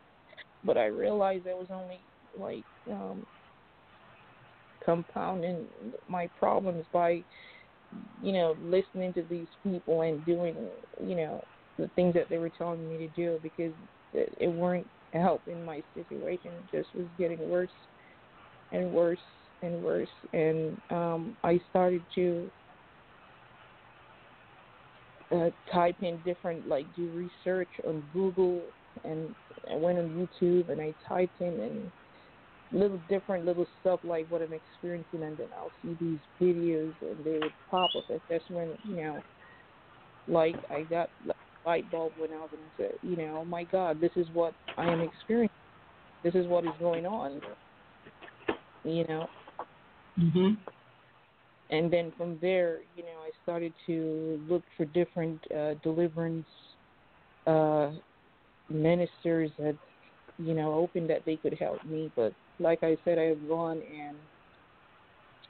but 0.64 0.78
I 0.78 0.86
realized 0.88 1.48
I 1.48 1.54
was 1.54 1.68
only 1.72 2.06
like 2.38 2.66
um 2.92 3.26
compounding 4.84 5.68
my 6.08 6.30
problems 6.36 6.86
by 6.92 7.24
you 8.22 8.34
know 8.34 8.56
listening 8.60 9.14
to 9.14 9.24
these 9.24 9.48
people 9.64 10.02
and 10.02 10.26
doing 10.26 10.70
you 11.02 11.16
know 11.16 11.44
the 11.78 11.90
things 11.96 12.14
that 12.14 12.30
they 12.30 12.38
were 12.38 12.50
telling 12.50 12.88
me 12.88 12.98
to 12.98 13.08
do 13.10 13.40
because 13.42 13.74
it, 14.14 14.34
it 14.40 14.48
weren't 14.48 14.90
helping 15.14 15.64
my 15.64 15.82
situation 15.94 16.52
it 16.54 16.66
just 16.70 16.90
was 16.94 17.08
getting 17.18 17.40
worse 17.50 17.72
and 18.72 18.90
worse 18.92 19.20
and 19.62 19.82
worse 19.82 20.10
and 20.34 20.80
um 20.90 21.38
I 21.44 21.60
started 21.70 22.06
to 22.16 22.52
uh, 25.30 25.50
type 25.74 25.98
in 26.02 26.22
different, 26.22 26.66
like 26.68 26.86
do 26.96 27.10
research 27.10 27.70
on 27.86 28.02
Google, 28.14 28.64
and 29.04 29.36
I 29.70 29.76
went 29.76 30.00
on 30.00 30.10
YouTube 30.10 30.70
and 30.70 30.80
I 30.80 30.94
typed 31.06 31.42
in 31.42 31.60
and 31.60 31.92
little 32.72 33.02
different 33.10 33.46
little 33.46 33.68
stuff 33.82 34.00
like 34.04 34.26
what 34.30 34.42
I'm 34.42 34.54
experiencing, 34.54 35.24
and 35.24 35.38
then 35.38 35.50
I'll 35.58 35.74
see 35.82 35.98
these 36.00 36.20
videos 36.42 36.94
and 37.02 37.26
they 37.26 37.40
would 37.40 37.54
pop 37.70 37.90
up. 37.96 38.06
And 38.10 38.22
that's 38.30 38.44
when 38.50 38.70
you 38.84 39.04
know, 39.04 39.24
like 40.28 40.56
I 40.70 40.84
got 40.84 41.10
light 41.66 41.90
bulb 41.92 42.14
went 42.18 42.32
out 42.32 42.52
and 42.54 42.62
said, 42.78 42.94
you 43.02 43.18
know, 43.18 43.40
oh 43.42 43.46
my 43.46 43.66
God, 43.66 44.00
this 44.00 44.12
is 44.16 44.28
what 44.32 44.54
I 44.78 44.90
am 44.90 45.02
experiencing. 45.02 45.54
This 46.24 46.36
is 46.36 46.48
what 46.48 46.64
is 46.64 46.72
going 46.80 47.06
on. 47.06 47.42
You 48.84 49.06
know. 49.08 49.30
Mhm 50.18 50.58
and 51.70 51.92
then 51.92 52.14
from 52.18 52.38
there, 52.42 52.80
you 52.96 53.04
know, 53.04 53.20
I 53.26 53.32
started 53.44 53.74
to 53.88 54.40
look 54.50 54.64
for 54.76 54.86
different 54.86 55.40
uh, 55.52 55.74
deliverance 55.84 56.48
uh, 57.46 57.92
ministers 58.70 59.52
that, 59.58 59.76
you 60.38 60.54
know, 60.54 60.74
opened 60.74 61.10
that 61.10 61.26
they 61.26 61.36
could 61.36 61.58
help 61.60 61.84
me. 61.86 62.12
But 62.16 62.34
like 62.60 62.84
I 62.84 62.98
said, 63.04 63.20
I 63.20 63.24
have 63.24 63.48
gone 63.48 63.78
in 63.78 64.16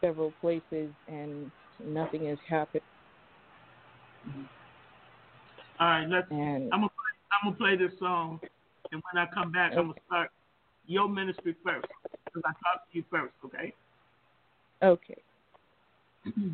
several 0.01 0.33
places 0.41 0.89
and 1.07 1.51
nothing 1.85 2.25
has 2.27 2.37
happened. 2.47 2.83
All 5.79 5.87
right, 5.87 6.07
let's. 6.09 6.27
And, 6.31 6.73
I'm 6.73 6.79
gonna 6.79 6.89
I'm 7.31 7.51
gonna 7.51 7.55
play 7.55 7.75
this 7.75 7.97
song, 7.99 8.39
and 8.91 9.01
when 9.11 9.23
I 9.23 9.27
come 9.31 9.51
back, 9.51 9.71
okay. 9.71 9.79
I'm 9.79 9.87
gonna 9.87 9.99
start 10.07 10.31
your 10.87 11.07
ministry 11.07 11.55
first 11.63 11.85
because 12.25 12.41
I 12.43 12.49
talked 12.49 12.91
to 12.91 12.97
you 12.97 13.03
first, 13.11 13.33
okay? 13.45 13.73
Okay. 14.81 15.21
Mm-hmm. 16.27 16.51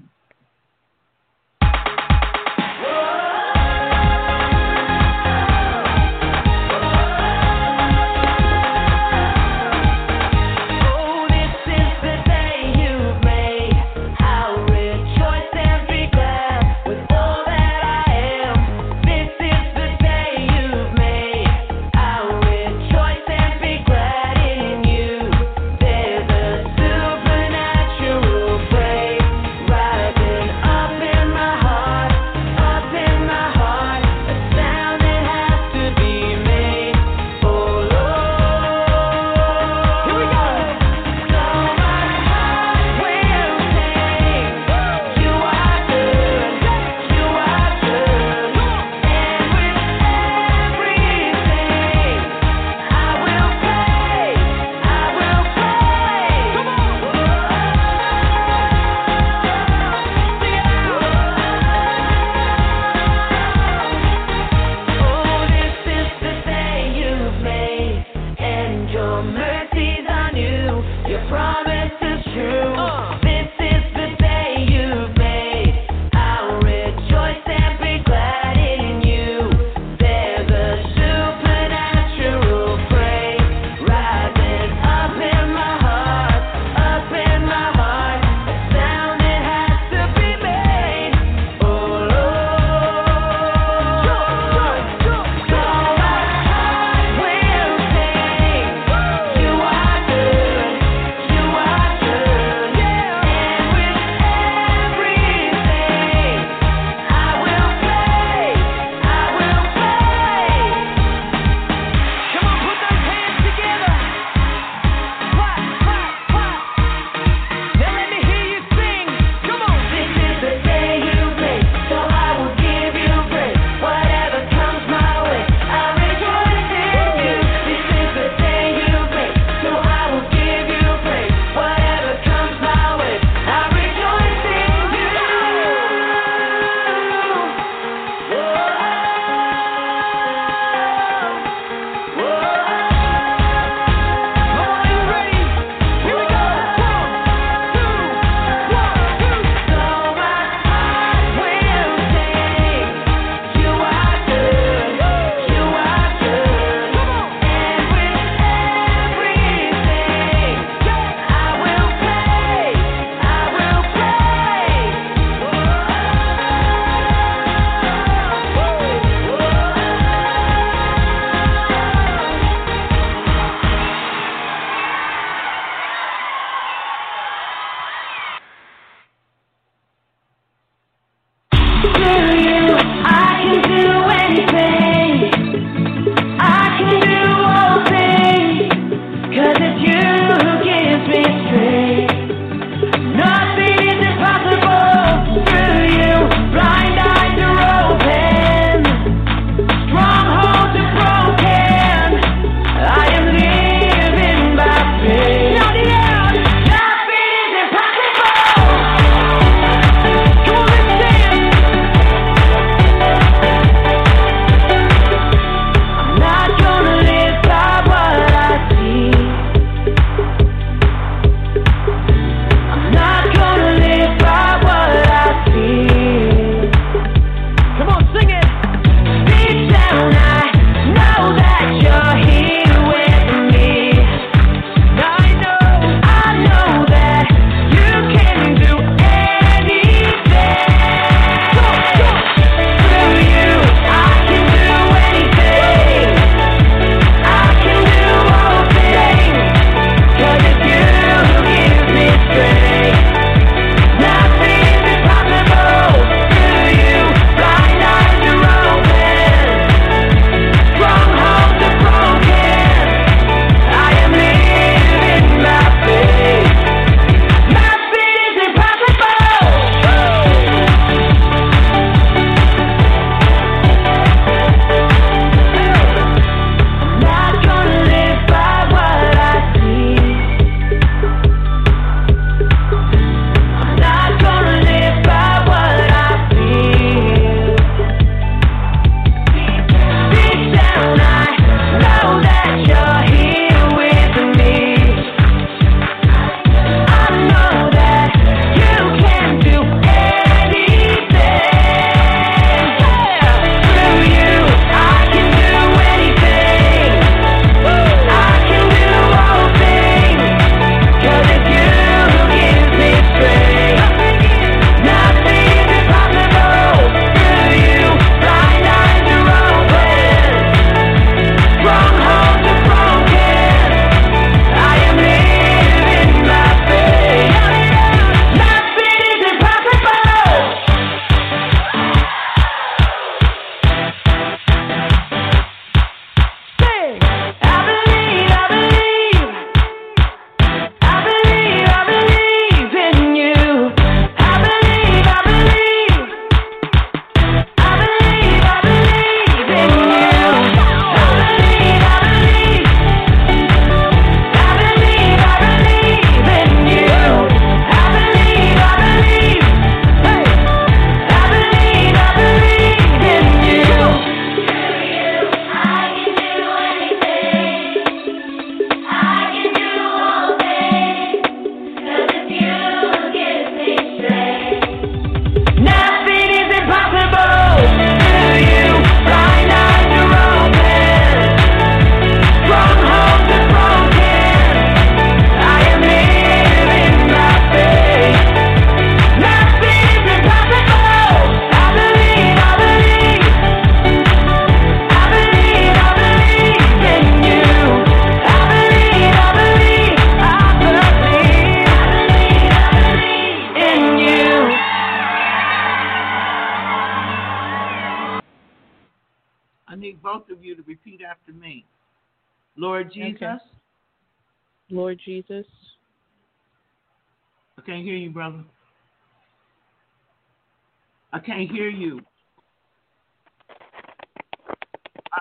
Can't 421.25 421.49
hear 421.49 421.69
you. 421.69 422.01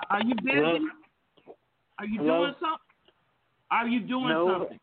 Are- 0.09 0.21
you 0.23 0.35
busy? 0.35 0.57
Hello? 0.57 0.79
Are 1.99 2.05
you 2.05 2.19
Hello? 2.19 2.39
doing 2.45 2.53
something? 2.59 2.77
Are 3.71 3.87
you 3.87 3.99
doing 4.01 4.27
No. 4.29 4.47
something? 4.59 4.79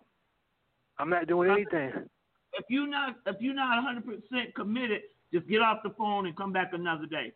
I'm 0.98 1.10
not 1.10 1.26
doing 1.26 1.50
uh, 1.50 1.54
anything. 1.54 1.92
If 2.54 2.64
you're 2.68 2.86
not 2.88 3.16
if 3.26 3.36
you're 3.40 3.54
not 3.54 3.76
100 3.82 4.04
percent 4.04 4.54
committed, 4.54 5.02
just 5.32 5.46
get 5.48 5.62
off 5.62 5.78
the 5.82 5.90
phone 5.90 6.26
and 6.26 6.36
come 6.36 6.52
back 6.52 6.72
another 6.72 7.06
day. 7.06 7.32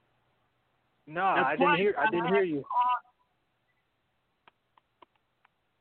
No, 1.07 1.35
That's 1.37 1.47
I 1.47 1.57
didn't 1.57 1.77
hear. 1.77 1.95
I 1.99 2.11
didn't 2.11 2.29
hear 2.35 2.43
you. 2.43 2.65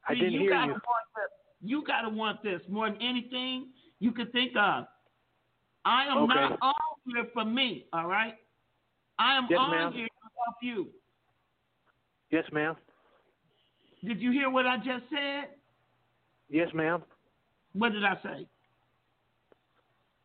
I 0.08 0.14
See, 0.14 0.20
didn't 0.20 0.34
you 0.34 0.40
hear 0.42 0.50
gotta 0.52 0.68
you. 0.68 0.72
Want 0.74 1.06
this. 1.16 1.32
You 1.62 1.84
gotta 1.86 2.10
want 2.10 2.44
this 2.44 2.62
more 2.70 2.90
than 2.90 3.02
anything 3.02 3.70
you 4.00 4.12
could 4.12 4.32
think 4.32 4.52
of. 4.56 4.86
I 5.86 6.06
am 6.08 6.18
Okay. 6.20 6.36
not 6.36 6.58
on 6.62 6.74
here 7.06 7.28
for 7.34 7.46
me, 7.46 7.86
all 7.94 8.08
right? 8.08 8.36
I 9.20 9.38
am 9.38 9.48
Yes, 9.50 9.60
on 9.60 9.72
ma'am. 9.72 9.94
here 9.94 10.08
to 10.08 10.30
help 10.46 10.56
you. 10.62 10.90
Yes, 12.32 12.46
ma'am. 12.52 12.76
Did 14.04 14.22
you 14.22 14.32
hear 14.32 14.50
what 14.50 14.66
I 14.66 14.78
just 14.78 15.10
said? 15.10 15.56
Yes, 16.50 16.70
ma'am. 16.74 17.04
What 17.74 17.94
did 17.94 18.04
I 18.04 18.16
say? 18.22 18.48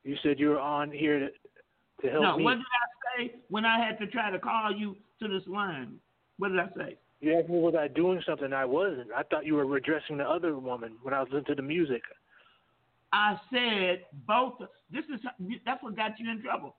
You 0.04 0.16
said 0.22 0.38
you 0.38 0.50
were 0.50 0.58
on 0.58 0.90
here 0.90 1.18
to, 1.18 1.28
to 2.02 2.10
help 2.10 2.22
no, 2.22 2.36
me. 2.36 2.44
No, 2.44 2.44
what 2.44 2.54
did 2.54 2.62
I 2.62 3.22
say 3.22 3.34
when 3.48 3.64
I 3.64 3.84
had 3.84 3.98
to 3.98 4.06
try 4.06 4.30
to 4.30 4.38
call 4.38 4.72
you 4.72 4.96
to 5.20 5.28
this 5.28 5.46
line? 5.46 5.98
What 6.38 6.48
did 6.48 6.60
I 6.60 6.68
say? 6.76 6.96
You 7.20 7.38
asked 7.38 7.48
me 7.48 7.58
was 7.58 7.74
I 7.74 7.88
doing 7.88 8.22
something. 8.26 8.52
I 8.52 8.64
wasn't. 8.64 9.08
I 9.14 9.22
thought 9.24 9.44
you 9.44 9.54
were 9.54 9.76
addressing 9.76 10.18
the 10.18 10.24
other 10.28 10.56
woman 10.56 10.96
when 11.02 11.14
I 11.14 11.20
was 11.20 11.28
listening 11.30 11.46
to 11.46 11.54
the 11.56 11.62
music. 11.62 12.02
I 13.12 13.36
said 13.52 14.04
both. 14.26 14.54
This 14.90 15.04
is 15.12 15.20
that's 15.64 15.82
what 15.82 15.96
got 15.96 16.18
you 16.18 16.30
in 16.30 16.42
trouble. 16.42 16.76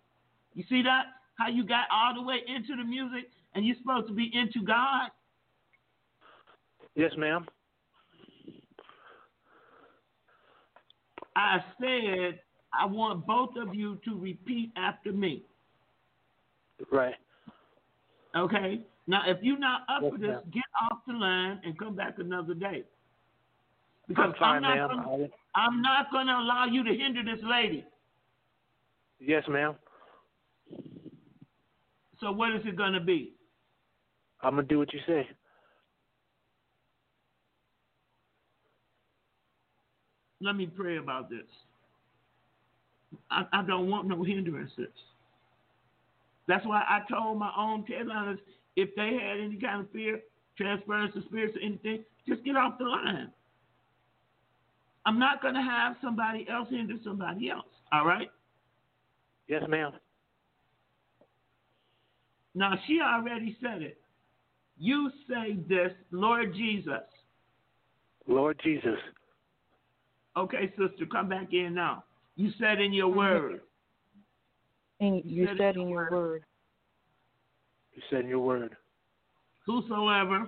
You 0.53 0.63
see 0.69 0.81
that? 0.83 1.05
How 1.37 1.47
you 1.47 1.63
got 1.65 1.85
all 1.91 2.13
the 2.13 2.21
way 2.21 2.37
into 2.47 2.75
the 2.75 2.83
music 2.83 3.29
and 3.55 3.65
you're 3.65 3.77
supposed 3.81 4.07
to 4.07 4.13
be 4.13 4.29
into 4.33 4.65
God? 4.65 5.09
Yes, 6.95 7.11
ma'am. 7.17 7.45
I 11.35 11.63
said 11.79 12.39
I 12.73 12.85
want 12.85 13.25
both 13.25 13.51
of 13.57 13.73
you 13.73 13.99
to 14.05 14.19
repeat 14.19 14.71
after 14.75 15.11
me. 15.11 15.43
Right. 16.91 17.15
Okay? 18.35 18.81
Now, 19.07 19.21
if 19.25 19.37
you're 19.41 19.57
not 19.57 19.81
up 19.89 20.03
Yes, 20.03 20.11
for 20.11 20.17
this, 20.19 20.29
ma'am. 20.29 20.41
get 20.51 20.63
off 20.83 20.99
the 21.07 21.13
line 21.13 21.59
and 21.63 21.77
come 21.79 21.95
back 21.95 22.19
another 22.19 22.53
day. 22.53 22.83
Because 24.09 24.33
I'm 24.41 24.61
not 24.61 24.75
ma'am. 24.75 24.89
Gonna, 24.89 25.23
I- 25.55 25.59
I'm 25.61 25.81
not 25.81 26.11
going 26.11 26.27
to 26.27 26.33
allow 26.33 26.65
you 26.65 26.83
to 26.83 26.89
hinder 26.89 27.23
this 27.23 27.43
lady. 27.49 27.85
yes, 29.19 29.43
ma'am. 29.47 29.75
So, 32.19 32.31
what 32.31 32.53
is 32.53 32.61
it 32.65 32.75
going 32.75 32.93
to 32.93 32.99
be? 32.99 33.33
I'm 34.41 34.55
gonna 34.55 34.63
do 34.63 34.79
what 34.79 34.93
you 34.93 34.99
say. 35.05 35.27
Let 40.41 40.55
me 40.55 40.65
pray 40.65 40.97
about 40.97 41.29
this. 41.29 41.45
I, 43.29 43.43
I 43.51 43.63
don't 43.63 43.89
want 43.89 44.07
no 44.07 44.23
hindrances. 44.23 44.87
That's 46.47 46.65
why 46.65 46.83
I 46.87 47.01
told 47.11 47.37
my 47.37 47.51
own 47.57 47.83
headliners 47.83 48.39
if 48.75 48.95
they 48.95 49.19
had 49.21 49.39
any 49.39 49.57
kind 49.57 49.81
of 49.81 49.91
fear, 49.91 50.21
transference 50.57 51.15
of 51.15 51.23
spirits 51.25 51.57
or 51.57 51.61
anything, 51.61 52.05
just 52.27 52.43
get 52.45 52.55
off 52.55 52.77
the 52.77 52.85
line. 52.85 53.31
I'm 55.09 55.17
not 55.17 55.41
going 55.41 55.55
to 55.55 55.61
have 55.63 55.95
somebody 56.03 56.45
else 56.47 56.67
hinder 56.69 56.93
somebody 57.03 57.49
else. 57.49 57.65
All 57.91 58.05
right? 58.05 58.29
Yes, 59.47 59.63
ma'am. 59.67 59.91
Now, 62.53 62.75
she 62.85 62.99
already 63.01 63.57
said 63.59 63.81
it. 63.81 63.97
You 64.77 65.09
say 65.27 65.57
this, 65.67 65.93
Lord 66.11 66.53
Jesus. 66.53 67.01
Lord 68.27 68.61
Jesus. 68.63 68.99
Okay, 70.37 70.71
sister, 70.77 71.07
come 71.11 71.27
back 71.27 71.53
in 71.53 71.73
now. 71.73 72.03
You 72.35 72.51
said 72.59 72.79
in 72.79 72.93
your 72.93 73.07
word. 73.11 73.61
and 74.99 75.23
you 75.25 75.47
said 75.47 75.57
said 75.57 75.75
in 75.75 75.81
in 75.81 75.89
your 75.89 76.07
your 76.11 76.11
word, 76.11 76.43
You 77.95 78.03
said 78.11 78.19
in 78.25 78.27
your 78.27 78.39
word. 78.41 78.77
Whosoever 79.65 80.47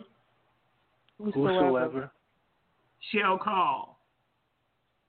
whosoever, 1.18 1.50
Whosoever 1.50 2.12
shall 3.12 3.40
call 3.40 3.91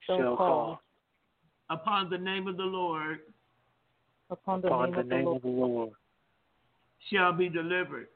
shall 0.07 0.19
shall 0.19 0.37
call 0.37 0.47
call 0.47 0.81
upon 1.71 2.11
the 2.11 2.19
name 2.19 2.47
of 2.49 2.57
the 2.57 2.63
Lord 2.63 3.21
upon 4.31 4.61
the 4.61 4.69
upon 4.69 4.91
name 4.91 4.95
the 4.95 5.01
of 5.01 5.09
the 5.09 5.15
name 5.17 5.25
Lord 5.25 5.37
of 5.37 5.43
the 5.43 5.49
Lord 5.49 5.91
shall 7.11 7.33
be 7.33 7.49
delivered. 7.49 8.09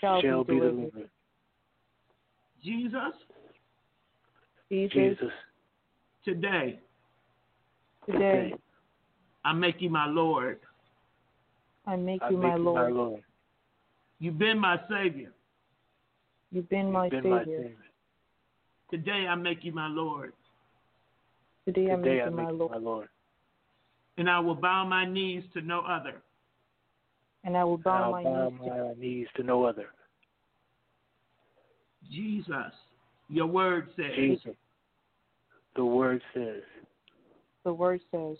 shall, 0.00 0.20
shall 0.20 0.44
be 0.44 0.54
be 0.54 0.60
delivered. 0.60 0.90
delivered. 0.92 1.10
Jesus, 2.64 3.12
Jesus, 4.70 4.92
Jesus, 4.92 5.32
today 6.24 6.80
today 8.10 8.54
I 9.44 9.52
make 9.52 9.80
you 9.80 9.90
my 9.90 10.06
Lord. 10.06 10.58
I 11.86 11.94
make 11.96 12.20
I 12.22 12.30
you 12.30 12.36
make 12.36 12.50
my 12.50 12.56
you 12.56 12.62
Lord. 12.62 12.92
my 12.92 12.98
Lord. 12.98 13.22
You've 14.18 14.38
been 14.38 14.58
my 14.58 14.80
Savior. 14.88 15.32
You've 16.50 16.68
been 16.68 16.90
my 16.90 17.08
Been 17.08 17.22
Savior. 17.22 17.30
my 17.36 17.44
Savior. 17.44 17.76
Today 18.90 19.26
I 19.28 19.34
make 19.36 19.62
you 19.62 19.72
my 19.72 19.88
Lord. 19.88 20.32
Today 21.66 21.90
I 21.90 21.96
Today 21.96 22.16
make 22.16 22.22
I 22.22 22.28
make 22.28 22.36
my 22.36 22.50
Lord. 22.50 22.70
my 22.70 22.78
Lord. 22.78 23.08
And 24.18 24.30
I 24.30 24.38
will 24.38 24.54
bow 24.54 24.86
my 24.86 25.04
knees 25.04 25.42
to 25.54 25.60
no 25.60 25.80
other. 25.80 26.22
And 27.44 27.56
I 27.56 27.64
will 27.64 27.76
bow 27.76 28.04
I'll 28.04 28.12
my 28.12 28.22
bow 28.22 28.48
knees 28.48 28.60
to 28.64 28.70
my 28.70 28.94
knees 28.96 29.26
to 29.36 29.42
no 29.42 29.64
other. 29.64 29.88
Jesus, 32.10 32.72
your 33.28 33.46
word 33.46 33.88
says, 33.96 34.14
Jesus. 34.14 34.54
The 35.74 35.84
word 35.84 36.22
says, 36.32 36.62
the 37.64 37.72
word 37.72 38.00
says, 38.12 38.36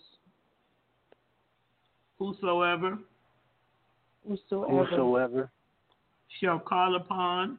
Whosoever 2.19 2.99
Whosoever 4.27 4.85
Whosoever 4.85 5.51
shall 6.41 6.61
call 6.61 6.97
upon 6.97 7.59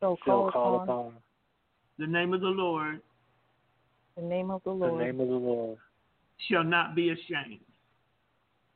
shall 0.00 0.18
shall 0.24 0.50
call 0.50 0.50
call 0.50 0.74
upon 0.82 0.88
upon 0.88 1.12
the 1.98 2.06
name 2.06 2.34
of 2.34 2.40
the 2.40 2.48
Lord 2.48 3.00
the 4.16 4.22
name 4.22 4.50
of 4.50 4.62
the 4.64 4.70
Lord. 4.70 4.92
the 4.92 4.94
Lord 4.96 5.04
name 5.06 5.20
of 5.20 5.28
the 5.28 5.34
Lord 5.34 5.78
shall 6.48 6.64
not 6.64 6.94
be 6.94 7.10
ashamed. 7.10 7.60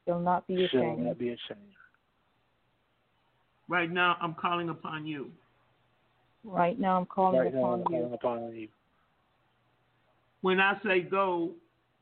shall 0.06 0.20
not 0.20 0.47
be 0.47 0.65
ashamed. 0.65 0.70
shall 0.70 0.97
not 0.97 1.19
be 1.19 1.28
ashamed. 1.28 1.60
Right 3.69 3.90
now 3.90 4.16
I'm 4.20 4.35
calling 4.35 4.70
upon 4.70 5.06
you. 5.06 5.31
Right 6.44 6.78
now 6.78 6.97
I'm 6.98 7.06
calling 7.06 7.39
Right 7.40 7.52
now 7.52 7.60
upon 7.60 7.73
I'm 7.73 7.78
you. 7.81 7.98
calling 7.98 8.15
upon 8.15 8.56
you. 8.56 8.69
When 10.40 10.60
I 10.60 10.78
say 10.85 11.01
go, 11.01 11.51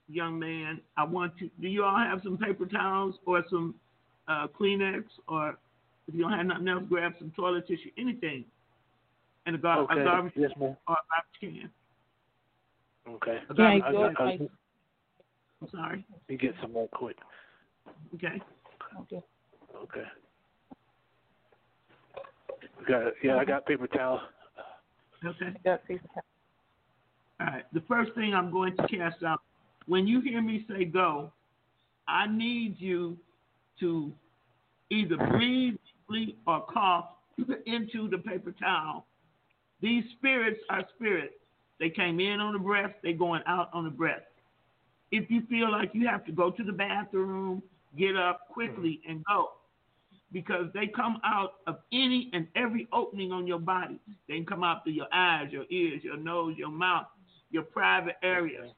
young 0.08 0.38
man, 0.38 0.80
I 0.96 1.04
want 1.04 1.32
you. 1.38 1.50
Do 1.60 1.68
you 1.68 1.84
all 1.84 1.96
have 1.96 2.20
some 2.22 2.38
paper 2.38 2.66
towels 2.66 3.16
or 3.26 3.42
some 3.50 3.74
uh, 4.28 4.46
Kleenex, 4.58 5.04
or 5.28 5.56
if 6.06 6.14
you 6.14 6.22
don't 6.22 6.32
have 6.32 6.46
nothing 6.46 6.68
else, 6.68 6.84
grab 6.88 7.14
some 7.18 7.32
toilet 7.34 7.66
tissue, 7.66 7.90
anything, 7.98 8.44
and 9.46 9.56
a, 9.56 9.58
gar- 9.58 9.80
Okay. 9.80 10.00
a 10.00 10.04
garbage 10.04 10.32
Yes, 10.36 10.50
ma'am. 10.60 10.76
or 10.86 10.94
a 10.94 11.40
garbage 11.40 11.62
can. 11.62 11.70
Okay. 13.08 13.38
Yeah, 13.50 13.78
garbage 13.78 13.82
I, 13.86 13.92
go 13.92 14.04
I, 14.04 14.08
can. 14.08 14.16
I, 14.18 14.24
like- 14.30 14.40
I'm 15.62 15.68
sorry. 15.70 16.06
let 16.10 16.28
me 16.28 16.36
get 16.36 16.54
some 16.60 16.72
more 16.72 16.88
quick. 16.88 17.16
Okay. 18.14 18.40
Okay. 19.00 19.22
Okay. 19.74 20.04
Got 22.86 23.06
it. 23.08 23.14
Yeah, 23.22 23.36
I 23.36 23.44
got 23.44 23.66
paper 23.66 23.86
towel. 23.86 24.20
Okay. 25.24 25.46
I 25.46 25.58
got 25.64 25.86
paper 25.86 26.06
towel. 26.14 26.24
All 27.40 27.46
right. 27.46 27.64
The 27.72 27.82
first 27.88 28.12
thing 28.14 28.34
I'm 28.34 28.50
going 28.50 28.76
to 28.76 28.86
cast 28.88 29.22
out, 29.22 29.40
when 29.86 30.06
you 30.06 30.20
hear 30.20 30.42
me 30.42 30.64
say 30.68 30.84
go, 30.84 31.32
I 32.08 32.26
need 32.26 32.76
you 32.78 33.16
to 33.80 34.12
either 34.90 35.16
breathe 35.16 35.74
deeply 36.08 36.36
or 36.46 36.64
cough 36.72 37.06
into 37.66 38.08
the 38.08 38.18
paper 38.18 38.52
towel. 38.52 39.06
These 39.80 40.04
spirits 40.18 40.60
are 40.70 40.84
spirits. 40.94 41.34
They 41.78 41.90
came 41.90 42.20
in 42.20 42.40
on 42.40 42.52
the 42.52 42.58
breath, 42.58 42.92
they're 43.02 43.12
going 43.12 43.42
out 43.46 43.70
on 43.72 43.84
the 43.84 43.90
breath. 43.90 44.22
If 45.10 45.30
you 45.30 45.42
feel 45.48 45.70
like 45.70 45.90
you 45.92 46.08
have 46.08 46.24
to 46.26 46.32
go 46.32 46.50
to 46.50 46.64
the 46.64 46.72
bathroom, 46.72 47.62
get 47.96 48.16
up 48.16 48.48
quickly 48.48 49.00
mm. 49.06 49.10
and 49.10 49.24
go. 49.24 49.50
Because 50.32 50.66
they 50.74 50.88
come 50.88 51.18
out 51.24 51.54
of 51.66 51.78
any 51.92 52.30
and 52.32 52.48
every 52.56 52.88
opening 52.92 53.30
on 53.30 53.46
your 53.46 53.60
body. 53.60 54.00
They 54.28 54.34
can 54.34 54.46
come 54.46 54.64
out 54.64 54.82
through 54.82 54.94
your 54.94 55.12
eyes, 55.12 55.48
your 55.52 55.64
ears, 55.70 56.02
your 56.02 56.16
nose, 56.16 56.54
your 56.58 56.70
mouth, 56.70 57.06
your 57.50 57.62
private 57.62 58.16
areas. 58.22 58.70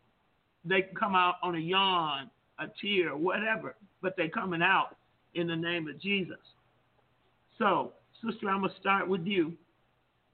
They 0.65 0.83
can 0.83 0.95
come 0.95 1.15
out 1.15 1.37
on 1.43 1.55
a 1.55 1.59
yawn, 1.59 2.31
a 2.59 2.67
tear, 2.81 3.17
whatever, 3.17 3.77
but 4.03 4.15
they're 4.17 4.29
coming 4.29 4.61
out 4.61 4.97
in 5.35 5.47
the 5.47 5.57
name 5.57 5.89
of 5.89 5.99
Jesus. 6.01 6.37
So 7.59 7.95
Sister, 8.25 8.51
I'm 8.51 8.61
going 8.61 8.73
to 8.73 8.81
start 8.81 9.09
with 9.09 9.25
you. 9.25 9.53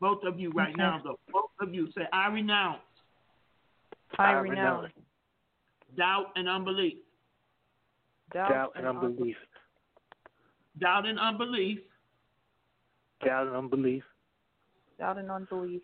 Both 0.01 0.25
of 0.25 0.39
you 0.39 0.51
right 0.51 0.69
Okay. 0.71 0.77
now, 0.77 1.01
though. 1.03 1.19
Both 1.33 1.51
of 1.61 1.73
you 1.75 1.89
say, 1.97 2.03
I 2.13 2.29
renounce 2.29 2.81
I 4.19 4.31
I 4.31 4.33
renounce 4.41 4.93
doubt 5.97 6.27
and 6.37 6.49
unbelief. 6.49 6.99
doubt, 8.33 8.51
doubt 8.51 8.73
and 8.77 8.87
unbelief. 8.87 9.37
Doubt 10.81 11.07
and 11.07 11.19
unbelief, 11.19 11.79
Doubt 13.25 13.47
and 13.47 13.55
unbelief. 13.57 14.05
Doubt 14.99 15.19
and 15.19 15.31
unbelief. 15.31 15.83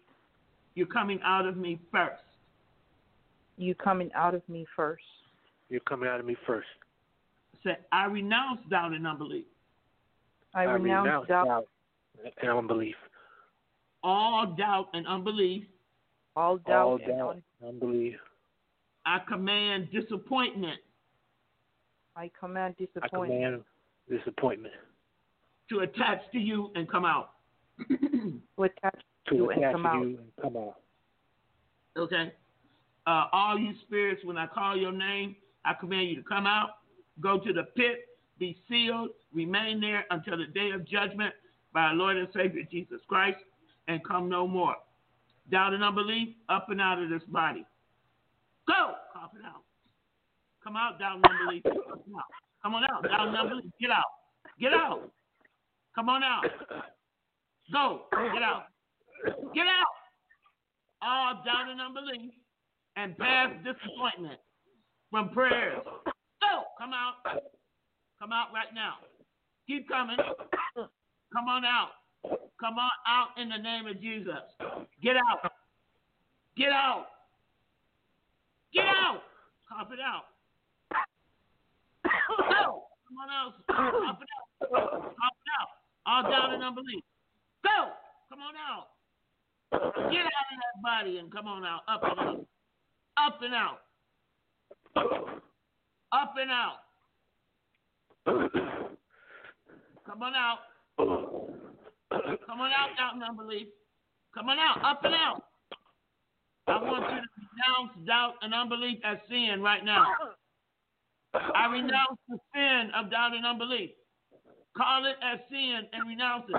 you're 0.75 0.87
coming 0.87 1.21
out 1.25 1.47
of 1.47 1.57
me 1.57 1.79
first. 1.93 2.23
You 3.57 3.75
coming 3.75 4.11
out 4.15 4.35
of 4.35 4.47
me 4.49 4.67
first. 4.77 5.03
You're 5.69 5.81
coming 5.81 6.09
out 6.09 6.19
of 6.21 6.27
me 6.27 6.37
first. 6.47 6.67
Say, 7.65 7.77
I 7.93 8.07
renounce 8.07 8.61
doubt 8.71 8.93
and 8.93 9.07
unbelief. 9.07 9.45
I, 10.55 10.65
renounce, 10.65 11.29
doubt, 11.29 11.67
and 12.43 12.51
unbelief. 12.51 12.97
All 14.03 14.55
doubt 14.57 14.89
and 14.95 15.07
unbelief, 15.07 15.65
all 16.37 16.59
doubt, 16.59 16.87
All 16.87 16.97
and 16.97 17.07
doubt 17.07 17.31
un- 17.31 17.43
and 17.61 17.83
unbelief. 17.83 18.17
I 19.05 19.19
command 19.29 19.89
disappointment 19.93 20.81
I 22.17 22.31
command 22.39 22.77
disappointment. 22.77 23.03
I 23.03 23.07
disappointment 23.07 23.43
command 23.43 23.65
disappointment 24.11 24.75
to 25.71 25.81
attach 25.81 26.21
to 26.33 26.39
you 26.39 26.71
and 26.75 26.91
come 26.91 27.05
out. 27.05 27.31
to 27.89 28.65
attach 28.65 29.01
to 29.29 29.35
you 29.37 29.51
and 29.51 29.63
come 29.73 29.83
to 29.83 29.89
out. 29.89 30.03
you 30.03 30.19
and 30.19 30.33
come 30.43 30.57
out. 30.57 30.77
okay? 31.97 32.33
Uh, 33.07 33.25
all 33.33 33.59
you 33.59 33.73
spirits, 33.87 34.23
when 34.25 34.37
I 34.37 34.47
call 34.47 34.77
your 34.77 34.93
name, 34.93 35.37
I 35.65 35.75
command 35.75 36.09
you 36.09 36.17
to 36.17 36.23
come 36.23 36.47
out, 36.47 36.71
go 37.21 37.39
to 37.39 37.53
the 37.53 37.63
pit, 37.75 38.09
be 38.39 38.59
sealed, 38.69 39.11
remain 39.33 39.81
there 39.81 40.05
until 40.11 40.37
the 40.37 40.47
day 40.47 40.71
of 40.73 40.87
judgment 40.87 41.33
by 41.73 41.83
our 41.83 41.95
Lord 41.95 42.17
and 42.17 42.29
Savior 42.35 42.63
Jesus 42.71 43.01
Christ, 43.09 43.39
and 43.91 44.05
come 44.05 44.29
no 44.29 44.47
more. 44.47 44.77
Doubt 45.51 45.75
and 45.75 45.83
unbelief, 45.83 46.29
up 46.49 46.67
and 46.69 46.81
out 46.81 47.03
of 47.03 47.11
this 47.11 47.23
body. 47.29 47.65
Go! 48.69 48.93
Cough 49.13 49.33
it 49.35 49.45
out. 49.45 49.65
Come 50.63 50.77
out, 50.77 50.99
doubt 51.01 51.17
and 51.17 51.25
unbelief. 51.25 51.63
Come. 51.65 52.23
Come 52.63 52.75
on 52.75 52.85
out, 52.85 53.03
doubt 53.03 53.29
and 53.29 53.37
unbelief. 53.37 53.65
Get 53.81 53.91
out. 53.91 54.05
Get 54.61 54.73
out. 54.73 55.11
Come 55.95 56.09
on 56.09 56.23
out. 56.23 56.45
Go. 57.73 58.03
Get 58.13 58.43
out. 58.43 58.67
Get 59.55 59.67
out. 59.67 59.97
All 61.03 61.43
doubt 61.45 61.71
and 61.71 61.81
unbelief 61.81 62.31
and 62.97 63.17
past 63.19 63.55
disappointment 63.65 64.39
from 65.11 65.31
prayers. 65.31 65.83
Go. 65.85 66.63
Come 66.79 66.93
out. 66.93 67.43
Come 68.21 68.33
out 68.33 68.49
right 68.55 68.73
now. 68.73 68.95
Keep 69.67 69.89
coming. 69.89 70.17
Come 70.77 71.49
on 71.49 71.65
out. 71.65 71.89
Come 72.25 72.79
on 72.79 72.91
out 73.09 73.29
in 73.41 73.49
the 73.49 73.57
name 73.57 73.87
of 73.87 74.01
Jesus. 74.01 74.35
Get 75.03 75.17
out. 75.17 75.53
Get 76.57 76.69
out. 76.69 77.07
Get 78.75 78.85
out. 78.85 79.23
Cough 79.69 79.89
it 79.93 79.99
out. 80.01 80.25
Go. 82.05 82.85
Come 83.09 83.19
on 83.19 83.31
out. 83.31 83.55
Cough 83.67 84.21
it 84.21 84.29
out. 84.37 84.71
Cough 84.71 85.03
it 85.03 85.51
out. 85.59 85.69
All 86.07 86.23
down 86.23 86.53
and 86.55 86.63
unbelief. 86.63 87.03
Go. 87.65 87.93
Come 88.29 88.41
on 88.41 88.55
out. 88.57 88.89
Get 90.13 90.21
out 90.21 90.49
of 90.53 90.59
that 90.59 90.83
body 90.83 91.19
and 91.19 91.33
come 91.33 91.47
on 91.47 91.65
out. 91.65 91.81
Up 91.89 92.03
and 92.03 92.21
out. 92.21 92.47
Up 93.17 93.41
and 93.43 93.55
out. 93.55 93.79
Up 96.13 96.35
and 96.37 96.51
out. 96.51 96.77
Come 100.07 100.23
on 100.23 100.35
out. 100.35 100.59
Come 102.11 102.61
on 102.61 102.71
out, 102.73 102.97
doubt 102.97 103.15
and 103.15 103.23
unbelief. 103.23 103.69
Come 104.35 104.49
on 104.49 104.59
out, 104.59 104.85
up 104.85 105.05
and 105.05 105.15
out. 105.15 105.45
I 106.67 106.83
want 106.83 107.03
you 107.03 107.21
to 107.21 107.29
renounce 107.39 108.07
doubt 108.07 108.35
and 108.43 108.55
unbelief 108.55 108.99
as 109.05 109.19
sin 109.29 109.63
right 109.63 109.85
now. 109.85 110.07
I 111.35 111.67
renounce 111.71 112.19
the 112.29 112.39
sin 112.55 112.91
of 112.97 113.11
doubt 113.11 113.35
and 113.35 113.47
unbelief. 113.47 113.91
Call 114.77 115.05
it 115.05 115.17
as 115.23 115.41
sin 115.51 115.87
and 115.93 116.09
renounce 116.09 116.45
it. 116.49 116.55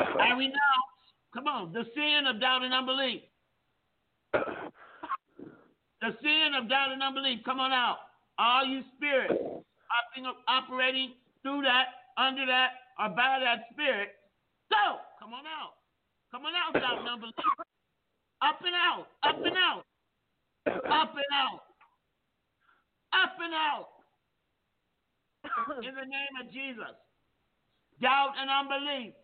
I 0.00 0.30
renounce, 0.32 0.54
come 1.32 1.46
on, 1.46 1.72
the 1.72 1.84
sin 1.94 2.26
of 2.26 2.40
doubt 2.40 2.62
and 2.62 2.74
unbelief. 2.74 3.22
The 4.32 6.16
sin 6.22 6.54
of 6.60 6.68
doubt 6.68 6.92
and 6.92 7.02
unbelief, 7.02 7.40
come 7.44 7.60
on 7.60 7.72
out. 7.72 7.98
All 8.38 8.64
you 8.64 8.82
spirits 8.96 9.34
operating, 10.48 11.14
through 11.42 11.62
that, 11.62 11.86
under 12.16 12.46
that, 12.46 12.70
or 12.98 13.08
by 13.10 13.40
that 13.42 13.66
spirit, 13.72 14.14
go. 14.70 15.00
Come 15.18 15.34
on 15.34 15.46
out. 15.46 15.74
Come 16.30 16.46
on 16.46 16.54
out, 16.54 16.74
doubt 16.74 16.98
and 16.98 17.08
unbelief. 17.08 17.34
Up 18.42 18.60
and 18.60 18.74
out. 18.74 19.06
Up 19.22 19.38
and 19.38 19.56
out. 19.56 19.84
Up 20.66 21.14
and 21.14 21.32
out. 21.32 21.60
Up 23.14 23.36
and 23.40 23.54
out. 23.54 23.88
In 25.82 25.94
the 25.94 26.06
name 26.06 26.34
of 26.42 26.52
Jesus. 26.52 26.94
Doubt 28.00 28.34
and 28.40 28.50
unbelief. 28.50 29.14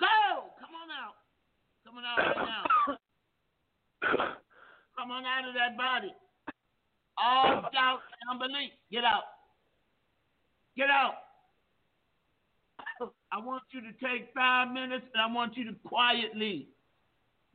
Go. 0.00 0.50
Come 0.58 0.74
on 0.74 0.88
out. 0.90 1.16
Come 1.84 1.98
on 1.98 2.04
out 2.04 2.18
right 2.18 2.48
now. 2.48 2.64
Come 4.96 5.10
on 5.10 5.24
out 5.24 5.48
of 5.48 5.54
that 5.54 5.76
body. 5.76 6.14
All 7.18 7.62
doubt 7.72 8.00
and 8.08 8.30
unbelief. 8.30 8.72
Get 8.90 9.04
out. 9.04 9.24
Get 10.76 10.88
out. 10.88 11.29
I 13.32 13.38
want 13.38 13.62
you 13.70 13.80
to 13.80 13.92
take 13.92 14.28
five 14.34 14.72
minutes 14.72 15.06
and 15.14 15.22
I 15.22 15.32
want 15.32 15.56
you 15.56 15.64
to 15.64 15.76
quietly 15.86 16.68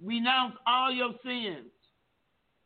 renounce 0.02 0.56
all 0.66 0.92
your 0.92 1.12
sins. 1.24 1.72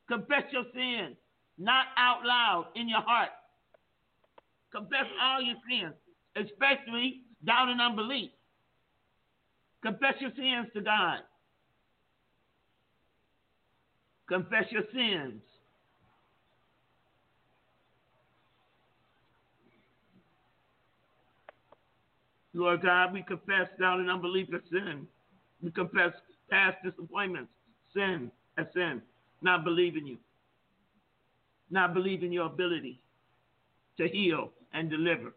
Confess 0.07 0.44
your 0.52 0.65
sins, 0.73 1.15
not 1.57 1.86
out 1.98 2.26
loud 2.26 2.68
in 2.76 2.88
your 2.88 3.02
heart. 3.02 3.30
Confess 4.72 5.06
all 5.22 5.41
your 5.41 5.56
sins, 5.69 5.95
especially 6.36 7.22
doubt 7.45 7.69
and 7.69 7.81
unbelief. 7.81 8.31
Confess 9.81 10.15
your 10.19 10.31
sins 10.36 10.68
to 10.76 10.81
God. 10.81 11.19
Confess 14.27 14.65
your 14.72 14.84
sins. 14.94 15.41
Lord 22.60 22.81
God, 22.81 23.14
we 23.14 23.23
confess 23.23 23.69
doubt 23.80 23.99
and 23.99 24.11
unbelief 24.11 24.49
as 24.53 24.61
sin. 24.69 25.07
We 25.64 25.72
confess 25.72 26.11
past 26.49 26.77
disappointments, 26.84 27.52
sin 27.94 28.31
as 28.57 28.65
sin, 28.73 29.02
not 29.41 29.64
believing 29.64 30.06
you, 30.06 30.18
not 31.72 31.94
believing 31.94 32.34
your 32.34 32.48
ability 32.48 32.99
to 33.98 34.07
heal 34.07 34.52
and 34.73 34.90
deliver. 34.90 35.34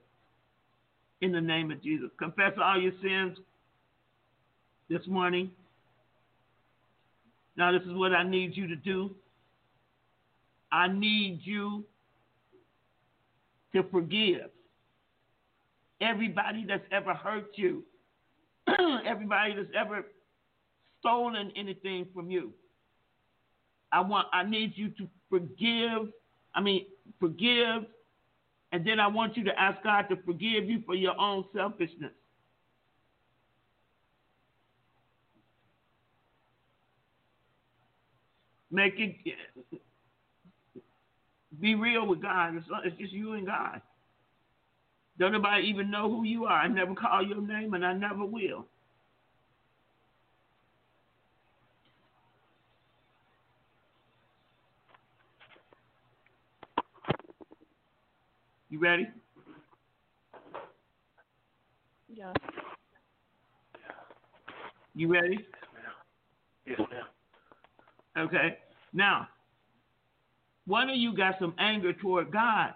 In 1.20 1.30
the 1.30 1.40
name 1.40 1.70
of 1.70 1.80
Jesus. 1.80 2.10
Confess 2.18 2.52
all 2.60 2.80
your 2.80 2.92
sins 3.00 3.38
this 4.90 5.06
morning. 5.06 5.52
Now, 7.56 7.70
this 7.70 7.82
is 7.82 7.94
what 7.94 8.12
I 8.12 8.24
need 8.24 8.56
you 8.56 8.66
to 8.66 8.74
do. 8.74 9.12
I 10.72 10.88
need 10.88 11.40
you 11.44 11.84
to 13.72 13.84
forgive 13.92 14.50
everybody 16.02 16.66
that's 16.66 16.84
ever 16.90 17.14
hurt 17.14 17.52
you, 17.54 17.84
everybody 19.06 19.54
that's 19.54 19.70
ever 19.78 20.04
stolen 21.00 21.52
anything 21.56 22.06
from 22.14 22.30
you. 22.30 22.52
I 23.92 24.00
want 24.00 24.26
I 24.32 24.42
need 24.42 24.72
you 24.74 24.88
to 24.90 25.08
forgive, 25.30 26.12
I 26.54 26.60
mean 26.60 26.86
forgive, 27.20 27.84
and 28.72 28.86
then 28.86 28.98
I 28.98 29.06
want 29.06 29.36
you 29.36 29.44
to 29.44 29.60
ask 29.60 29.82
God 29.82 30.02
to 30.08 30.16
forgive 30.24 30.64
you 30.64 30.82
for 30.84 30.94
your 30.94 31.18
own 31.18 31.44
selfishness. 31.54 32.12
Make 38.70 38.94
it 38.98 39.16
be 41.60 41.74
real 41.74 42.06
with 42.06 42.22
God. 42.22 42.56
It's, 42.56 42.66
it's 42.84 42.96
just 42.96 43.12
you 43.12 43.34
and 43.34 43.46
God. 43.46 43.82
Don't 45.18 45.32
nobody 45.32 45.66
even 45.68 45.90
know 45.90 46.10
who 46.10 46.24
you 46.24 46.46
are. 46.46 46.60
I 46.60 46.68
never 46.68 46.94
call 46.94 47.24
your 47.26 47.40
name 47.40 47.74
and 47.74 47.84
I 47.84 47.92
never 47.92 48.24
will. 48.24 48.66
You 58.70 58.78
ready? 58.78 59.06
Yeah. 62.08 62.32
You 64.94 65.12
ready? 65.12 65.46
Yes, 66.66 66.78
ma'am. 66.78 68.26
Okay. 68.26 68.58
Now, 68.94 69.28
one 70.66 70.88
of 70.88 70.96
you 70.96 71.14
got 71.14 71.34
some 71.38 71.54
anger 71.58 71.92
toward 71.92 72.32
God. 72.32 72.72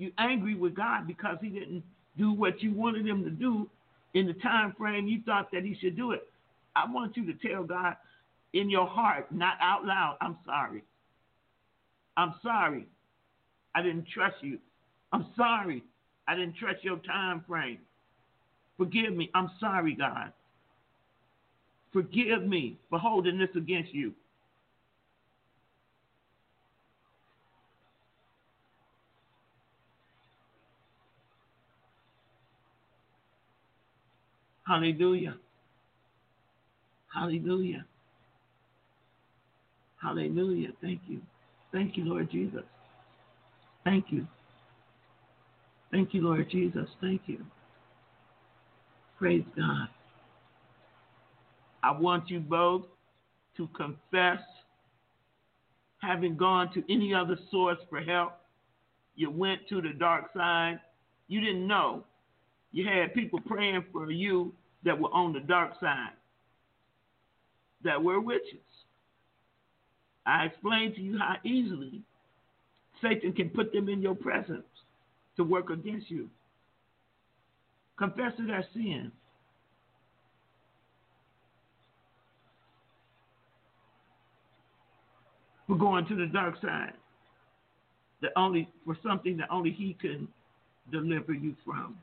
You 0.00 0.10
angry 0.16 0.54
with 0.54 0.74
God 0.74 1.06
because 1.06 1.36
he 1.42 1.50
didn't 1.50 1.84
do 2.16 2.32
what 2.32 2.62
you 2.62 2.72
wanted 2.72 3.06
him 3.06 3.22
to 3.22 3.30
do 3.30 3.68
in 4.14 4.26
the 4.26 4.32
time 4.32 4.74
frame 4.78 5.06
you 5.06 5.20
thought 5.26 5.50
that 5.52 5.62
he 5.62 5.76
should 5.78 5.94
do 5.94 6.12
it. 6.12 6.26
I 6.74 6.90
want 6.90 7.18
you 7.18 7.30
to 7.30 7.34
tell 7.46 7.64
God 7.64 7.96
in 8.54 8.70
your 8.70 8.86
heart, 8.86 9.30
not 9.30 9.58
out 9.60 9.84
loud, 9.84 10.16
I'm 10.22 10.38
sorry. 10.46 10.82
I'm 12.16 12.34
sorry. 12.42 12.86
I 13.74 13.82
didn't 13.82 14.06
trust 14.08 14.36
you. 14.40 14.58
I'm 15.12 15.26
sorry. 15.36 15.82
I 16.26 16.34
didn't 16.34 16.56
trust 16.56 16.82
your 16.82 16.96
time 16.98 17.44
frame. 17.46 17.78
Forgive 18.78 19.14
me. 19.14 19.30
I'm 19.34 19.50
sorry, 19.60 19.94
God. 19.94 20.32
Forgive 21.92 22.42
me 22.42 22.78
for 22.88 22.98
holding 22.98 23.36
this 23.38 23.50
against 23.54 23.92
you. 23.92 24.14
Hallelujah. 34.70 35.34
Hallelujah. 37.12 37.84
Hallelujah. 40.00 40.68
Thank 40.80 41.00
you. 41.08 41.20
Thank 41.72 41.96
you, 41.96 42.04
Lord 42.04 42.30
Jesus. 42.30 42.62
Thank 43.82 44.04
you. 44.10 44.28
Thank 45.90 46.14
you, 46.14 46.22
Lord 46.22 46.48
Jesus. 46.52 46.88
Thank 47.00 47.22
you. 47.26 47.44
Praise 49.18 49.42
God. 49.56 49.88
I 51.82 51.90
want 51.90 52.30
you 52.30 52.38
both 52.38 52.84
to 53.56 53.68
confess 53.76 54.38
having 56.00 56.36
gone 56.36 56.72
to 56.74 56.84
any 56.88 57.12
other 57.12 57.36
source 57.50 57.78
for 57.90 58.00
help. 58.02 58.34
You 59.16 59.32
went 59.32 59.62
to 59.68 59.82
the 59.82 59.94
dark 59.98 60.26
side. 60.32 60.78
You 61.26 61.40
didn't 61.40 61.66
know. 61.66 62.04
You 62.72 62.86
had 62.86 63.14
people 63.14 63.40
praying 63.40 63.84
for 63.92 64.10
you 64.10 64.52
that 64.84 64.98
were 64.98 65.12
on 65.12 65.32
the 65.32 65.40
dark 65.40 65.72
side, 65.80 66.12
that 67.84 68.02
were 68.02 68.20
witches. 68.20 68.58
I 70.26 70.46
explained 70.46 70.94
to 70.94 71.00
you 71.00 71.18
how 71.18 71.36
easily 71.44 72.02
Satan 73.02 73.32
can 73.32 73.50
put 73.50 73.72
them 73.72 73.88
in 73.88 74.00
your 74.00 74.14
presence 74.14 74.64
to 75.36 75.44
work 75.44 75.70
against 75.70 76.10
you. 76.10 76.28
Confess 77.98 78.32
it 78.38 78.50
as 78.50 78.64
sin. 78.72 79.10
For 85.66 85.76
going 85.76 86.06
to 86.06 86.16
the 86.16 86.26
dark 86.26 86.54
side. 86.62 86.92
That 88.22 88.32
only 88.36 88.68
for 88.84 88.96
something 89.02 89.36
that 89.38 89.48
only 89.50 89.70
he 89.70 89.96
can 90.00 90.28
deliver 90.92 91.32
you 91.32 91.56
from. 91.64 91.96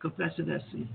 Confess 0.00 0.32
it 0.38 0.48
as 0.48 0.60
sin. 0.70 0.88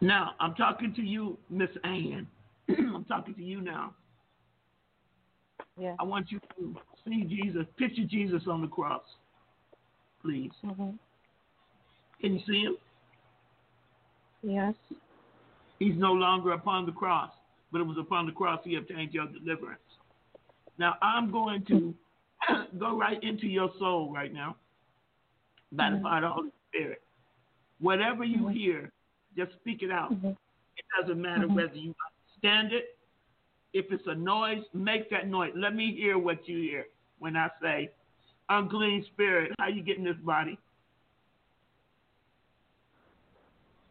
Now, 0.00 0.32
I'm 0.40 0.54
talking 0.54 0.94
to 0.94 1.02
you, 1.02 1.38
Miss 1.50 1.68
Ann. 1.84 2.26
I'm 2.68 3.04
talking 3.04 3.34
to 3.34 3.42
you 3.42 3.60
now. 3.60 3.94
Yeah. 5.78 5.94
I 5.98 6.04
want 6.04 6.30
you 6.30 6.40
to 6.58 6.76
see 7.04 7.24
Jesus, 7.24 7.66
picture 7.78 8.04
Jesus 8.04 8.42
on 8.48 8.62
the 8.62 8.68
cross, 8.68 9.02
please. 10.22 10.50
hmm 10.62 10.90
Can 12.20 12.34
you 12.34 12.40
see 12.46 12.60
him? 12.62 12.76
Yes. 14.42 14.74
He's 15.78 15.96
no 15.96 16.12
longer 16.12 16.52
upon 16.52 16.86
the 16.86 16.92
cross, 16.92 17.30
but 17.72 17.80
it 17.80 17.86
was 17.86 17.96
upon 17.98 18.26
the 18.26 18.32
cross 18.32 18.60
he 18.64 18.76
obtained 18.76 19.12
your 19.12 19.26
deliverance. 19.26 19.80
Now, 20.78 20.96
I'm 21.02 21.30
going 21.30 21.64
to 21.66 21.94
go 22.78 22.96
right 22.96 23.22
into 23.22 23.46
your 23.46 23.70
soul 23.78 24.12
right 24.12 24.32
now 24.32 24.56
by 25.72 25.90
the 25.90 25.96
Mhm. 25.96 26.02
power 26.02 26.16
of 26.16 26.22
the 26.22 26.28
Holy 26.30 26.52
Spirit. 26.68 27.02
Whatever 27.78 28.24
you 28.24 28.42
Mhm. 28.44 28.52
hear, 28.52 28.92
just 29.36 29.52
speak 29.54 29.82
it 29.82 29.90
out. 29.90 30.12
Mhm. 30.12 30.36
It 30.76 30.84
doesn't 30.96 31.20
matter 31.20 31.46
Mhm. 31.48 31.54
whether 31.54 31.76
you 31.76 31.94
understand 32.06 32.72
it. 32.72 32.98
If 33.72 33.92
it's 33.92 34.06
a 34.06 34.14
noise, 34.14 34.64
make 34.74 35.08
that 35.10 35.28
noise. 35.28 35.54
Let 35.54 35.74
me 35.74 35.94
hear 35.94 36.18
what 36.18 36.48
you 36.48 36.58
hear 36.58 36.88
when 37.18 37.36
I 37.36 37.50
say, 37.60 37.90
unclean 38.48 39.04
spirit, 39.04 39.54
how 39.58 39.68
you 39.68 39.82
get 39.82 39.98
in 39.98 40.04
this 40.04 40.16
body? 40.18 40.58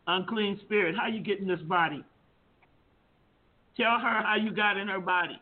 Unclean 0.08 0.58
spirit, 0.60 0.98
how 0.98 1.08
you 1.08 1.22
get 1.22 1.40
in 1.40 1.48
this 1.48 1.62
body? 1.62 2.04
Tell 3.78 4.00
her 4.00 4.22
how 4.24 4.36
you 4.36 4.52
got 4.52 4.78
in 4.78 4.88
her 4.88 5.00
body. 5.00 5.40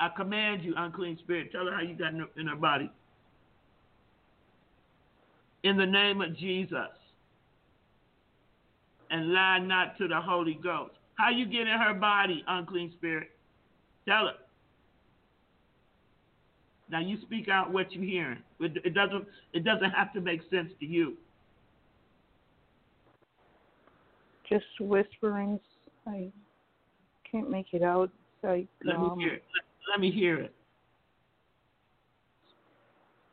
I 0.00 0.08
command 0.08 0.62
you, 0.62 0.74
unclean 0.76 1.18
spirit, 1.18 1.50
tell 1.50 1.66
her 1.66 1.74
how 1.74 1.80
you 1.82 1.94
got 1.94 2.12
in 2.12 2.20
her, 2.20 2.26
in 2.36 2.46
her 2.46 2.56
body. 2.56 2.90
In 5.64 5.76
the 5.76 5.86
name 5.86 6.20
of 6.20 6.36
Jesus. 6.36 6.88
And 9.10 9.32
lie 9.32 9.58
not 9.58 9.98
to 9.98 10.06
the 10.06 10.20
Holy 10.20 10.58
Ghost. 10.62 10.92
How 11.16 11.30
you 11.30 11.46
get 11.46 11.62
in 11.62 11.78
her 11.78 11.94
body, 11.94 12.44
unclean 12.46 12.92
spirit? 12.96 13.30
Tell 14.06 14.26
her. 14.26 14.34
Now 16.90 17.00
you 17.00 17.18
speak 17.22 17.48
out 17.48 17.72
what 17.72 17.92
you're 17.92 18.04
hearing. 18.04 18.38
It, 18.60 18.72
it 18.84 18.94
doesn't. 18.94 19.26
It 19.52 19.64
doesn't 19.64 19.90
have 19.90 20.12
to 20.14 20.20
make 20.20 20.40
sense 20.50 20.70
to 20.80 20.86
you. 20.86 21.16
Just 24.48 24.64
whisperings. 24.80 25.60
I 26.06 26.30
can't 27.30 27.50
make 27.50 27.66
it 27.72 27.82
out. 27.82 28.10
Like 28.42 28.68
Let 28.84 28.96
um, 28.96 29.18
me 29.18 29.24
hear 29.24 29.34
it. 29.34 29.42
Let, 29.90 30.00
me 30.00 30.10
hear 30.10 30.36
it. 30.36 30.54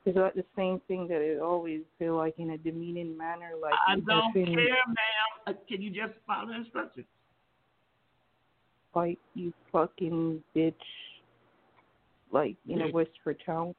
is 0.05 0.15
that 0.15 0.35
the 0.35 0.45
same 0.55 0.79
thing 0.87 1.07
that 1.07 1.21
it 1.21 1.41
always 1.41 1.81
feel 1.99 2.15
like 2.15 2.35
in 2.37 2.51
a 2.51 2.57
demeaning 2.57 3.17
manner, 3.17 3.51
like 3.61 3.73
I 3.87 3.95
don't 3.95 4.33
care, 4.33 4.43
ma'am. 4.53 4.95
Uh, 5.47 5.53
Can 5.67 5.81
you 5.81 5.89
just 5.89 6.13
follow 6.25 6.47
the 6.47 6.55
instructions? 6.55 7.05
like 8.95 9.19
you 9.33 9.53
fucking 9.71 10.41
bitch, 10.55 10.73
like 12.31 12.55
in 12.67 12.81
a 12.81 12.85
Yeah. 12.85 12.91
whisper 12.91 13.33
tone. 13.33 13.75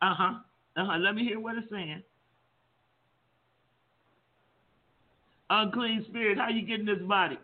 Uh 0.00 0.14
huh. 0.14 0.38
Uh 0.76 0.84
huh. 0.86 0.96
Let 0.98 1.14
me 1.14 1.24
hear 1.24 1.38
what 1.38 1.56
it's 1.58 1.68
saying. 1.70 2.02
Unclean 5.50 6.04
spirit, 6.04 6.38
how 6.38 6.48
you 6.48 6.62
getting 6.62 6.86
this 6.86 7.02
body? 7.02 7.38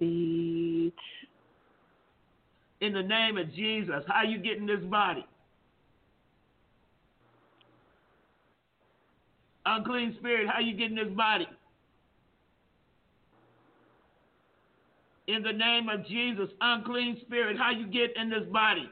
Bitch. 0.00 0.92
In 2.80 2.94
the 2.94 3.02
name 3.02 3.36
of 3.36 3.52
Jesus, 3.54 4.02
how 4.06 4.22
you 4.22 4.38
getting 4.38 4.66
this 4.66 4.82
body? 4.84 5.24
Unclean 9.66 10.16
spirit, 10.18 10.48
how 10.48 10.60
you 10.60 10.74
getting 10.74 10.96
this 10.96 11.14
body? 11.14 11.46
In 15.26 15.42
the 15.42 15.52
name 15.52 15.88
of 15.88 16.06
Jesus, 16.06 16.48
unclean 16.60 17.18
spirit, 17.26 17.56
how 17.58 17.70
you 17.70 17.86
get 17.86 18.16
in 18.16 18.30
this 18.30 18.48
body? 18.50 18.90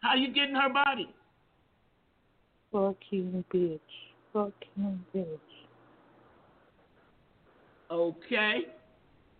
How 0.00 0.14
you 0.14 0.32
getting 0.32 0.54
her 0.54 0.72
body? 0.72 1.12
Fucking 2.72 3.44
bitch. 3.52 3.80
Fucking 4.32 5.04
bitch. 5.14 5.38
Okay. 7.90 8.66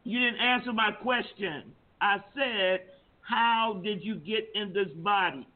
You 0.04 0.20
didn't 0.20 0.40
answer 0.40 0.72
my 0.72 0.92
question. 0.92 1.72
I 2.00 2.16
said, 2.34 2.80
how 3.20 3.80
did 3.84 4.02
you 4.02 4.16
get 4.16 4.48
in 4.54 4.72
this 4.72 4.88
body? 4.96 5.46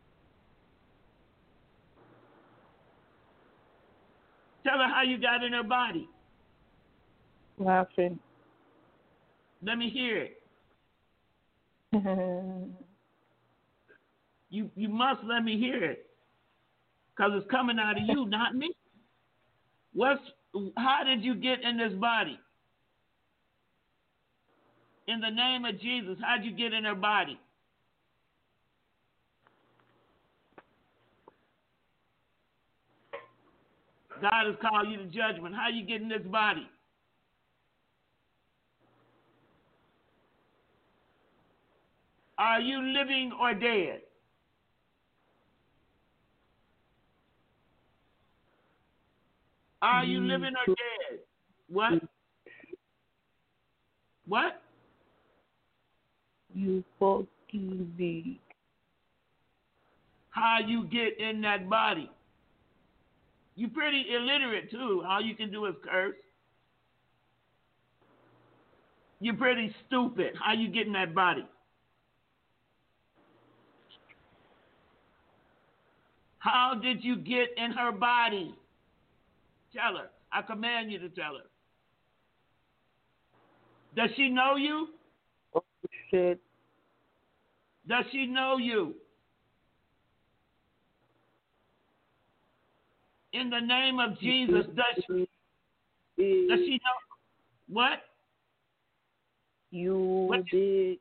Tell 4.64 4.78
her 4.78 4.88
how 4.88 5.02
you 5.02 5.18
got 5.18 5.42
in 5.42 5.52
her 5.52 5.62
body. 5.62 6.08
Laughing. 7.58 8.18
Let 9.62 9.78
me 9.78 9.90
hear 9.90 10.18
it. 10.18 10.38
You 14.52 14.70
you 14.76 14.90
must 14.90 15.24
let 15.24 15.42
me 15.42 15.58
hear 15.58 15.82
it. 15.82 16.06
Cause 17.16 17.30
it's 17.34 17.50
coming 17.50 17.78
out 17.78 17.96
of 17.96 18.02
you, 18.06 18.26
not 18.26 18.54
me. 18.54 18.70
What's 19.94 20.20
how 20.76 21.04
did 21.04 21.24
you 21.24 21.34
get 21.34 21.62
in 21.62 21.78
this 21.78 21.94
body? 21.94 22.38
In 25.08 25.20
the 25.20 25.30
name 25.30 25.64
of 25.64 25.80
Jesus, 25.80 26.16
how'd 26.22 26.44
you 26.44 26.52
get 26.52 26.72
in 26.72 26.84
her 26.84 26.94
body? 26.94 27.38
God 34.20 34.46
has 34.46 34.54
called 34.60 34.88
you 34.88 34.98
to 34.98 35.06
judgment. 35.06 35.54
How 35.54 35.68
you 35.68 35.84
get 35.84 36.00
in 36.00 36.08
this 36.08 36.22
body? 36.30 36.68
Are 42.38 42.60
you 42.60 42.80
living 42.80 43.32
or 43.40 43.54
dead? 43.54 44.02
Are 49.82 50.04
you 50.04 50.20
mm. 50.20 50.28
living 50.28 50.52
or 50.54 50.74
dead? 50.74 51.20
What? 51.68 52.02
What? 54.26 54.62
You 56.54 56.84
fucking 56.98 57.92
big. 57.96 58.38
How 60.30 60.58
you 60.66 60.84
get 60.84 61.18
in 61.20 61.40
that 61.42 61.68
body? 61.68 62.10
You 63.54 63.68
pretty 63.68 64.06
illiterate 64.14 64.70
too. 64.70 65.02
All 65.06 65.20
you 65.20 65.34
can 65.34 65.50
do 65.50 65.66
is 65.66 65.74
curse. 65.84 66.16
You're 69.20 69.36
pretty 69.36 69.74
stupid. 69.86 70.32
How 70.42 70.52
you 70.54 70.68
get 70.68 70.86
in 70.86 70.94
that 70.94 71.14
body? 71.14 71.46
How 76.38 76.74
did 76.82 77.04
you 77.04 77.16
get 77.16 77.50
in 77.56 77.70
her 77.70 77.92
body? 77.92 78.54
Tell 79.72 79.96
her. 79.96 80.10
I 80.32 80.42
command 80.42 80.90
you 80.90 80.98
to 80.98 81.08
tell 81.10 81.34
her. 81.34 81.44
Does 83.94 84.10
she 84.16 84.28
know 84.28 84.56
you? 84.56 84.88
Shit. 86.10 86.40
Does 87.88 88.04
she 88.12 88.26
know 88.26 88.58
you? 88.58 88.94
In 93.32 93.48
the 93.50 93.60
name 93.60 93.98
of 93.98 94.18
Jesus, 94.20 94.66
does 94.76 95.04
she, 95.06 95.28
does 96.48 96.58
she 96.58 96.72
know? 96.72 96.98
What? 97.68 98.00
You 99.70 100.26
What? 100.28 100.44
bitch. 100.52 100.98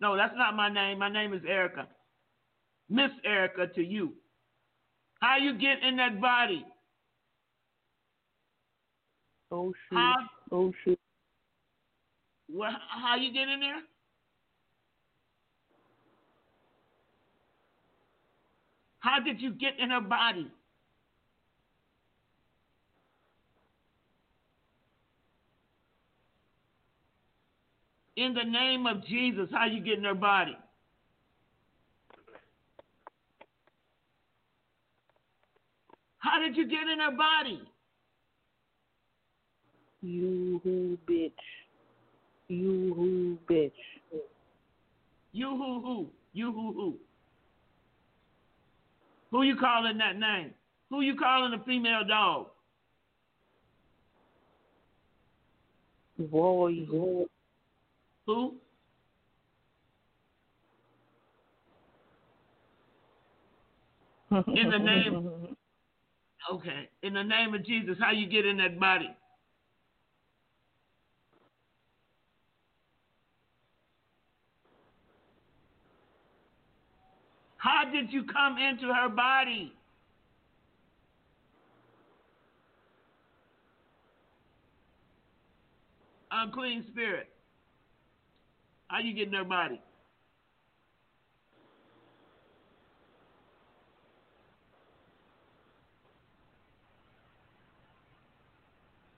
No, 0.00 0.16
that's 0.16 0.34
not 0.36 0.56
my 0.56 0.68
name. 0.68 0.98
My 0.98 1.08
name 1.08 1.32
is 1.32 1.42
Erica. 1.48 1.86
Miss 2.90 3.10
Erica 3.24 3.68
to 3.68 3.82
you. 3.82 4.12
How 5.20 5.36
you 5.38 5.56
get 5.56 5.82
in 5.82 5.96
that 5.96 6.20
body? 6.20 6.66
Oh 9.50 9.72
shit. 9.88 9.98
How 9.98 10.14
Oh 10.50 10.72
shit. 10.84 10.98
How 12.60 13.16
you 13.16 13.32
get 13.32 13.48
in 13.48 13.60
there? 13.60 13.82
How 19.00 19.20
did 19.20 19.40
you 19.40 19.52
get 19.52 19.78
in 19.78 19.90
her 19.90 20.00
body? 20.00 20.50
In 28.16 28.32
the 28.32 28.44
name 28.44 28.86
of 28.86 29.04
Jesus, 29.04 29.48
how 29.52 29.66
you 29.66 29.80
get 29.80 29.98
in 29.98 30.04
her 30.04 30.14
body? 30.14 30.56
How 36.18 36.40
did 36.40 36.56
you 36.56 36.66
get 36.66 36.88
in 36.88 37.00
her 37.00 37.10
body? 37.10 37.60
You 40.00 40.98
bitch. 41.08 41.32
You 42.48 42.92
who 42.94 43.38
bitch. 43.50 43.72
You 45.32 45.50
who 45.50 45.80
who? 45.80 46.06
You 46.32 46.52
who 46.52 46.72
who? 46.72 46.94
Who 49.30 49.42
you 49.42 49.56
calling 49.56 49.98
that 49.98 50.18
name? 50.18 50.52
Who 50.90 51.00
you 51.00 51.16
calling 51.16 51.58
a 51.58 51.64
female 51.64 52.04
dog? 52.06 52.46
Boy. 56.18 56.86
Who? 58.26 58.54
In 64.30 64.70
the 64.70 64.78
name- 64.78 65.48
Okay. 66.52 66.90
In 67.02 67.14
the 67.14 67.22
name 67.22 67.54
of 67.54 67.64
Jesus, 67.64 67.96
how 67.98 68.10
you 68.10 68.26
get 68.26 68.44
in 68.44 68.58
that 68.58 68.78
body? 68.78 69.08
How 77.64 77.90
did 77.90 78.12
you 78.12 78.24
come 78.24 78.58
into 78.58 78.92
her 78.92 79.08
body? 79.08 79.72
Unclean 86.30 86.84
spirit. 86.92 87.30
How 88.88 88.98
you 88.98 89.14
get 89.14 89.28
in 89.28 89.32
her 89.32 89.44
body? 89.44 89.80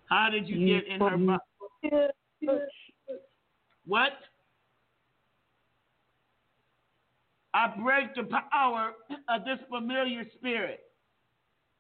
How 0.09 0.31
did 0.31 0.48
you, 0.48 0.56
You 0.56 0.81
get 0.81 0.89
in 0.89 1.01
her 1.01 1.16
body? 1.16 2.12
What? 3.86 4.12
I 7.56 7.72
break 7.82 8.14
the 8.14 8.24
power 8.52 8.92
of 9.30 9.44
this 9.46 9.58
familiar 9.70 10.24
spirit. 10.36 10.80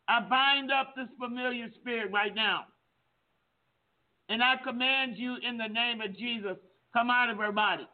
I 0.08 0.20
bind 0.20 0.72
up 0.72 0.94
this 0.96 1.08
familiar 1.20 1.68
spirit 1.78 2.10
right 2.10 2.34
now. 2.34 2.64
And 4.30 4.42
I 4.42 4.54
command 4.64 5.18
you 5.18 5.36
in 5.46 5.58
the 5.58 5.68
name 5.68 6.00
of 6.00 6.16
Jesus, 6.16 6.56
come 6.94 7.10
out 7.10 7.28
of 7.28 7.36
her 7.36 7.52
body. 7.52 7.86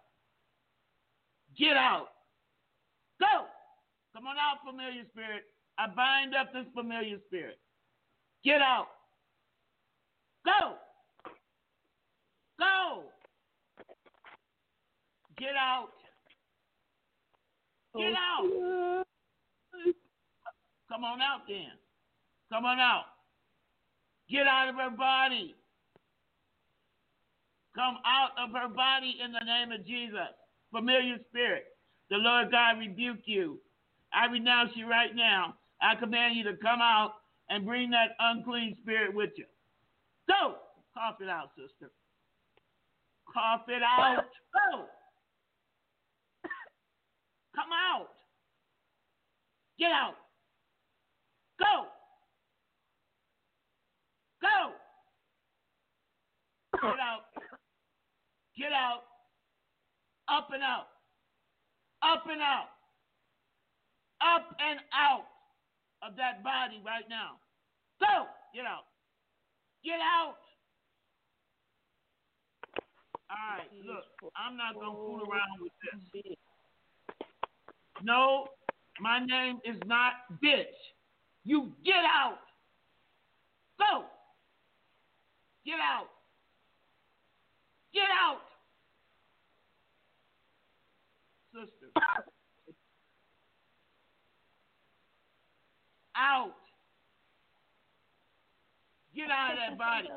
Get 1.58 1.76
out. 1.76 2.06
Go. 3.18 3.46
Come 4.14 4.28
on 4.28 4.36
out, 4.38 4.58
familiar 4.64 5.02
spirit. 5.10 5.42
I 5.76 5.88
bind 5.88 6.36
up 6.36 6.52
this 6.52 6.66
familiar 6.76 7.16
spirit. 7.26 7.58
Get 8.44 8.60
out. 8.60 8.86
Go. 10.44 10.74
Go. 12.60 13.02
Get 15.36 15.56
out. 15.60 15.88
Get 17.96 18.12
oh, 18.16 19.04
out. 19.04 19.06
Come 20.90 21.04
on 21.04 21.20
out 21.20 21.40
then. 21.48 21.72
Come 22.52 22.64
on 22.64 22.78
out. 22.78 23.04
Get 24.30 24.46
out 24.46 24.68
of 24.68 24.74
her 24.76 24.90
body. 24.96 25.54
Come 27.74 27.96
out 28.04 28.30
of 28.38 28.50
her 28.52 28.68
body 28.68 29.18
in 29.22 29.32
the 29.32 29.44
name 29.44 29.72
of 29.72 29.86
Jesus. 29.86 30.32
Familiar 30.70 31.16
spirit. 31.30 31.64
The 32.10 32.16
Lord 32.16 32.50
God 32.50 32.78
rebuke 32.78 33.24
you. 33.24 33.58
I 34.12 34.30
renounce 34.30 34.72
you 34.74 34.88
right 34.88 35.14
now. 35.14 35.54
I 35.80 35.94
command 35.96 36.36
you 36.36 36.44
to 36.44 36.56
come 36.56 36.80
out 36.80 37.14
and 37.48 37.64
bring 37.64 37.90
that 37.90 38.16
unclean 38.20 38.76
spirit 38.82 39.14
with 39.14 39.30
you. 39.36 39.44
Go. 40.28 40.56
Cough 40.94 41.16
it 41.22 41.28
out, 41.28 41.50
sister. 41.56 41.90
Cough 43.32 43.62
it 43.68 43.82
out. 43.82 44.24
Go. 44.52 44.84
Come 47.54 47.72
out. 47.72 48.08
Get 49.78 49.90
out. 49.90 50.14
Go. 51.58 51.86
Go. 54.40 54.72
Get 56.80 56.98
out. 56.98 57.22
Get 58.56 58.72
out. 58.72 59.02
Up 60.28 60.48
and 60.52 60.62
out. 60.62 60.86
Up 62.02 62.24
and 62.30 62.40
out. 62.40 62.68
Up 64.22 64.56
and 64.60 64.80
out 64.94 65.26
of 66.02 66.16
that 66.16 66.42
body 66.42 66.80
right 66.84 67.08
now. 67.08 67.38
Go. 68.00 68.26
Get 68.54 68.64
out. 68.66 68.84
Get 69.84 70.00
out. 70.00 70.36
All 73.32 73.56
right, 73.56 73.72
look, 73.86 74.04
I'm 74.36 74.56
not 74.58 74.74
going 74.74 74.92
to 74.92 74.96
fool 74.96 75.24
around 75.24 75.64
with 75.64 75.72
this. 75.80 76.36
No, 78.02 78.46
my 79.00 79.24
name 79.24 79.58
is 79.64 79.76
not 79.86 80.12
bitch. 80.42 80.64
You 81.44 81.72
get 81.84 82.04
out. 82.04 82.38
Go. 83.78 84.04
Get 85.64 85.78
out. 85.80 86.08
Get 87.94 88.08
out. 88.20 88.40
Sister. 91.52 91.92
Out. 96.16 96.54
Get 99.14 99.30
out 99.30 99.52
of 99.52 99.58
that 99.58 99.78
body. 99.78 100.08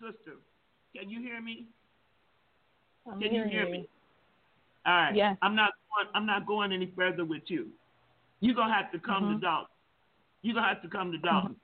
Sister, 0.00 0.36
can 0.96 1.08
you 1.08 1.20
hear 1.20 1.40
me? 1.40 1.66
I'm 3.10 3.20
Can 3.20 3.34
you 3.34 3.44
hear 3.44 3.66
you. 3.66 3.72
me? 3.72 3.88
All 4.86 4.92
right. 4.94 5.14
Yes. 5.14 5.36
I'm 5.42 5.54
not 5.54 5.72
going, 5.94 6.08
I'm 6.14 6.26
not 6.26 6.46
going 6.46 6.72
any 6.72 6.92
further 6.96 7.24
with 7.24 7.42
you. 7.46 7.68
You're 8.40 8.54
gonna 8.54 8.74
have 8.74 8.92
to 8.92 8.98
come 8.98 9.24
Mhm. 9.24 9.34
to 9.34 9.40
Dalton. 9.40 9.76
You're 10.42 10.54
gonna 10.54 10.68
have 10.68 10.82
to 10.82 10.88
come 10.88 11.12
to 11.12 11.18
Dalton. 11.18 11.56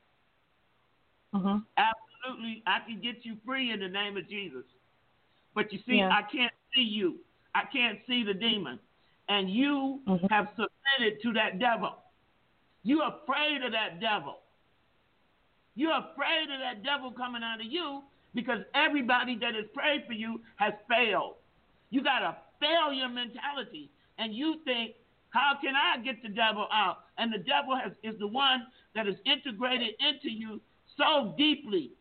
Mhm. 1.35 1.65
Absolutely, 1.77 2.63
I 2.67 2.81
can 2.81 3.01
get 3.01 3.25
you 3.25 3.37
free 3.45 3.71
in 3.71 3.81
the 3.81 3.89
name 3.89 4.17
of 4.17 4.29
Jesus. 4.29 4.65
But 5.55 5.73
you 5.73 5.79
see, 5.81 5.97
Yeah. 5.99 6.15
I 6.15 6.23
can't 6.23 6.55
see 6.75 6.83
you. 6.83 7.25
I 7.55 7.65
can't 7.65 8.05
see 8.07 8.23
the 8.23 8.35
demon. 8.35 8.79
And 9.29 9.51
you 9.51 10.03
Mhm. 10.07 10.31
have 10.31 10.49
submitted 10.57 11.21
to 11.23 11.33
that 11.35 11.59
devil. 11.59 12.03
You're 12.83 13.07
afraid 13.07 13.63
of 13.63 13.73
that 13.73 14.01
devil. 14.01 14.41
You're 15.75 15.93
afraid 15.93 16.51
of 16.51 16.59
that 16.61 16.83
devil 16.83 17.13
coming 17.13 17.43
out 17.43 17.61
of 17.61 17.67
you 17.67 18.05
because 18.35 18.61
everybody 18.75 19.37
that 19.41 19.55
has 19.55 19.65
prayed 19.75 20.05
for 20.07 20.13
you 20.13 20.41
has 20.57 20.73
failed. 20.89 21.35
You 21.91 22.03
got 22.03 22.23
a 22.23 22.37
failure 22.61 23.09
mentality, 23.09 23.91
and 24.19 24.35
you 24.35 24.57
think, 24.65 24.95
how 25.31 25.55
can 25.61 25.75
I 25.75 26.03
get 26.03 26.23
the 26.23 26.29
devil 26.29 26.67
out? 26.73 26.99
And 27.19 27.33
the 27.33 27.39
devil 27.39 27.77
has, 27.77 27.93
is 28.03 28.19
the 28.19 28.27
one 28.27 28.67
that 28.95 29.07
is 29.07 29.17
integrated 29.25 29.95
into 30.01 30.31
you 30.31 30.61
so 30.97 31.35
deeply. 31.39 31.93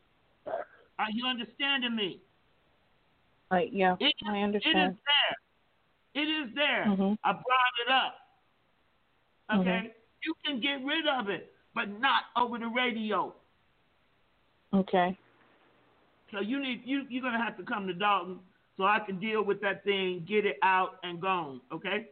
Are 0.46 1.12
you 1.12 1.26
understanding 1.28 1.96
me? 1.96 2.22
I, 3.52 3.70
yeah, 3.72 3.96
It, 4.00 4.14
I 4.28 4.40
understand. 4.40 4.78
it 4.78 4.92
is 4.92 4.98
there. 6.14 6.24
It 6.24 6.28
is 6.28 6.56
there. 6.56 6.86
Mhm. 6.88 7.18
I 7.24 7.32
brought 7.32 7.76
it 7.86 7.92
up. 7.92 8.16
Okay? 9.60 9.70
Mhm. 9.70 9.92
You 10.24 10.34
can 10.46 10.60
get 10.60 10.84
rid 10.86 11.08
of 11.08 11.30
it, 11.30 11.56
but 11.74 11.90
not 11.90 12.24
over 12.36 12.60
the 12.60 12.68
radio. 12.68 13.34
Okay. 14.74 15.18
So 16.32 16.40
you 16.40 16.60
need 16.62 16.82
you 16.86 17.06
you're 17.10 17.24
gonna 17.24 17.44
have 17.44 17.58
to 17.58 17.64
come 17.64 17.88
to 17.88 17.94
Dalton 17.94 18.40
so 18.78 18.84
I 18.86 19.00
can 19.00 19.20
deal 19.20 19.44
with 19.44 19.62
that 19.62 19.84
thing, 19.84 20.26
get 20.28 20.46
it 20.46 20.58
out 20.64 21.00
and 21.04 21.20
gone. 21.22 21.62
Okay? 21.72 22.08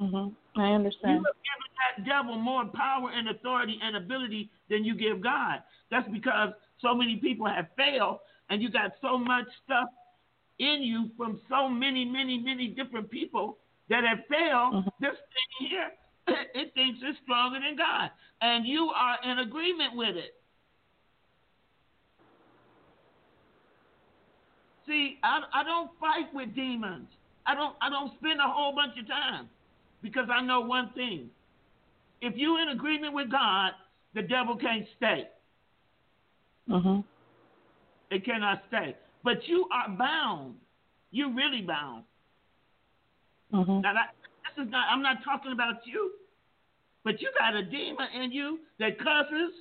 Mhm. 0.00 0.34
I 0.56 0.72
understand. 0.72 1.18
You 1.18 1.24
have 1.24 1.34
given 1.42 2.04
that 2.04 2.08
devil 2.08 2.36
more 2.36 2.64
power 2.66 3.10
and 3.10 3.28
authority 3.28 3.78
and 3.82 3.96
ability 3.96 4.48
than 4.68 4.84
you 4.84 4.94
give 4.94 5.20
God. 5.20 5.62
That's 5.90 6.08
because 6.08 6.52
so 6.80 6.94
many 6.94 7.16
people 7.16 7.46
have 7.46 7.68
failed, 7.76 8.20
and 8.48 8.62
you 8.62 8.68
got 8.70 8.92
so 9.00 9.18
much 9.18 9.46
stuff 9.64 9.88
in 10.58 10.82
you 10.82 11.10
from 11.16 11.40
so 11.48 11.68
many, 11.68 12.04
many, 12.04 12.38
many 12.38 12.68
different 12.68 13.10
people 13.10 13.58
that 13.88 14.04
have 14.04 14.24
failed. 14.26 14.74
Mhm. 14.74 14.92
This 15.00 15.16
thing 15.18 15.68
here, 15.68 15.92
it 16.54 16.74
thinks 16.74 17.00
it's 17.02 17.18
stronger 17.20 17.58
than 17.58 17.76
God, 17.76 18.10
and 18.40 18.66
you 18.66 18.90
are 18.90 19.18
in 19.24 19.40
agreement 19.40 19.94
with 19.94 20.16
it. 20.16 20.34
See, 24.88 25.18
I, 25.22 25.42
I 25.52 25.62
don't 25.64 25.90
fight 26.00 26.32
with 26.34 26.54
demons. 26.54 27.06
I 27.46 27.54
don't 27.54 27.76
I 27.80 27.90
don't 27.90 28.12
spend 28.18 28.40
a 28.40 28.48
whole 28.48 28.74
bunch 28.74 28.98
of 28.98 29.06
time 29.06 29.48
because 30.02 30.28
I 30.32 30.40
know 30.42 30.60
one 30.60 30.90
thing. 30.94 31.28
If 32.20 32.36
you're 32.36 32.60
in 32.60 32.70
agreement 32.70 33.14
with 33.14 33.30
God, 33.30 33.72
the 34.14 34.22
devil 34.22 34.56
can't 34.56 34.86
stay. 34.96 35.28
Mhm. 36.68 37.04
It 38.10 38.24
cannot 38.24 38.62
stay. 38.68 38.96
But 39.22 39.46
you 39.46 39.68
are 39.72 39.88
bound. 39.90 40.54
You're 41.10 41.32
really 41.32 41.62
bound. 41.62 42.04
Mhm. 43.52 43.82
Now 43.82 43.92
that, 43.92 44.14
this 44.56 44.64
is 44.66 44.70
not 44.70 44.88
I'm 44.90 45.02
not 45.02 45.22
talking 45.22 45.52
about 45.52 45.86
you. 45.86 46.12
But 47.04 47.20
you 47.20 47.30
got 47.38 47.54
a 47.54 47.62
demon 47.62 48.08
in 48.14 48.32
you 48.32 48.60
that 48.78 48.98
cusses. 48.98 49.52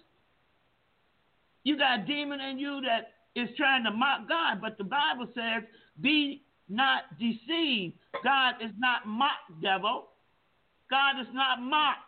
You 1.64 1.78
got 1.78 2.00
a 2.00 2.04
demon 2.04 2.40
in 2.42 2.60
you 2.60 2.82
that 2.82 3.17
is 3.38 3.50
trying 3.56 3.84
to 3.84 3.92
mock 3.92 4.28
God. 4.28 4.60
But 4.62 4.78
the 4.78 4.84
Bible 4.84 5.28
says, 5.36 5.64
be 6.02 6.42
not 6.68 7.04
deceived. 7.20 7.94
God 8.24 8.56
is 8.64 8.72
not 8.80 9.06
mocked, 9.06 9.62
devil. 9.62 10.08
God 10.90 11.20
is 11.22 11.28
not 11.34 11.62
mocked. 11.62 12.00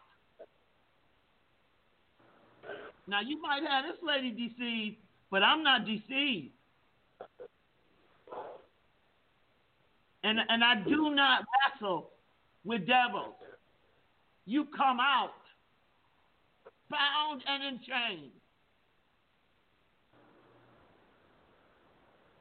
Now 3.08 3.22
you 3.22 3.42
might 3.42 3.62
have 3.68 3.86
this 3.86 4.00
lady 4.04 4.32
deceived, 4.32 4.98
but 5.32 5.44
I'm 5.44 5.64
not 5.64 5.86
deceived. 5.86 6.50
And 10.24 10.40
and 10.50 10.64
I 10.64 10.76
do 10.88 11.16
not 11.16 11.46
wrestle 11.74 12.10
with 12.66 12.86
devils. 12.86 13.36
You 14.46 14.66
come 14.76 15.00
out 15.00 15.32
bound 16.90 17.44
and 17.48 17.64
in 17.64 17.80
chains. 17.80 18.39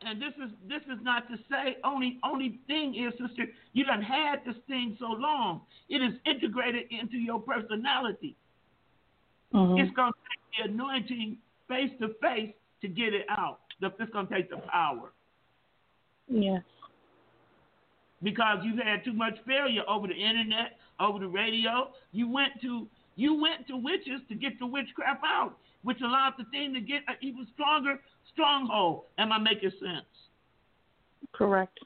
And 0.02 0.22
this 0.22 0.32
is 0.42 0.50
this 0.68 0.82
is 0.82 1.02
not 1.02 1.28
to 1.28 1.36
say 1.50 1.76
only 1.82 2.18
only 2.22 2.60
thing 2.68 2.94
is, 2.94 3.12
sister, 3.18 3.46
you 3.72 3.84
done 3.84 4.00
had 4.02 4.44
this 4.46 4.56
thing 4.68 4.96
so 5.00 5.06
long. 5.06 5.62
It 5.88 6.02
is 6.02 6.14
integrated 6.24 6.84
into 6.90 7.16
your 7.16 7.40
personality. 7.40 8.36
Mhm. 9.52 9.80
It's 9.80 9.94
gonna 9.96 10.12
take 10.30 10.66
the 10.66 10.72
anointing 10.72 11.38
face 11.66 11.90
to 11.98 12.14
face 12.20 12.54
to 12.80 12.88
get 12.88 13.12
it 13.12 13.26
out. 13.28 13.60
The- 13.80 13.92
It's 13.98 14.12
gonna 14.12 14.28
take 14.28 14.50
the 14.50 14.58
power. 14.58 15.12
Yes. 16.28 16.62
because 18.20 18.58
you've 18.64 18.78
had 18.78 19.04
too 19.04 19.12
much 19.12 19.38
failure 19.46 19.84
over 19.86 20.08
the 20.08 20.14
internet, 20.14 20.78
over 20.98 21.20
the 21.20 21.28
radio. 21.28 21.92
You 22.10 22.28
went 22.28 22.60
to 22.62 22.88
you 23.14 23.34
went 23.34 23.66
to 23.68 23.76
witches 23.76 24.20
to 24.28 24.34
get 24.34 24.58
the 24.58 24.66
witchcraft 24.66 25.22
out, 25.24 25.56
which 25.82 26.00
allowed 26.00 26.34
the 26.36 26.44
thing 26.46 26.74
to 26.74 26.80
get 26.80 27.04
even 27.20 27.46
stronger 27.54 28.00
stronghold. 28.32 29.05
Am 29.18 29.32
I 29.32 29.38
making 29.38 29.70
sense? 29.80 30.06
Correct. 31.32 31.78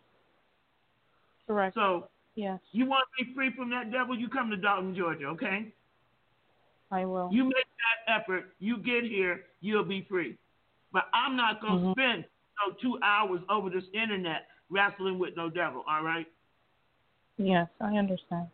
Correct. 1.47 1.75
So 1.75 2.09
yes, 2.35 2.61
you 2.73 2.87
want 2.87 3.07
to 3.19 3.25
be 3.25 3.35
free 3.35 3.51
from 3.57 3.71
that 3.71 3.91
devil? 3.91 4.19
You 4.19 4.29
come 4.29 4.51
to 4.51 4.57
Dalton, 4.57 4.95
Georgia, 4.95 5.27
okay? 5.27 5.73
I 6.91 7.05
will. 7.05 7.31
You 7.33 7.45
make 7.45 7.55
that 7.55 8.21
effort. 8.21 8.55
You 8.59 8.79
get 8.79 9.05
here, 9.05 9.45
you'll 9.61 9.85
be 9.85 10.07
free. 10.09 10.37
But 10.93 11.09
I'm 11.15 11.37
not 11.37 11.61
gonna 11.61 11.81
Mhm. 11.81 11.93
spend 11.93 12.25
no 12.65 12.75
two 12.75 12.99
hours 13.03 13.41
over 13.49 13.71
this 13.71 13.89
internet 13.95 14.49
wrestling 14.69 15.19
with 15.19 15.37
no 15.37 15.49
devil. 15.49 15.85
All 15.89 16.03
right? 16.03 16.27
Yes, 17.39 17.69
I 17.81 17.97
understand. 17.97 18.49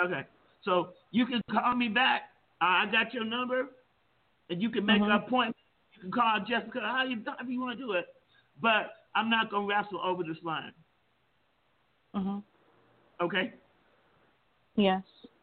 Okay. 0.00 0.24
So 0.62 0.94
you 1.10 1.26
can 1.26 1.42
call 1.50 1.74
me 1.74 1.88
back. 1.88 2.32
I 2.60 2.86
got 2.86 3.12
your 3.14 3.24
number, 3.24 3.68
and 4.50 4.60
you 4.60 4.70
can 4.70 4.84
make 4.84 5.00
Mhm. 5.00 5.06
an 5.06 5.10
appointment. 5.12 5.56
You 5.96 6.02
can 6.02 6.12
call 6.12 6.40
Jessica. 6.40 6.80
How 6.80 7.04
you, 7.04 7.22
however 7.26 7.50
you 7.50 7.60
want 7.60 7.78
to 7.78 7.84
do 7.84 7.92
it. 7.92 8.06
But 8.60 8.92
I'm 9.14 9.30
not 9.30 9.50
gonna 9.50 9.66
wrestle 9.66 10.00
over 10.02 10.22
this 10.22 10.42
line. 10.42 10.72
Mhm. 12.14 12.42
Okay. 13.20 13.54
Yes. 14.76 15.02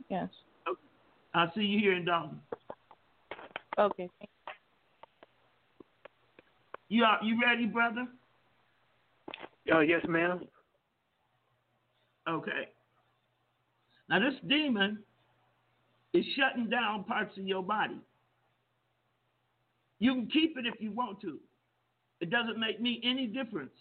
Yes. 0.10 0.30
Okay. 0.68 0.82
I'll 1.34 1.52
see 1.54 1.62
you 1.62 1.80
here 1.80 1.94
in 1.94 2.06
Dalton. 2.06 2.42
Okay. 3.78 4.10
You 6.90 7.04
are 7.06 7.20
you 7.24 7.42
ready, 7.42 7.66
brother? 7.66 8.08
Uh, 9.72 9.80
yes, 9.80 10.02
ma'am. 10.08 10.48
Okay. 12.28 12.70
Now 14.10 14.20
this 14.20 14.40
demon 14.48 15.00
is 16.14 16.26
shutting 16.36 16.70
down 16.70 17.04
parts 17.06 17.36
of 17.38 17.48
your 17.48 17.64
body. 17.64 18.00
You 20.00 20.14
can 20.14 20.28
keep 20.28 20.58
it 20.58 20.66
if 20.66 20.76
you 20.80 20.92
want 20.92 21.22
to. 21.22 21.40
It 22.20 22.30
doesn't 22.30 22.60
make 22.60 22.82
me 22.82 23.02
any 23.04 23.28
difference 23.28 23.74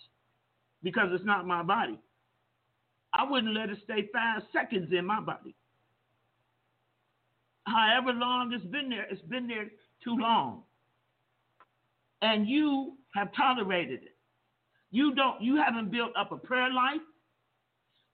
because 0.82 1.08
it's 1.12 1.24
not 1.24 1.46
my 1.46 1.62
body. 1.62 1.98
I 3.14 3.28
wouldn't 3.28 3.54
let 3.54 3.70
it 3.70 3.78
stay 3.84 4.08
five 4.12 4.42
seconds 4.52 4.92
in 4.92 5.06
my 5.06 5.20
body. 5.20 5.54
However 7.66 8.12
long 8.12 8.52
it's 8.52 8.64
been 8.64 8.88
there, 8.88 9.06
it's 9.10 9.22
been 9.22 9.46
there 9.46 9.70
too 10.02 10.16
long. 10.16 10.62
And 12.20 12.48
you 12.48 12.94
have 13.14 13.28
tolerated 13.34 14.02
it. 14.02 14.16
You 14.90 15.14
don't 15.14 15.40
you 15.40 15.56
haven't 15.56 15.90
built 15.90 16.12
up 16.16 16.32
a 16.32 16.36
prayer 16.36 16.72
life. 16.72 17.00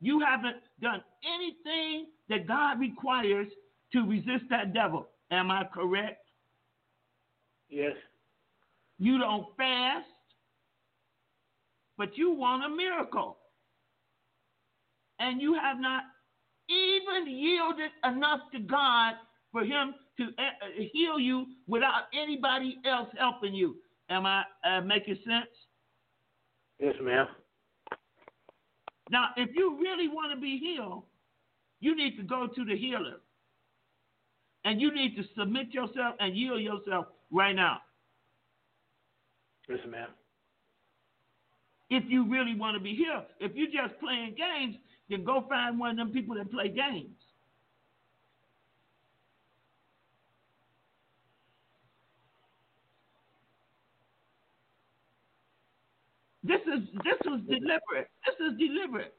You 0.01 0.21
haven't 0.21 0.57
done 0.81 1.03
anything 1.25 2.07
that 2.29 2.47
God 2.47 2.79
requires 2.79 3.49
to 3.93 4.07
resist 4.07 4.45
that 4.51 4.73
devil. 4.73 5.09
Am 5.31 5.51
I 5.51 5.65
correct? 5.73 6.28
Yes. 7.69 7.95
You 8.99 9.19
don't 9.19 9.47
fast, 9.57 10.07
but 11.97 12.17
you 12.17 12.33
want 12.33 12.65
a 12.65 12.69
miracle. 12.69 13.39
And 15.21 15.41
you 15.41 15.55
have 15.55 15.79
not 15.79 16.05
even 16.69 17.31
yielded 17.31 17.91
enough 18.05 18.41
to 18.53 18.61
God 18.61 19.15
for 19.53 19.65
Him 19.65 19.95
to 20.19 20.25
uh, 20.25 20.27
uh, 20.27 20.83
heal 20.93 21.19
you 21.19 21.47
without 21.67 22.05
anybody 22.13 22.79
else 22.85 23.09
helping 23.19 23.55
you. 23.55 23.77
Am 24.11 24.27
I 24.27 24.43
uh, 24.65 24.81
making 24.81 25.17
sense? 25.25 25.49
Yes, 26.79 26.95
ma'am. 27.03 27.27
Now, 29.11 29.29
if 29.37 29.51
you 29.55 29.79
really 29.81 30.09
want 30.09 30.33
to 30.35 30.41
be 30.41 30.59
healed, 30.59 31.05
you 31.81 31.97
need 31.97 32.17
to 32.17 32.23
go 32.23 32.47
to 32.47 32.65
the 32.65 32.77
healer. 32.77 33.21
And 34.65 34.81
you 34.81 34.95
need 34.95 35.17
to 35.17 35.23
submit 35.37 35.73
yourself 35.73 36.17
and 36.21 36.37
yield 36.37 36.61
yourself 36.61 37.07
right 37.31 37.55
now. 37.55 37.79
Listen, 39.69 39.91
man. 39.91 40.09
If 41.91 42.05
you 42.09 42.29
really 42.31 42.55
want 42.55 42.77
to 42.77 42.83
be 42.83 42.95
healed. 42.95 43.25
If 43.41 43.53
you're 43.55 43.69
just 43.69 43.99
playing 44.01 44.37
games, 44.37 44.77
then 45.09 45.25
go 45.25 45.45
find 45.49 45.79
one 45.79 45.93
of 45.93 45.97
them 45.97 46.11
people 46.11 46.35
that 46.37 46.51
play 46.51 46.69
games. 46.69 47.11
This 56.45 56.61
is 56.63 56.89
this 57.05 57.19
was 57.27 57.41
deliberate. 57.47 58.09
This 58.25 58.37
is 58.41 58.59
deliberate. 58.59 59.13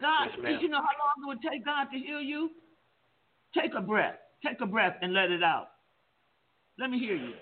God, 0.00 0.28
Yes, 0.38 0.46
did 0.46 0.62
you 0.62 0.68
know 0.68 0.78
how 0.78 0.96
long 0.96 1.14
it 1.22 1.26
would 1.28 1.42
take 1.42 1.64
God 1.64 1.88
to 1.92 1.98
heal 1.98 2.22
you? 2.22 2.50
Take 3.54 3.72
a 3.76 3.82
breath. 3.82 4.16
Take 4.44 4.60
a 4.60 4.66
breath 4.66 4.96
and 5.02 5.12
let 5.12 5.30
it 5.30 5.42
out. 5.42 5.68
Let 6.78 6.90
me 6.90 6.98
hear 6.98 7.16
you. 7.16 7.34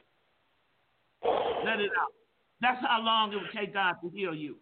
Let 1.65 1.81
it 1.81 1.91
out. 2.01 2.13
That's 2.61 2.81
how 2.85 3.01
long 3.03 3.33
it 3.33 3.37
would 3.37 3.53
take 3.55 3.73
God 3.75 3.97
to 4.03 4.11
heal 4.11 4.35
you. 4.35 4.57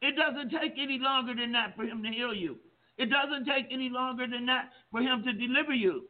It 0.00 0.14
doesn't 0.16 0.50
take 0.50 0.74
any 0.80 0.98
longer 0.98 1.34
than 1.34 1.52
that 1.52 1.74
for 1.76 1.84
Him 1.84 2.02
to 2.02 2.08
heal 2.08 2.32
you. 2.32 2.56
It 2.96 3.10
doesn't 3.10 3.46
take 3.46 3.66
any 3.70 3.90
longer 3.90 4.26
than 4.26 4.46
that 4.46 4.70
for 4.90 5.00
Him 5.00 5.22
to 5.24 5.32
deliver 5.32 5.74
you. 5.74 6.04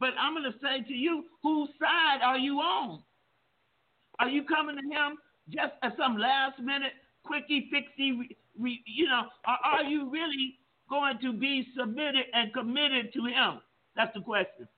But 0.00 0.10
I'm 0.20 0.34
going 0.34 0.50
to 0.50 0.58
say 0.60 0.86
to 0.86 0.94
you, 0.94 1.24
whose 1.42 1.68
side 1.80 2.22
are 2.22 2.38
you 2.38 2.58
on? 2.58 3.02
Are 4.20 4.28
you 4.28 4.44
coming 4.44 4.76
to 4.76 4.82
Him 4.82 5.18
just 5.48 5.72
as 5.82 5.92
some 5.98 6.18
last 6.18 6.60
minute, 6.60 6.92
quickie, 7.24 7.68
fixie, 7.70 8.12
re, 8.12 8.36
re, 8.58 8.82
you 8.86 9.06
know, 9.06 9.22
or 9.46 9.56
are 9.64 9.84
you 9.84 10.10
really 10.10 10.58
going 10.88 11.18
to 11.22 11.32
be 11.32 11.66
submitted 11.78 12.24
and 12.32 12.52
committed 12.52 13.12
to 13.14 13.24
Him? 13.24 13.60
That's 13.96 14.14
the 14.14 14.20
question. 14.20 14.68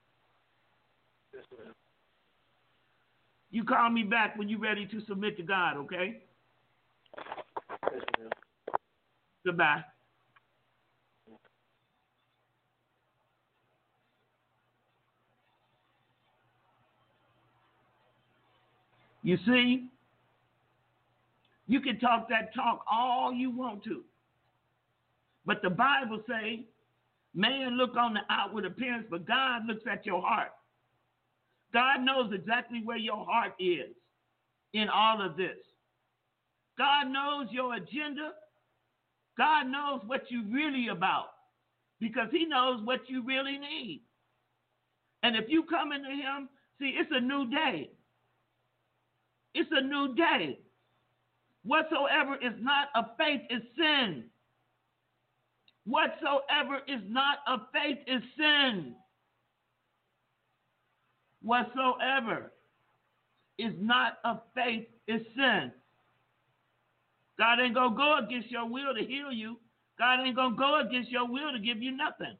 Yes. 1.33 1.43
You 3.51 3.63
call 3.63 3.89
me 3.89 4.03
back 4.03 4.37
when 4.37 4.47
you're 4.49 4.59
ready 4.59 4.85
to 4.87 5.01
submit 5.07 5.37
to 5.37 5.43
God, 5.43 5.77
okay? 5.77 6.21
Yes. 7.17 8.01
Goodbye. 9.45 9.83
You 19.23 19.37
see, 19.45 19.87
you 21.67 21.79
can 21.79 21.99
talk 21.99 22.27
that 22.29 22.53
talk 22.55 22.83
all 22.91 23.31
you 23.31 23.51
want 23.51 23.83
to. 23.83 24.03
But 25.45 25.61
the 25.61 25.69
Bible 25.69 26.21
say, 26.27 26.65
man 27.33 27.77
look 27.77 27.95
on 27.97 28.13
the 28.13 28.21
outward 28.29 28.65
appearance, 28.65 29.07
but 29.09 29.27
God 29.27 29.65
looks 29.67 29.83
at 29.91 30.05
your 30.05 30.21
heart. 30.21 30.51
God 31.73 32.01
knows 32.01 32.31
exactly 32.33 32.81
where 32.83 32.97
your 32.97 33.25
heart 33.25 33.53
is 33.59 33.95
in 34.73 34.89
all 34.89 35.21
of 35.25 35.37
this. 35.37 35.57
God 36.77 37.09
knows 37.09 37.47
your 37.51 37.75
agenda. 37.75 38.31
God 39.37 39.67
knows 39.67 40.01
what 40.05 40.29
you 40.29 40.43
really 40.51 40.89
about 40.89 41.27
because 41.99 42.27
he 42.31 42.45
knows 42.45 42.81
what 42.83 43.01
you 43.07 43.23
really 43.23 43.57
need. 43.57 44.03
And 45.23 45.35
if 45.35 45.45
you 45.47 45.63
come 45.63 45.91
into 45.91 46.09
him, 46.09 46.49
see, 46.79 46.95
it's 46.97 47.11
a 47.13 47.21
new 47.21 47.49
day. 47.49 47.91
It's 49.53 49.69
a 49.71 49.81
new 49.81 50.15
day. 50.15 50.59
Whatsoever 51.63 52.35
is 52.41 52.53
not 52.59 52.87
of 52.95 53.05
faith 53.17 53.41
is 53.49 53.61
sin. 53.77 54.25
Whatsoever 55.85 56.79
is 56.87 57.01
not 57.07 57.39
of 57.47 57.61
faith 57.73 57.97
is 58.07 58.21
sin. 58.37 58.95
Whatsoever 61.41 62.51
is 63.57 63.73
not 63.79 64.19
of 64.23 64.41
faith 64.55 64.87
is 65.07 65.21
sin. 65.35 65.71
God 67.39 67.59
ain't 67.59 67.73
gonna 67.73 67.95
go 67.95 68.19
against 68.19 68.51
your 68.51 68.67
will 68.69 68.93
to 68.93 69.03
heal 69.03 69.31
you. 69.31 69.57
God 69.97 70.19
ain't 70.23 70.35
gonna 70.35 70.55
go 70.55 70.79
against 70.79 71.09
your 71.09 71.27
will 71.27 71.51
to 71.51 71.59
give 71.59 71.81
you 71.81 71.91
nothing. 71.91 72.37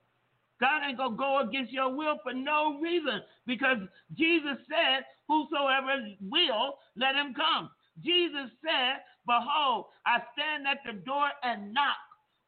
God 0.59 0.83
ain't 0.87 0.97
gonna 0.97 1.15
go 1.17 1.39
against 1.39 1.71
your 1.71 1.95
will 1.95 2.19
for 2.21 2.33
no 2.33 2.79
reason 2.79 3.21
because 3.47 3.77
Jesus 4.15 4.57
said, 4.69 5.03
Whosoever 5.27 6.05
will, 6.21 6.77
let 6.95 7.15
him 7.15 7.33
come. 7.33 7.69
Jesus 8.03 8.51
said, 8.63 9.01
Behold, 9.25 9.85
I 10.05 10.19
stand 10.33 10.67
at 10.67 10.79
the 10.85 10.93
door 11.01 11.29
and 11.43 11.73
knock. 11.73 11.97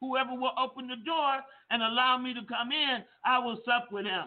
Whoever 0.03 0.33
will 0.35 0.51
open 0.61 0.87
the 0.87 0.97
door 0.97 1.39
and 1.69 1.81
allow 1.81 2.17
me 2.17 2.33
to 2.33 2.41
come 2.41 2.73
in, 2.73 3.03
I 3.25 3.39
will 3.39 3.57
sup 3.63 3.87
with 3.89 4.03
him. 4.03 4.25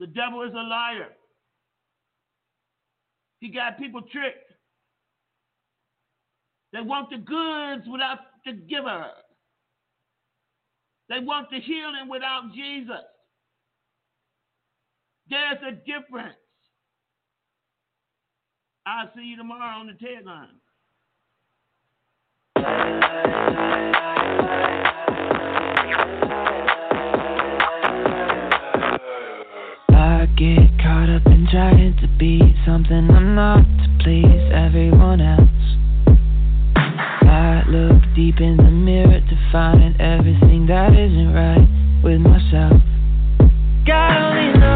The 0.00 0.08
devil 0.08 0.42
is 0.42 0.52
a 0.52 0.66
liar. 0.68 1.10
He 3.38 3.52
got 3.52 3.78
people 3.78 4.02
tricked. 4.10 4.50
They 6.72 6.80
want 6.80 7.10
the 7.10 7.18
goods 7.18 7.86
without 7.88 8.18
the 8.44 8.54
giver. 8.54 9.10
They 11.08 11.20
want 11.20 11.50
the 11.50 11.60
healing 11.60 12.08
without 12.10 12.52
Jesus. 12.52 13.06
There's 15.30 15.58
a 15.68 15.70
difference. 15.70 16.34
I'll 18.84 19.10
see 19.14 19.22
you 19.22 19.36
tomorrow 19.36 19.78
on 19.78 19.86
the 19.86 19.92
TED 19.92 20.24
line. 20.24 20.48
I 22.56 22.64
get 30.36 30.78
caught 30.80 31.10
up 31.10 31.26
in 31.26 31.46
trying 31.50 31.96
to 32.00 32.08
be 32.18 32.56
something 32.64 33.10
I'm 33.10 33.34
not 33.34 33.58
to 33.58 33.88
please 34.02 34.50
everyone 34.54 35.20
else. 35.20 35.40
I 36.76 37.62
look 37.68 38.02
deep 38.14 38.40
in 38.40 38.56
the 38.56 38.70
mirror 38.70 39.20
to 39.20 39.36
find 39.52 40.00
everything 40.00 40.66
that 40.68 40.94
isn't 40.94 41.34
right 41.34 41.68
with 42.02 42.20
myself. 42.20 42.80
God 43.86 44.16
only 44.16 44.58
knows 44.58 44.75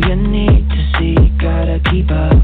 You 0.00 0.16
need 0.16 0.68
to 0.70 0.92
see. 0.98 1.14
Gotta 1.38 1.80
keep 1.90 2.10
up. 2.10 2.42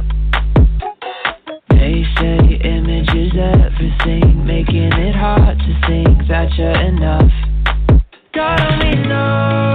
They 1.71 2.05
say 2.19 2.61
image 2.63 3.09
is 3.15 3.33
everything, 3.37 4.45
making 4.45 4.93
it 4.93 5.15
hard 5.15 5.59
to 5.59 5.81
think 5.87 6.29
that 6.29 6.53
you're 6.59 6.79
enough. 6.81 7.33
God 8.35 8.61
only 8.61 9.09
knows 9.09 9.68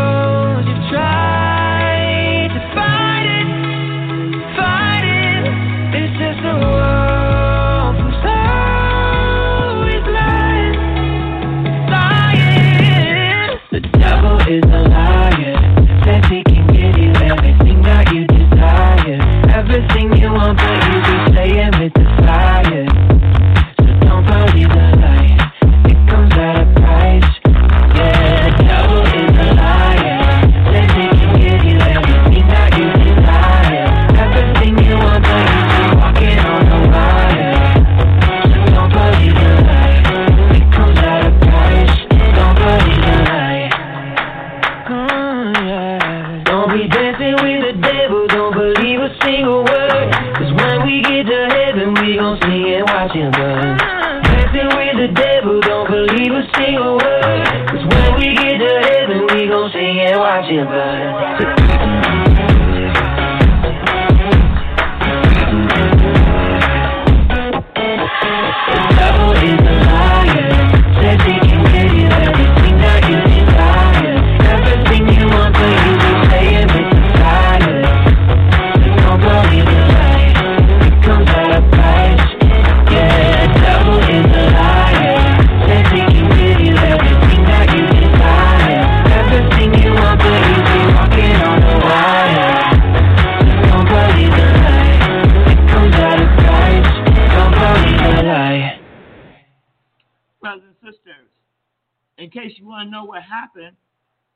case 102.30 102.53
you 102.57 102.68
want 102.68 102.88
to 102.88 102.91
know 102.91 103.06
what 103.06 103.24
happened, 103.24 103.76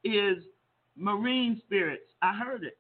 is 0.04 0.38
marine 0.96 1.62
spirits. 1.66 2.12
I 2.22 2.34
heard 2.38 2.64
it. 2.64 2.78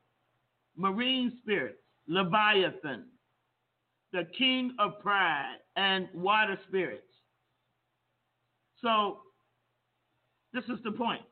Marine 0.75 1.33
spirits, 1.41 1.79
Leviathan, 2.07 3.05
the 4.13 4.27
king 4.37 4.75
of 4.79 4.99
pride, 5.01 5.57
and 5.75 6.07
water 6.13 6.57
spirits. 6.67 7.03
So, 8.81 9.19
this 10.53 10.63
is 10.65 10.77
the 10.83 10.91
point. 10.91 11.23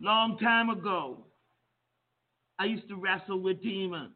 Long 0.00 0.38
time 0.38 0.70
ago, 0.70 1.24
I 2.58 2.64
used 2.64 2.88
to 2.88 2.96
wrestle 2.96 3.40
with 3.40 3.62
demons. 3.62 4.12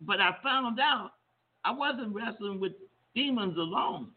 But 0.00 0.20
I 0.20 0.36
found 0.42 0.78
out 0.78 1.12
I 1.66 1.72
wasn't 1.72 2.14
wrestling 2.14 2.60
with 2.60 2.72
demons 3.14 3.56
alone. 3.58 4.08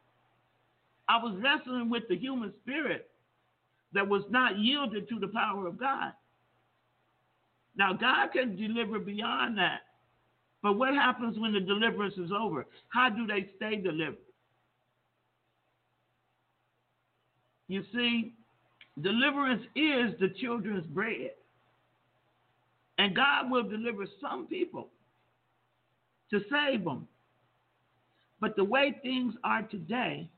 I 1.08 1.18
was 1.18 1.36
wrestling 1.42 1.90
with 1.90 2.04
the 2.08 2.16
human 2.16 2.54
spirit 2.62 3.10
that 3.94 4.08
was 4.08 4.22
not 4.30 4.60
yielded 4.60 5.10
to 5.10 5.20
the 5.20 5.30
power 5.30 5.66
of 5.66 5.80
God. 5.80 6.14
Now, 7.76 7.94
God 7.94 8.28
can 8.34 8.56
deliver 8.56 9.00
beyond 9.00 9.58
that. 9.58 9.82
But 10.62 10.74
what 10.74 10.94
happens 10.94 11.40
when 11.40 11.54
the 11.54 11.60
deliverance 11.60 12.16
is 12.18 12.32
over? 12.32 12.68
How 12.90 13.10
do 13.10 13.26
they 13.26 13.50
stay 13.56 13.78
delivered? 13.78 14.18
You 17.68 17.84
see, 17.94 18.34
deliverance 19.02 19.64
is 19.76 20.12
the 20.20 20.30
children's 20.40 20.86
bread. 20.88 21.32
And 23.00 23.16
God 23.16 23.50
will 23.50 23.64
deliver 23.64 24.06
some 24.22 24.46
people 24.46 24.90
to 26.32 26.42
save 26.52 26.84
them. 26.84 27.08
But 28.42 28.56
the 28.56 28.64
way 28.64 28.96
things 29.04 29.34
are 29.44 29.64
today, 29.64 30.30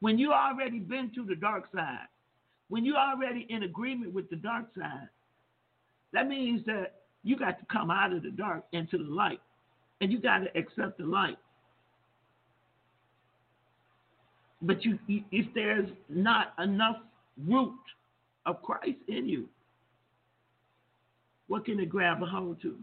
when 0.00 0.18
you 0.18 0.32
already 0.32 0.78
been 0.78 1.10
to 1.14 1.24
the 1.24 1.34
dark 1.34 1.64
side, 1.74 2.06
when 2.68 2.84
you're 2.84 2.96
already 2.96 3.46
in 3.48 3.64
agreement 3.64 4.12
with 4.12 4.30
the 4.30 4.36
dark 4.36 4.66
side, 4.76 5.08
that 6.12 6.28
means 6.28 6.64
that 6.66 7.02
you 7.22 7.36
got 7.36 7.58
to 7.58 7.66
come 7.66 7.90
out 7.90 8.12
of 8.12 8.22
the 8.22 8.30
dark 8.30 8.64
into 8.72 8.98
the 8.98 9.10
light. 9.10 9.40
And 10.00 10.12
you 10.12 10.20
got 10.20 10.38
to 10.38 10.58
accept 10.58 10.98
the 10.98 11.04
light. 11.04 11.38
But 14.62 14.84
you, 14.84 14.98
if 15.08 15.46
there's 15.54 15.88
not 16.08 16.54
enough 16.58 16.96
root 17.46 17.74
of 18.46 18.62
Christ 18.62 18.98
in 19.08 19.28
you, 19.28 19.48
what 21.48 21.64
can 21.64 21.78
it 21.80 21.88
grab 21.88 22.22
a 22.22 22.26
hold 22.26 22.60
to? 22.62 22.76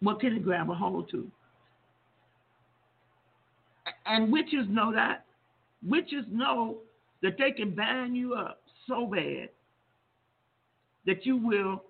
What 0.00 0.20
can 0.20 0.34
it 0.34 0.44
grab 0.44 0.70
a 0.70 0.74
hold 0.74 1.10
to? 1.10 1.30
And 4.06 4.32
witches 4.32 4.66
know 4.68 4.92
that. 4.94 5.24
Witches 5.86 6.24
know 6.30 6.78
that 7.22 7.36
they 7.38 7.52
can 7.52 7.74
bind 7.74 8.16
you 8.16 8.34
up 8.34 8.60
so 8.86 9.06
bad 9.06 9.48
that 11.06 11.24
you 11.26 11.36
will 11.36 11.82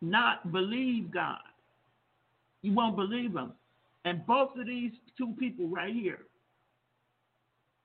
not 0.00 0.52
believe 0.52 1.10
God. 1.12 1.38
You 2.62 2.72
won't 2.74 2.96
believe 2.96 3.32
Him. 3.32 3.52
And 4.04 4.26
both 4.26 4.56
of 4.58 4.66
these 4.66 4.92
two 5.16 5.34
people 5.38 5.68
right 5.68 5.94
here, 5.94 6.20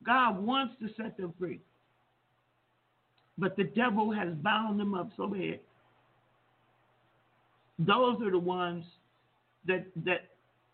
God 0.06 0.44
wants 0.44 0.76
to 0.82 0.90
set 1.02 1.18
them 1.18 1.34
free. 1.40 1.60
But 3.38 3.56
the 3.56 3.66
devil 3.66 4.12
has 4.12 4.30
bound 4.42 4.80
them 4.80 4.96
up 4.96 5.10
so 5.16 5.28
bad. 5.28 5.60
Those 7.80 8.20
are 8.24 8.32
the 8.32 8.40
ones 8.40 8.84
that 9.68 9.86
that 10.06 10.22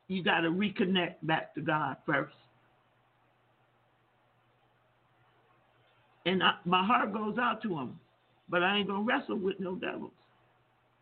you 0.08 0.24
got 0.24 0.42
to 0.42 0.50
reconnect 0.50 1.16
back 1.24 1.54
to 1.56 1.62
God 1.62 1.98
first. 2.06 2.36
And 6.26 6.42
I, 6.44 6.54
my 6.66 6.86
heart 6.86 7.14
goes 7.14 7.38
out 7.38 7.62
to 7.64 7.70
them, 7.70 8.00
but 8.50 8.64
I 8.64 8.78
ain't 8.78 8.88
gonna 8.88 9.04
wrestle 9.04 9.38
with 9.38 9.60
no 9.60 9.76
devils. 9.76 10.12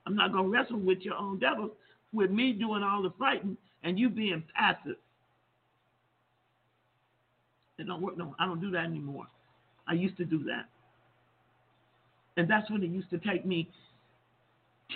I'm 0.06 0.16
not 0.16 0.34
gonna 0.34 0.50
wrestle 0.50 0.80
with 0.80 1.00
your 1.02 1.16
own 1.16 1.40
devils, 1.40 1.72
with 2.14 2.32
me 2.32 2.54
doing 2.54 2.84
all 2.84 3.04
the 3.04 3.14
fighting 3.20 3.58
and 3.84 4.00
you 4.00 4.10
being 4.10 4.44
passive. 4.56 4.98
It 7.78 7.88
don't 7.88 8.02
work. 8.02 8.18
No, 8.18 8.36
I 8.40 8.46
don't 8.46 8.62
do 8.62 8.72
that 8.72 8.86
anymore. 8.86 9.28
I 9.88 9.94
used 9.94 10.18
to 10.18 10.26
do 10.26 10.44
that, 10.46 10.70
and 12.38 12.50
that's 12.50 12.70
when 12.70 12.84
it 12.84 12.90
used 12.90 13.10
to 13.12 13.18
take 13.18 13.46
me 13.46 13.70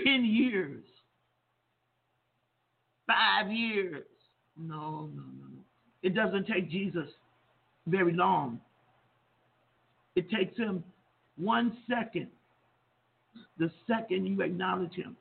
ten 0.04 0.26
years, 0.26 0.84
five 3.08 3.52
years. 3.52 4.04
No, 4.58 5.10
no, 5.14 5.24
no, 5.24 5.48
no. 5.54 5.60
It 6.04 6.16
doesn't 6.16 6.48
take 6.48 6.70
Jesus 6.70 7.10
very 7.88 8.14
long. 8.14 8.60
It 10.16 10.30
takes 10.30 10.58
him 10.58 10.84
one 11.38 11.78
second. 11.90 12.28
The 13.58 13.70
second 13.88 14.26
you 14.26 14.42
acknowledge 14.42 14.94
him, 14.94 15.16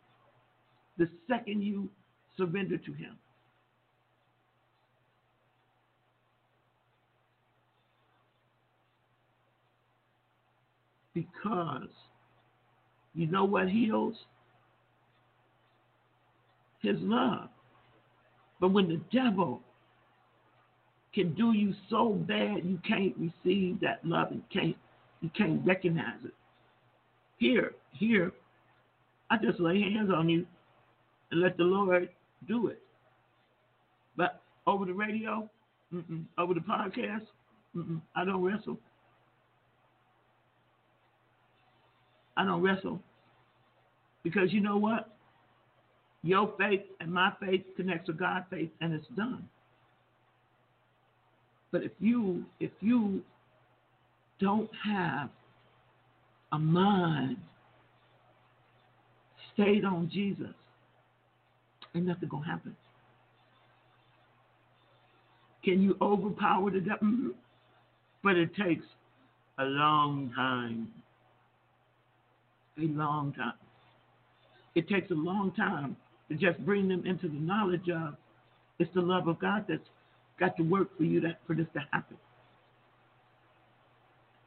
the 0.98 1.08
second 1.28 1.62
you 1.62 1.88
surrender 2.36 2.78
to 2.78 2.92
him. 2.92 3.16
Because 11.12 11.88
you 13.14 13.26
know 13.28 13.44
what 13.44 13.68
heals? 13.68 14.16
His 16.80 16.96
love. 17.00 17.48
But 18.60 18.68
when 18.72 18.88
the 18.88 19.00
devil 19.12 19.60
can 21.14 21.34
do 21.34 21.52
you 21.52 21.72
so 21.88 22.10
bad 22.10 22.64
you 22.64 22.80
can't 22.86 23.14
receive 23.16 23.80
that 23.80 24.00
love 24.04 24.32
and 24.32 24.42
can't 24.52 24.76
you 25.24 25.30
can't 25.34 25.66
recognize 25.66 26.22
it. 26.22 26.34
Here, 27.38 27.72
here, 27.92 28.30
I 29.30 29.38
just 29.38 29.58
lay 29.58 29.80
hands 29.80 30.10
on 30.14 30.28
you 30.28 30.46
and 31.30 31.40
let 31.40 31.56
the 31.56 31.64
Lord 31.64 32.10
do 32.46 32.66
it. 32.66 32.82
But 34.18 34.42
over 34.66 34.84
the 34.84 34.92
radio, 34.92 35.48
over 36.36 36.52
the 36.52 36.60
podcast. 36.60 37.22
I 38.14 38.24
don't 38.26 38.42
wrestle. 38.42 38.78
I 42.36 42.44
don't 42.44 42.60
wrestle. 42.60 43.00
Because 44.24 44.52
you 44.52 44.60
know 44.60 44.76
what? 44.76 45.16
Your 46.22 46.52
faith 46.58 46.82
and 47.00 47.10
my 47.10 47.32
faith 47.40 47.62
connects 47.76 48.06
to 48.06 48.12
God's 48.12 48.44
faith 48.50 48.70
and 48.82 48.92
it's 48.92 49.06
done. 49.16 49.48
But 51.72 51.82
if 51.82 51.92
you 51.98 52.44
if 52.60 52.70
you 52.80 53.22
don't 54.40 54.70
have 54.84 55.30
a 56.52 56.58
mind 56.58 57.36
stayed 59.54 59.84
on 59.84 60.10
Jesus, 60.12 60.54
ain't 61.94 62.06
nothing 62.06 62.28
gonna 62.28 62.44
happen. 62.44 62.76
Can 65.64 65.80
you 65.80 65.96
overpower 66.00 66.70
the 66.70 66.80
devil? 66.80 67.30
But 68.22 68.36
it 68.36 68.50
takes 68.54 68.84
a 69.58 69.64
long 69.64 70.32
time. 70.34 70.88
A 72.78 72.82
long 72.82 73.32
time. 73.32 73.54
It 74.74 74.88
takes 74.88 75.10
a 75.10 75.14
long 75.14 75.52
time 75.52 75.96
to 76.28 76.34
just 76.34 76.58
bring 76.64 76.88
them 76.88 77.04
into 77.06 77.28
the 77.28 77.38
knowledge 77.38 77.88
of 77.88 78.16
it's 78.78 78.92
the 78.94 79.00
love 79.00 79.28
of 79.28 79.38
God 79.38 79.66
that's 79.68 79.88
got 80.40 80.56
to 80.56 80.62
work 80.64 80.96
for 80.96 81.04
you 81.04 81.20
that 81.20 81.38
for 81.46 81.54
this 81.54 81.66
to 81.74 81.80
happen. 81.92 82.16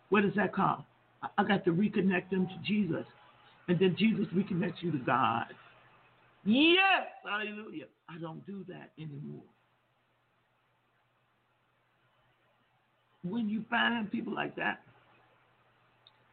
What 0.09 0.25
is 0.25 0.33
that? 0.35 0.51
I- 0.57 1.29
I 1.37 1.43
got 1.43 1.65
to 1.65 1.71
reconnect 1.71 2.29
them 2.29 2.47
to 2.47 2.57
Jesus. 2.63 3.05
And 3.67 3.77
then 3.79 3.95
Jesus 3.97 4.27
reconnects 4.33 4.81
you 4.81 4.91
to 4.91 4.99
God. 4.99 5.53
Yes, 6.45 7.07
hallelujah. 7.25 7.87
I 8.07 8.17
don't 8.17 8.45
do 8.45 8.63
that 8.69 8.91
anymore. 8.97 9.43
When 13.23 13.49
you 13.49 13.65
find 13.69 14.09
people 14.09 14.33
like 14.33 14.55
that, 14.55 14.81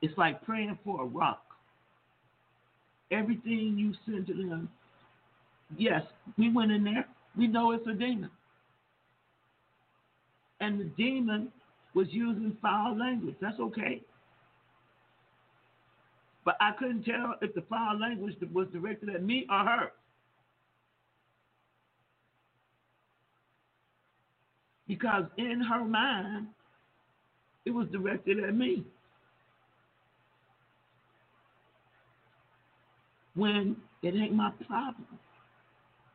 it's 0.00 0.16
like 0.16 0.44
praying 0.44 0.78
for 0.84 1.02
a 1.02 1.06
rock. 1.06 1.42
Everything 3.10 3.76
you 3.76 3.94
send 4.06 4.26
to 4.28 4.34
them, 4.34 4.68
yes, 5.76 6.02
we 6.38 6.52
went 6.52 6.70
in 6.70 6.84
there, 6.84 7.06
we 7.36 7.48
know 7.48 7.72
it's 7.72 7.86
a 7.86 7.94
demon. 7.94 8.30
And 10.60 10.78
the 10.78 10.84
demon 10.84 11.50
was 11.94 12.08
using 12.10 12.56
foul 12.60 12.98
language. 12.98 13.36
That's 13.40 13.58
okay. 13.60 14.02
But 16.44 16.56
I 16.60 16.72
couldn't 16.78 17.04
tell 17.04 17.36
if 17.40 17.54
the 17.54 17.62
foul 17.62 17.98
language 17.98 18.34
was 18.52 18.68
directed 18.72 19.08
at 19.08 19.22
me 19.22 19.46
or 19.50 19.58
her. 19.58 19.92
Because 24.86 25.24
in 25.38 25.62
her 25.62 25.84
mind, 25.84 26.48
it 27.64 27.70
was 27.70 27.86
directed 27.90 28.44
at 28.44 28.54
me. 28.54 28.84
When 33.34 33.76
it 34.02 34.14
ain't 34.14 34.34
my 34.34 34.50
problem. 34.66 35.06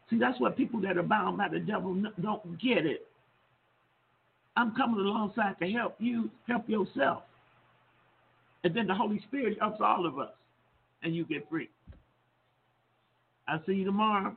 See, 0.10 0.18
that's 0.20 0.40
what 0.40 0.56
people 0.56 0.80
that 0.82 0.98
are 0.98 1.04
bound 1.04 1.38
by 1.38 1.50
the 1.50 1.60
devil 1.60 2.02
don't 2.22 2.62
get 2.62 2.86
it. 2.86 3.09
I'm 4.60 4.76
coming 4.76 5.00
alongside 5.00 5.56
to 5.62 5.72
help 5.72 5.96
you 6.00 6.30
help 6.46 6.68
yourself. 6.68 7.24
And 8.66 8.76
then 8.76 8.88
the 8.88 8.94
Holy 8.94 9.22
Spirit 9.22 9.58
helps 9.58 9.80
all 9.80 10.06
of 10.06 10.20
us, 10.20 10.34
and 11.02 11.16
you 11.16 11.24
get 11.24 11.50
free. 11.50 11.70
I'll 13.48 13.64
see 13.66 13.76
you 13.76 13.86
tomorrow. 13.86 14.36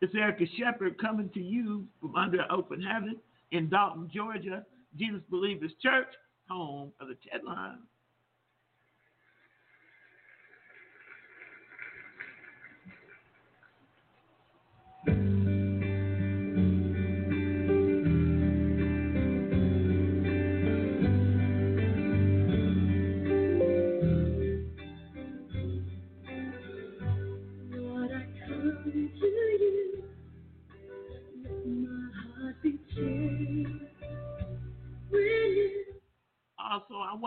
It's 0.00 0.14
Erica 0.14 0.44
Shepherd 0.56 1.00
coming 1.00 1.30
to 1.34 1.40
you 1.40 1.84
from 2.00 2.14
under 2.14 2.44
open 2.48 2.80
heaven 2.80 3.16
in 3.50 3.68
Dalton, 3.68 4.08
Georgia. 4.14 4.64
Jesus 4.96 5.22
Believers 5.28 5.72
Church, 5.82 6.06
home 6.48 6.92
of 7.00 7.08
the 7.08 7.16
Ted 7.28 7.42
Line. 7.42 7.78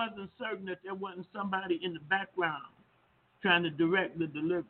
Wasn't 0.09 0.29
certain 0.39 0.65
that 0.65 0.79
there 0.83 0.93
wasn't 0.93 1.27
somebody 1.33 1.79
in 1.83 1.93
the 1.93 1.99
background 2.01 2.63
trying 3.41 3.63
to 3.63 3.69
direct 3.69 4.17
the 4.19 4.27
deliverance. 4.27 4.67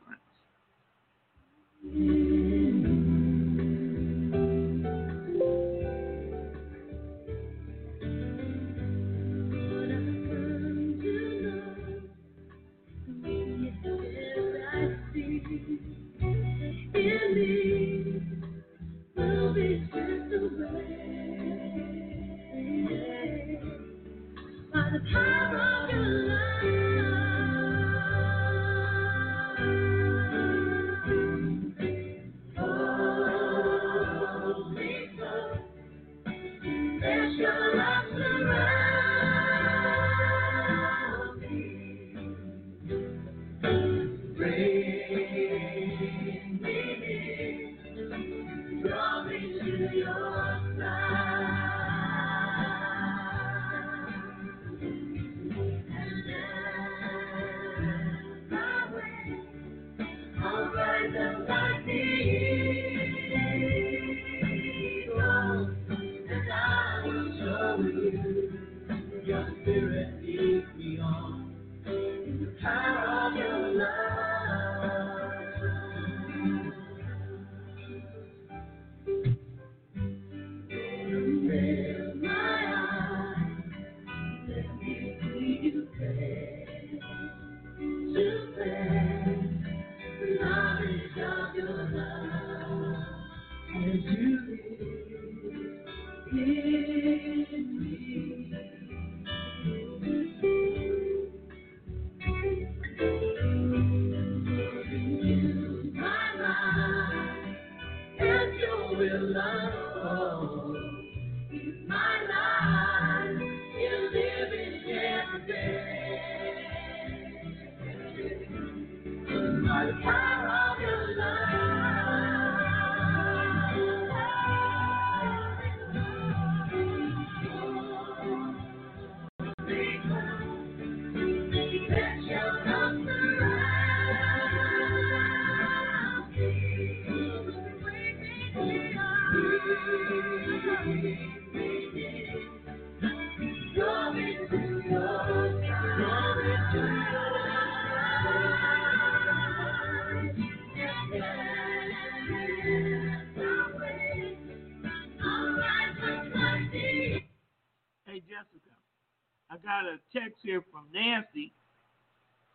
is 93.95 94.03
you. 94.05 94.26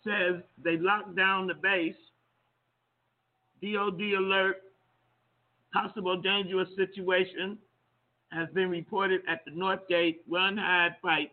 Says 0.05 0.43
they 0.63 0.77
locked 0.77 1.17
down 1.17 1.47
the 1.47 1.55
base. 1.55 1.95
DOD 3.63 4.01
alert. 4.01 4.57
Possible 5.73 6.21
dangerous 6.21 6.69
situation 6.77 7.57
has 8.31 8.49
been 8.55 8.69
reported 8.69 9.23
at 9.29 9.45
the 9.45 9.53
North 9.53 9.87
Gate. 9.89 10.23
Run, 10.29 10.57
hide, 10.57 10.97
fight. 11.01 11.33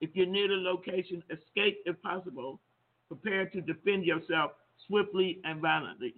If 0.00 0.10
you're 0.14 0.26
near 0.26 0.48
the 0.48 0.54
location, 0.54 1.22
escape 1.30 1.78
if 1.86 2.00
possible. 2.02 2.60
Prepare 3.08 3.46
to 3.46 3.60
defend 3.60 4.04
yourself 4.04 4.52
swiftly 4.86 5.40
and 5.44 5.60
violently. 5.60 6.14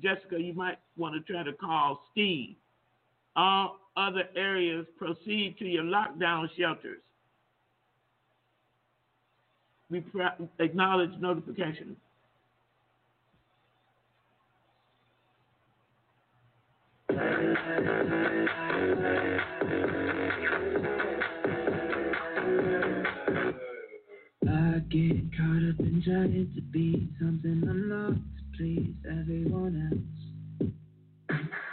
Jessica, 0.00 0.40
you 0.40 0.54
might 0.54 0.78
want 0.96 1.14
to 1.14 1.32
try 1.32 1.42
to 1.42 1.52
call 1.52 2.02
Steve. 2.12 2.56
All 3.36 3.78
other 3.96 4.24
areas, 4.36 4.86
proceed 4.96 5.56
to 5.58 5.66
your 5.66 5.84
lockdown 5.84 6.48
shelters. 6.58 7.00
We 9.92 10.00
pr- 10.00 10.22
acknowledge 10.58 11.10
notification. 11.20 11.96
I 17.10 17.14
get 24.88 25.18
caught 25.36 25.62
up 25.68 25.80
in 25.80 26.02
trying 26.02 26.50
to 26.54 26.62
be 26.62 27.10
something 27.20 27.62
I'm 27.68 27.88
not 27.90 28.14
to 28.14 28.56
please 28.56 28.94
everyone 29.06 29.92
else. 29.92 30.70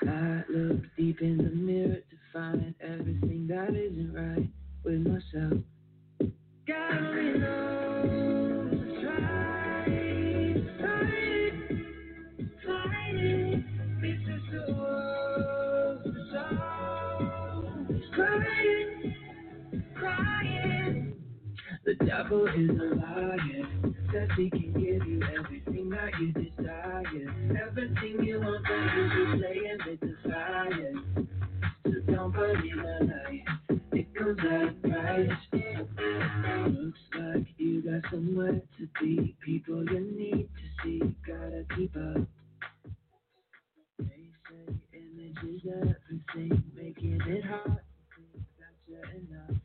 I 0.05 0.43
look 0.51 0.81
deep 0.97 1.21
in 1.21 1.37
the 1.37 1.51
mirror 1.51 1.95
to 1.95 2.17
find 2.33 2.75
everything 2.81 3.47
that 3.47 3.69
isn't 3.69 4.13
right 4.13 4.49
with 4.83 5.07
myself. 5.07 5.63
Devil 22.29 22.47
is 22.47 22.69
a 22.69 22.95
liar. 22.95 23.93
Says 24.11 24.29
he 24.35 24.49
can 24.49 24.73
give 24.73 25.07
you 25.07 25.21
everything 25.37 25.89
that 25.89 26.11
you 26.19 26.31
desire. 26.31 27.03
Everything 27.67 28.23
you 28.23 28.39
want, 28.39 28.63
but 28.63 28.95
you 28.95 29.39
playing 29.39 29.77
with 29.85 29.99
the 29.99 30.15
fire. 30.29 30.93
So 31.85 32.13
don't 32.13 32.31
believe 32.31 32.77
a 32.77 33.03
lie. 33.05 33.68
It 33.93 34.07
comes 34.15 34.39
price. 34.83 35.29
Looks 35.53 36.99
like 37.17 37.47
you 37.57 37.81
got 37.83 38.11
somewhere 38.11 38.61
to 38.77 38.87
be. 39.01 39.35
People 39.45 39.83
you 39.91 39.99
need 40.01 40.49
to 40.55 40.83
see. 40.83 40.99
Gotta 41.27 41.65
keep 41.75 41.95
up. 41.95 42.27
They 43.99 44.29
say 44.49 44.75
image 44.93 45.37
is 45.43 45.61
everything, 45.67 46.63
making 46.75 47.19
it 47.27 47.45
hard 47.45 47.65
to 47.65 48.21
think 48.33 48.45
that 48.59 48.75
you're 48.87 49.01
enough. 49.11 49.61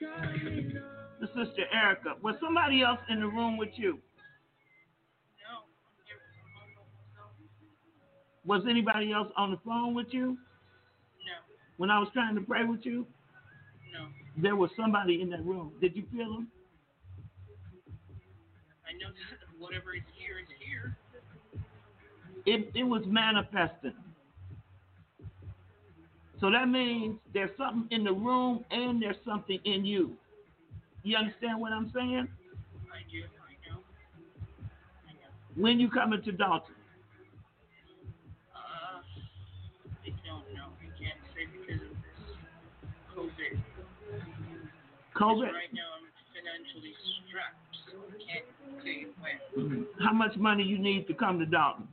Gotta 0.00 0.38
be 0.44 0.70
enough. 0.70 0.82
The 1.20 1.26
sister 1.28 1.64
Erica. 1.72 2.14
Was 2.22 2.36
somebody 2.42 2.82
else 2.82 3.00
in 3.10 3.20
the 3.20 3.26
room 3.28 3.56
with 3.58 3.70
you? 3.76 3.94
No. 5.38 5.64
Was 8.44 8.62
anybody 8.68 9.12
else 9.12 9.28
on 9.36 9.50
the 9.52 9.58
phone 9.64 9.94
with 9.94 10.08
you? 10.10 10.28
No, 11.26 11.54
When 11.78 11.90
I 11.90 11.98
was 11.98 12.08
trying 12.14 12.34
to 12.36 12.40
pray 12.42 12.64
with 12.64 12.80
you, 12.84 13.06
no. 13.98 14.08
there 14.36 14.56
was 14.56 14.70
somebody 14.76 15.20
in 15.22 15.30
that 15.30 15.44
room. 15.44 15.72
Did 15.80 15.96
you 15.96 16.04
feel 16.12 16.32
them? 16.32 16.48
I 18.88 18.92
know 18.92 19.08
that 19.08 19.58
whatever 19.58 19.94
is 19.94 20.02
here 20.16 20.38
is 20.38 20.48
here. 20.60 20.96
It 22.46 22.70
it 22.74 22.84
was 22.84 23.02
manifesting. 23.06 23.94
So 26.40 26.50
that 26.50 26.68
means 26.68 27.18
there's 27.32 27.50
something 27.56 27.88
in 27.90 28.04
the 28.04 28.12
room 28.12 28.64
and 28.70 29.02
there's 29.02 29.16
something 29.24 29.58
in 29.64 29.84
you. 29.84 30.16
You 31.02 31.16
understand 31.16 31.60
what 31.60 31.72
I'm 31.72 31.90
saying? 31.94 32.28
I 32.28 33.10
do. 33.10 33.22
I 33.24 33.70
know. 33.70 33.80
I 35.08 35.12
know. 35.12 35.62
When 35.62 35.80
you 35.80 35.88
come 35.88 36.12
into 36.12 36.32
Dalton, 36.32 36.75
COVID. 45.16 45.48
Right 45.48 45.72
now, 45.72 45.96
I'm 45.96 46.06
financially 46.36 46.92
strapped, 47.24 47.56
so 47.88 48.04
I 48.04 48.20
can't 48.20 48.44
tell 48.84 48.92
you 48.92 49.08
when. 49.20 49.86
How 50.04 50.12
much 50.12 50.36
money 50.36 50.62
you 50.62 50.78
need 50.78 51.06
to 51.08 51.14
come 51.14 51.38
to 51.38 51.46
Dalton? 51.46 51.88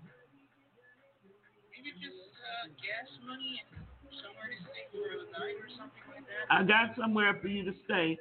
Maybe 1.71 1.95
just 2.03 2.19
uh, 2.19 2.67
gas 2.83 3.07
money 3.25 3.63
and 3.63 3.79
somewhere 4.19 4.51
to 4.51 4.59
stay 4.67 4.91
for 4.91 5.07
the 5.07 5.31
night 5.39 5.55
or 5.55 5.71
something 5.71 6.03
like 6.11 6.27
that. 6.27 6.51
I 6.51 6.63
got 6.67 6.95
somewhere 6.99 7.39
for 7.41 7.47
you 7.47 7.63
to 7.63 7.73
stay. 7.85 8.19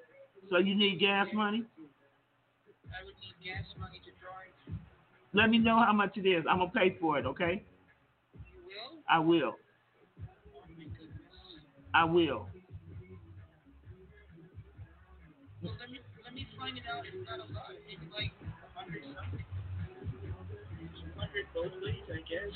So 0.50 0.58
you 0.58 0.74
need 0.74 1.00
gas 1.00 1.26
money? 1.34 1.64
I 2.92 3.04
would 3.04 3.14
need 3.18 3.34
gas 3.42 3.66
money 3.78 3.98
to 4.04 4.10
drive. 4.22 4.54
Let 5.34 5.50
me 5.50 5.58
know 5.58 5.82
how 5.82 5.92
much 5.92 6.16
it 6.16 6.28
is. 6.28 6.44
I'm 6.48 6.58
gonna 6.58 6.70
pay 6.70 6.96
for 7.00 7.18
it, 7.18 7.26
okay? 7.26 7.64
You 8.46 8.60
will? 8.66 9.02
I 9.08 9.18
will. 9.18 9.54
Oh 10.54 10.62
my 10.68 10.74
goodness. 10.74 11.10
I 11.94 12.04
will. 12.04 12.51
Let 16.62 16.74
find 16.74 16.80
out. 16.86 17.04
It's 17.06 17.28
not 17.28 17.38
a 17.38 17.52
lot. 17.52 17.74
It's 17.88 18.02
like 18.14 18.30
hundred 18.74 19.02
something. 19.14 19.44
Hundred 21.16 21.46
both 21.54 21.72
ways, 21.82 22.06
I 22.10 22.22
guess. 22.28 22.54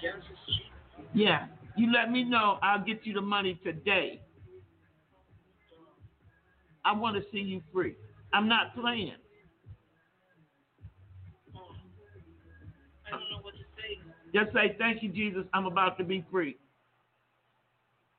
Gas 0.00 0.22
is 0.30 0.38
cheap. 0.46 1.06
Yeah. 1.14 1.46
You 1.76 1.92
let 1.92 2.10
me 2.10 2.24
know. 2.24 2.58
I'll 2.62 2.84
get 2.84 3.00
you 3.04 3.14
the 3.14 3.20
money 3.20 3.58
today. 3.64 4.20
I 6.84 6.92
want 6.92 7.16
to 7.16 7.22
see 7.32 7.38
you 7.38 7.62
free. 7.72 7.94
I'm 8.32 8.48
not 8.48 8.74
playing. 8.74 9.14
Oh, 11.54 11.74
I 13.06 13.10
don't 13.10 13.30
know 13.30 13.42
what 13.42 13.54
to 13.54 13.64
say. 13.78 14.02
Just 14.34 14.52
say, 14.52 14.74
Thank 14.78 15.02
you, 15.02 15.10
Jesus. 15.10 15.44
I'm 15.54 15.66
about 15.66 15.96
to 15.98 16.04
be 16.04 16.24
free. 16.30 16.56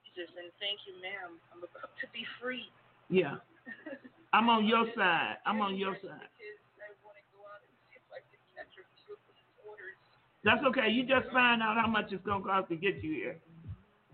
Jesus, 0.05 0.29
and 0.37 0.51
thank 0.59 0.79
you, 0.87 0.93
ma'am. 1.01 1.39
I'm 1.51 1.59
about 1.59 1.91
to 1.99 2.07
be 2.13 2.25
free. 2.39 2.69
Yeah. 3.09 3.35
I'm 4.33 4.49
on 4.49 4.65
your 4.65 4.85
side. 4.97 5.37
I'm 5.45 5.61
on 5.61 5.77
your 5.77 5.93
side. 6.01 6.25
Because 6.33 6.57
I 6.81 6.89
want 7.05 7.15
to 7.21 7.25
go 7.29 7.45
out 7.45 7.61
and 7.61 7.69
see 7.85 8.01
if 8.01 8.05
I 8.09 8.19
can 8.25 8.41
catch 8.57 8.73
a 8.81 8.83
few 9.05 9.13
of 9.13 9.21
these 9.29 9.53
orders. 9.61 9.97
That's 10.41 10.65
okay. 10.73 10.89
You 10.89 11.05
just 11.05 11.29
find 11.29 11.61
out 11.61 11.77
how 11.77 11.85
much 11.87 12.09
it's 12.09 12.25
going 12.25 12.41
to 12.41 12.47
cost 12.49 12.67
to 12.73 12.75
get 12.75 12.97
you 13.05 13.13
here. 13.13 13.37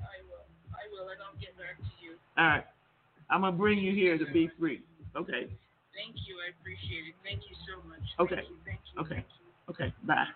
I 0.04 0.20
will. 0.28 0.44
I 0.76 0.84
will, 0.92 1.08
and 1.08 1.20
I'll 1.24 1.40
get 1.40 1.56
back 1.56 1.80
to 1.80 1.92
you. 2.04 2.20
All 2.38 2.60
right. 2.60 2.68
I'm 3.32 3.42
going 3.42 3.54
to 3.54 3.58
bring 3.58 3.80
you 3.80 3.96
here 3.96 4.18
to 4.20 4.28
be 4.28 4.52
free. 4.60 4.84
Okay. 5.16 5.48
Thank 5.96 6.16
you. 6.28 6.36
I 6.44 6.52
appreciate 6.52 7.08
it. 7.10 7.16
Thank 7.24 7.48
you 7.48 7.56
so 7.64 7.80
much. 7.88 8.04
Okay. 8.20 8.44
Thank 8.44 8.50
you. 8.52 8.58
Thank 8.68 8.80
you. 8.92 9.02
Okay. 9.02 9.16
Thank 9.24 9.28
you. 9.40 9.72
Okay. 9.72 9.94
Bye. 10.04 10.28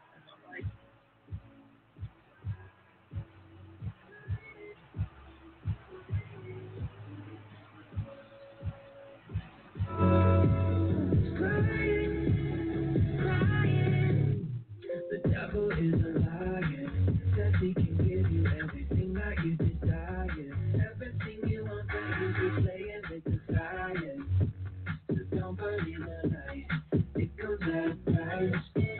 Is 15.84 15.94
a 15.94 16.20
liar. 16.20 16.92
Says 17.36 17.54
he 17.60 17.74
can 17.74 17.98
give 17.98 18.32
you 18.32 18.46
everything 18.62 19.14
that 19.16 19.36
you 19.44 19.56
desire. 19.58 20.56
Everything 20.92 21.50
you 21.50 21.66
want, 21.66 21.88
but 21.88 22.20
you 22.22 22.28
be 22.30 22.62
playing 22.62 23.02
with 23.10 23.24
the 23.26 23.54
fire. 23.54 24.18
So 25.10 25.38
don't 25.38 25.58
believe 25.58 26.00
a 26.02 26.28
lie. 26.28 26.66
It 27.16 27.38
comes 27.38 27.62
at 27.64 27.92
a 27.92 28.16
price. 28.16 28.93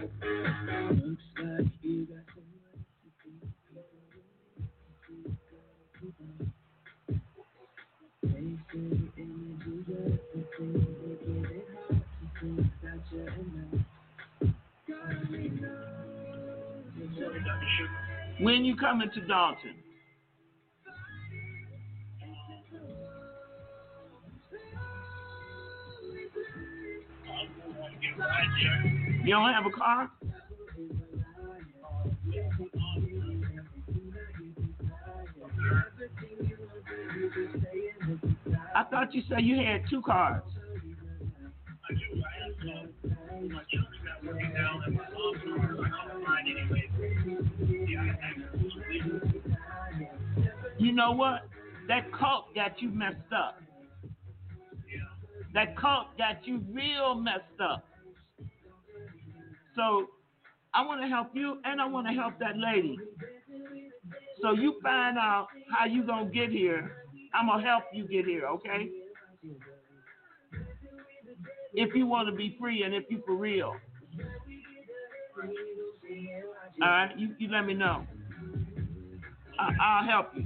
When 18.44 18.66
you 18.66 18.76
coming 18.76 19.10
to 19.10 19.22
Dalton? 19.22 19.76
You 29.24 29.30
don't 29.30 29.54
have 29.54 29.66
a 29.66 29.70
car? 29.70 30.12
I 38.76 38.84
thought 38.92 39.14
you 39.14 39.22
said 39.30 39.44
you 39.44 39.56
had 39.56 39.84
two 39.90 40.02
cars. 40.02 40.44
You 50.84 50.92
know 50.92 51.14
what? 51.14 51.48
That 51.88 52.12
cult 52.12 52.54
got 52.54 52.82
you 52.82 52.90
messed 52.90 53.32
up. 53.34 53.58
That 55.54 55.78
cult 55.78 56.18
got 56.18 56.46
you 56.46 56.62
real 56.74 57.16
messed 57.16 57.62
up. 57.62 57.88
So 59.78 60.08
I 60.74 60.86
want 60.86 61.02
to 61.02 61.08
help 61.08 61.30
you 61.34 61.60
and 61.64 61.80
I 61.80 61.88
want 61.88 62.08
to 62.08 62.14
help 62.14 62.38
that 62.40 62.58
lady. 62.58 62.98
So 64.42 64.52
you 64.52 64.78
find 64.84 65.18
out 65.18 65.48
how 65.72 65.86
you 65.86 66.04
going 66.04 66.28
to 66.28 66.34
get 66.34 66.50
here. 66.50 66.92
I'm 67.34 67.48
going 67.48 67.62
to 67.62 67.66
help 67.66 67.86
you 67.94 68.06
get 68.06 68.26
here, 68.26 68.46
okay? 68.48 68.90
If 71.74 71.96
you 71.96 72.08
want 72.08 72.28
to 72.28 72.36
be 72.36 72.58
free 72.60 72.84
and 72.84 72.94
if 72.94 73.06
you 73.10 73.24
for 73.26 73.36
real. 73.36 73.74
All 76.82 76.88
right, 76.90 77.18
you, 77.18 77.34
you 77.40 77.48
let 77.48 77.66
me 77.66 77.74
know. 77.74 78.06
I, 79.58 79.72
I'll 79.82 80.06
help 80.06 80.32
you. 80.36 80.46